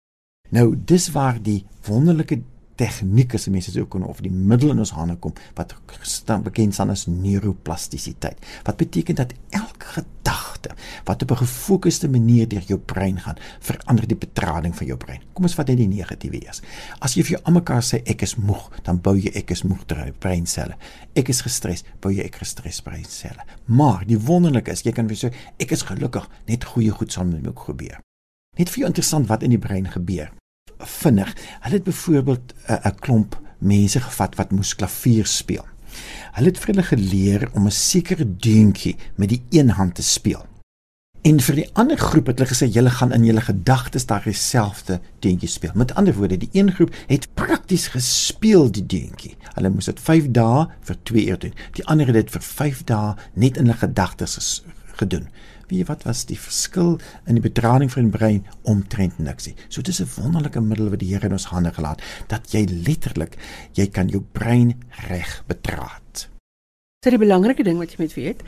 Nou, 0.55 0.68
dis 0.78 1.09
waar 1.11 1.41
die 1.43 1.63
wonderlike 1.88 2.41
tegniek 2.78 3.34
as 3.34 3.47
mense 3.49 3.74
sou 3.74 3.88
kon 3.89 4.05
of 4.05 4.22
die 4.22 4.32
middel 4.32 4.76
in 4.76 4.84
ons 4.84 4.93
hande 4.95 5.18
kom 5.22 5.34
wat 5.57 5.74
staan 6.05 6.45
bekend 6.45 6.78
staan 6.78 6.93
as 6.93 7.07
neuroplastisiteit. 7.09 8.38
Wat 8.68 8.78
beteken 8.78 9.18
dat 9.18 9.34
elke 9.49 9.97
gedagte 9.97 10.46
wat 11.03 11.22
op 11.22 11.32
'n 11.32 11.38
gefokusde 11.43 12.09
manier 12.09 12.47
deur 12.47 12.61
jou 12.61 12.80
brein 12.80 13.20
gaan, 13.20 13.38
verander 13.59 14.07
die 14.07 14.15
betrading 14.15 14.76
van 14.76 14.88
jou 14.88 14.97
brein. 14.97 15.22
Kom 15.34 15.43
ons 15.43 15.55
vat 15.55 15.68
net 15.68 15.78
die 15.78 15.88
negatiewe 15.88 16.45
eers. 16.45 16.61
As 16.99 17.15
jy 17.15 17.24
vir 17.24 17.32
jou 17.32 17.41
almekaar 17.43 17.84
sê 17.84 18.01
ek 18.05 18.22
is 18.22 18.36
moeg, 18.36 18.72
dan 18.84 19.01
bou 19.01 19.15
jy 19.15 19.32
ek 19.36 19.51
is 19.51 19.63
moeg 19.63 19.86
breinselle. 20.20 20.76
Ek 21.15 21.30
is 21.30 21.41
gestres, 21.41 21.84
bou 21.99 22.11
jy 22.11 22.24
ek 22.24 22.36
gestres 22.36 22.82
breinselle. 22.82 23.43
Maar 23.65 24.05
die 24.05 24.20
wonderlike 24.20 24.72
is 24.72 24.82
jy 24.82 24.91
kan 24.91 25.07
weer 25.07 25.18
sê 25.18 25.34
ek 25.59 25.72
is 25.72 25.82
gelukkig, 25.82 26.30
net 26.47 26.63
goeie 26.63 26.91
goed 26.91 27.11
sal 27.11 27.26
met 27.26 27.41
my 27.41 27.49
ook 27.49 27.59
gebeur. 27.59 27.99
Net 28.57 28.70
vir 28.70 28.80
jou 28.80 28.88
interessant 28.88 29.28
wat 29.28 29.43
in 29.43 29.49
die 29.49 29.61
brein 29.61 29.88
gebeur 29.88 30.32
vinnig. 30.78 31.36
Hulle 31.59 31.76
het 31.76 31.84
byvoorbeeld 31.84 32.53
uh, 32.70 32.76
'n 32.86 32.95
klomp 32.99 33.41
mense 33.57 33.99
gevat 33.99 34.36
wat 34.36 34.51
moes 34.51 34.76
klavier 34.76 35.26
speel. 35.26 35.65
Hulle 36.32 36.47
het 36.47 36.59
vir 36.59 36.74
hulle 36.74 36.84
geleer 36.84 37.49
om 37.53 37.65
'n 37.65 37.72
sekere 37.72 38.36
deuntjie 38.38 38.95
met 39.15 39.30
die 39.30 39.41
een 39.49 39.70
hand 39.70 39.95
te 39.95 40.03
speel. 40.03 40.45
En 41.28 41.41
vir 41.43 41.57
die 41.59 41.65
ander 41.75 41.99
groep 41.99 42.30
het 42.32 42.39
hulle 42.39 42.47
gesê 42.47 42.69
julle 42.71 42.91
gaan 42.95 43.11
in 43.11 43.25
julle 43.28 43.41
gedagtes 43.43 44.05
daai 44.07 44.30
dieselfde 44.30 45.01
deuntjie 45.25 45.49
speel. 45.51 45.73
Met 45.75 45.91
ander 45.99 46.15
woorde, 46.15 46.38
die 46.39 46.47
een 46.55 46.71
groep 46.71 46.93
het 47.09 47.28
prakties 47.36 47.89
gespeel 47.91 48.69
die 48.71 48.86
deuntjie. 48.86 49.34
Hulle 49.57 49.73
moes 49.73 49.89
dit 49.91 49.99
5 49.99 50.30
dae 50.38 50.61
vir 50.88 50.99
2 51.11 51.25
ure 51.25 51.41
doen. 51.41 51.57
Die 51.75 51.84
ander 51.91 52.07
het 52.07 52.15
dit 52.21 52.32
vir 52.32 52.45
5 52.47 52.86
dae 52.88 53.17
net 53.36 53.59
in 53.59 53.67
hulle 53.67 53.80
gedagtes 53.82 54.63
gedoen 54.97 55.28
jy 55.67 55.84
wat 55.89 56.05
was 56.07 56.21
die 56.30 56.38
verskil 56.39 56.93
in 57.28 57.36
die 57.36 57.43
bedrading 57.43 57.91
van 57.91 58.07
die 58.07 58.13
brein 58.13 58.45
omtrent 58.63 59.19
niks 59.19 59.49
nie. 59.49 59.55
So 59.67 59.82
dis 59.82 59.99
'n 59.99 60.07
wonderlike 60.15 60.61
middel 60.61 60.89
wat 60.89 60.99
die 60.99 61.11
Here 61.11 61.25
in 61.25 61.34
ons 61.34 61.51
hande 61.51 61.73
gelaat 61.73 62.01
dat 62.30 62.53
jy 62.53 62.63
letterlik 62.88 63.36
jy 63.73 63.88
kan 63.88 64.07
jou 64.07 64.23
brein 64.32 64.80
reg 65.09 65.43
bedraad. 65.47 66.36
So 67.05 67.11
die 67.13 67.19
belangrike 67.21 67.61
ding 67.61 67.77
wat 67.77 67.91
jy 67.93 67.99
moet 68.01 68.13
weet 68.17 68.39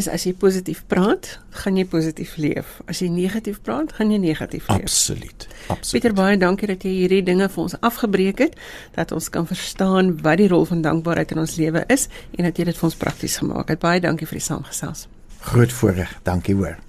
is 0.00 0.06
as 0.08 0.22
jy 0.24 0.30
positief 0.40 0.78
praat, 0.88 1.26
gaan 1.60 1.76
jy 1.76 1.82
positief 1.92 2.38
leef. 2.40 2.78
As 2.88 3.02
jy 3.04 3.10
negatief 3.12 3.58
praat, 3.60 3.90
gaan 3.98 4.14
jy 4.14 4.16
negatief 4.22 4.70
leef. 4.70 4.86
Absoluut. 4.86 5.44
Absoluut. 5.68 5.90
Pieter 5.92 6.14
baie 6.16 6.38
dankie 6.40 6.70
dat 6.70 6.86
jy 6.88 6.94
hierdie 7.02 7.20
dinge 7.26 7.50
vir 7.52 7.62
ons 7.66 7.74
afgebreek 7.84 8.40
het 8.46 8.56
dat 8.94 9.12
ons 9.12 9.28
kan 9.34 9.44
verstaan 9.44 10.14
wat 10.24 10.40
die 10.40 10.46
rol 10.48 10.64
van 10.70 10.80
dankbaarheid 10.86 11.34
in 11.36 11.42
ons 11.42 11.58
lewe 11.60 11.82
is 11.92 12.06
en 12.38 12.48
dat 12.48 12.56
jy 12.56 12.64
dit 12.70 12.78
vir 12.78 12.86
ons 12.88 12.96
prakties 13.02 13.36
gemaak 13.42 13.74
het. 13.74 13.82
Baie 13.82 14.00
dankie 14.00 14.30
vir 14.30 14.40
die 14.40 14.46
saamgesels. 14.46 15.04
Groot 15.50 15.76
voorreg. 15.76 16.16
Dankie 16.24 16.56
hoor. 16.56 16.80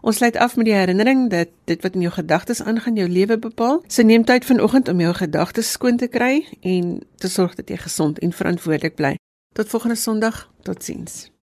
Ons 0.00 0.16
sluit 0.16 0.36
af 0.36 0.56
met 0.56 0.64
die 0.64 0.74
herinnering 0.74 1.30
dat 1.30 1.48
dit 1.64 1.82
wat 1.82 1.94
in 1.94 2.06
jou 2.06 2.12
gedagtes 2.12 2.62
aangaan 2.62 2.96
jou 2.96 3.08
lewe 3.08 3.38
bepaal. 3.38 3.82
So 3.86 4.02
neem 4.02 4.24
tyd 4.24 4.44
vanoggend 4.44 4.88
om 4.88 5.00
jou 5.00 5.14
gedagtes 5.14 5.72
skoon 5.72 5.96
te 5.96 6.08
kry 6.08 6.46
en 6.60 7.00
te 7.16 7.28
sorg 7.28 7.54
dat 7.54 7.68
jy 7.68 7.76
gesond 7.76 8.18
en 8.18 8.32
verantwoordelik 8.32 8.94
bly. 8.94 9.16
Tot 9.54 9.68
volgende 9.68 9.96
Sondag. 9.96 10.48
Totsiens. 10.62 11.30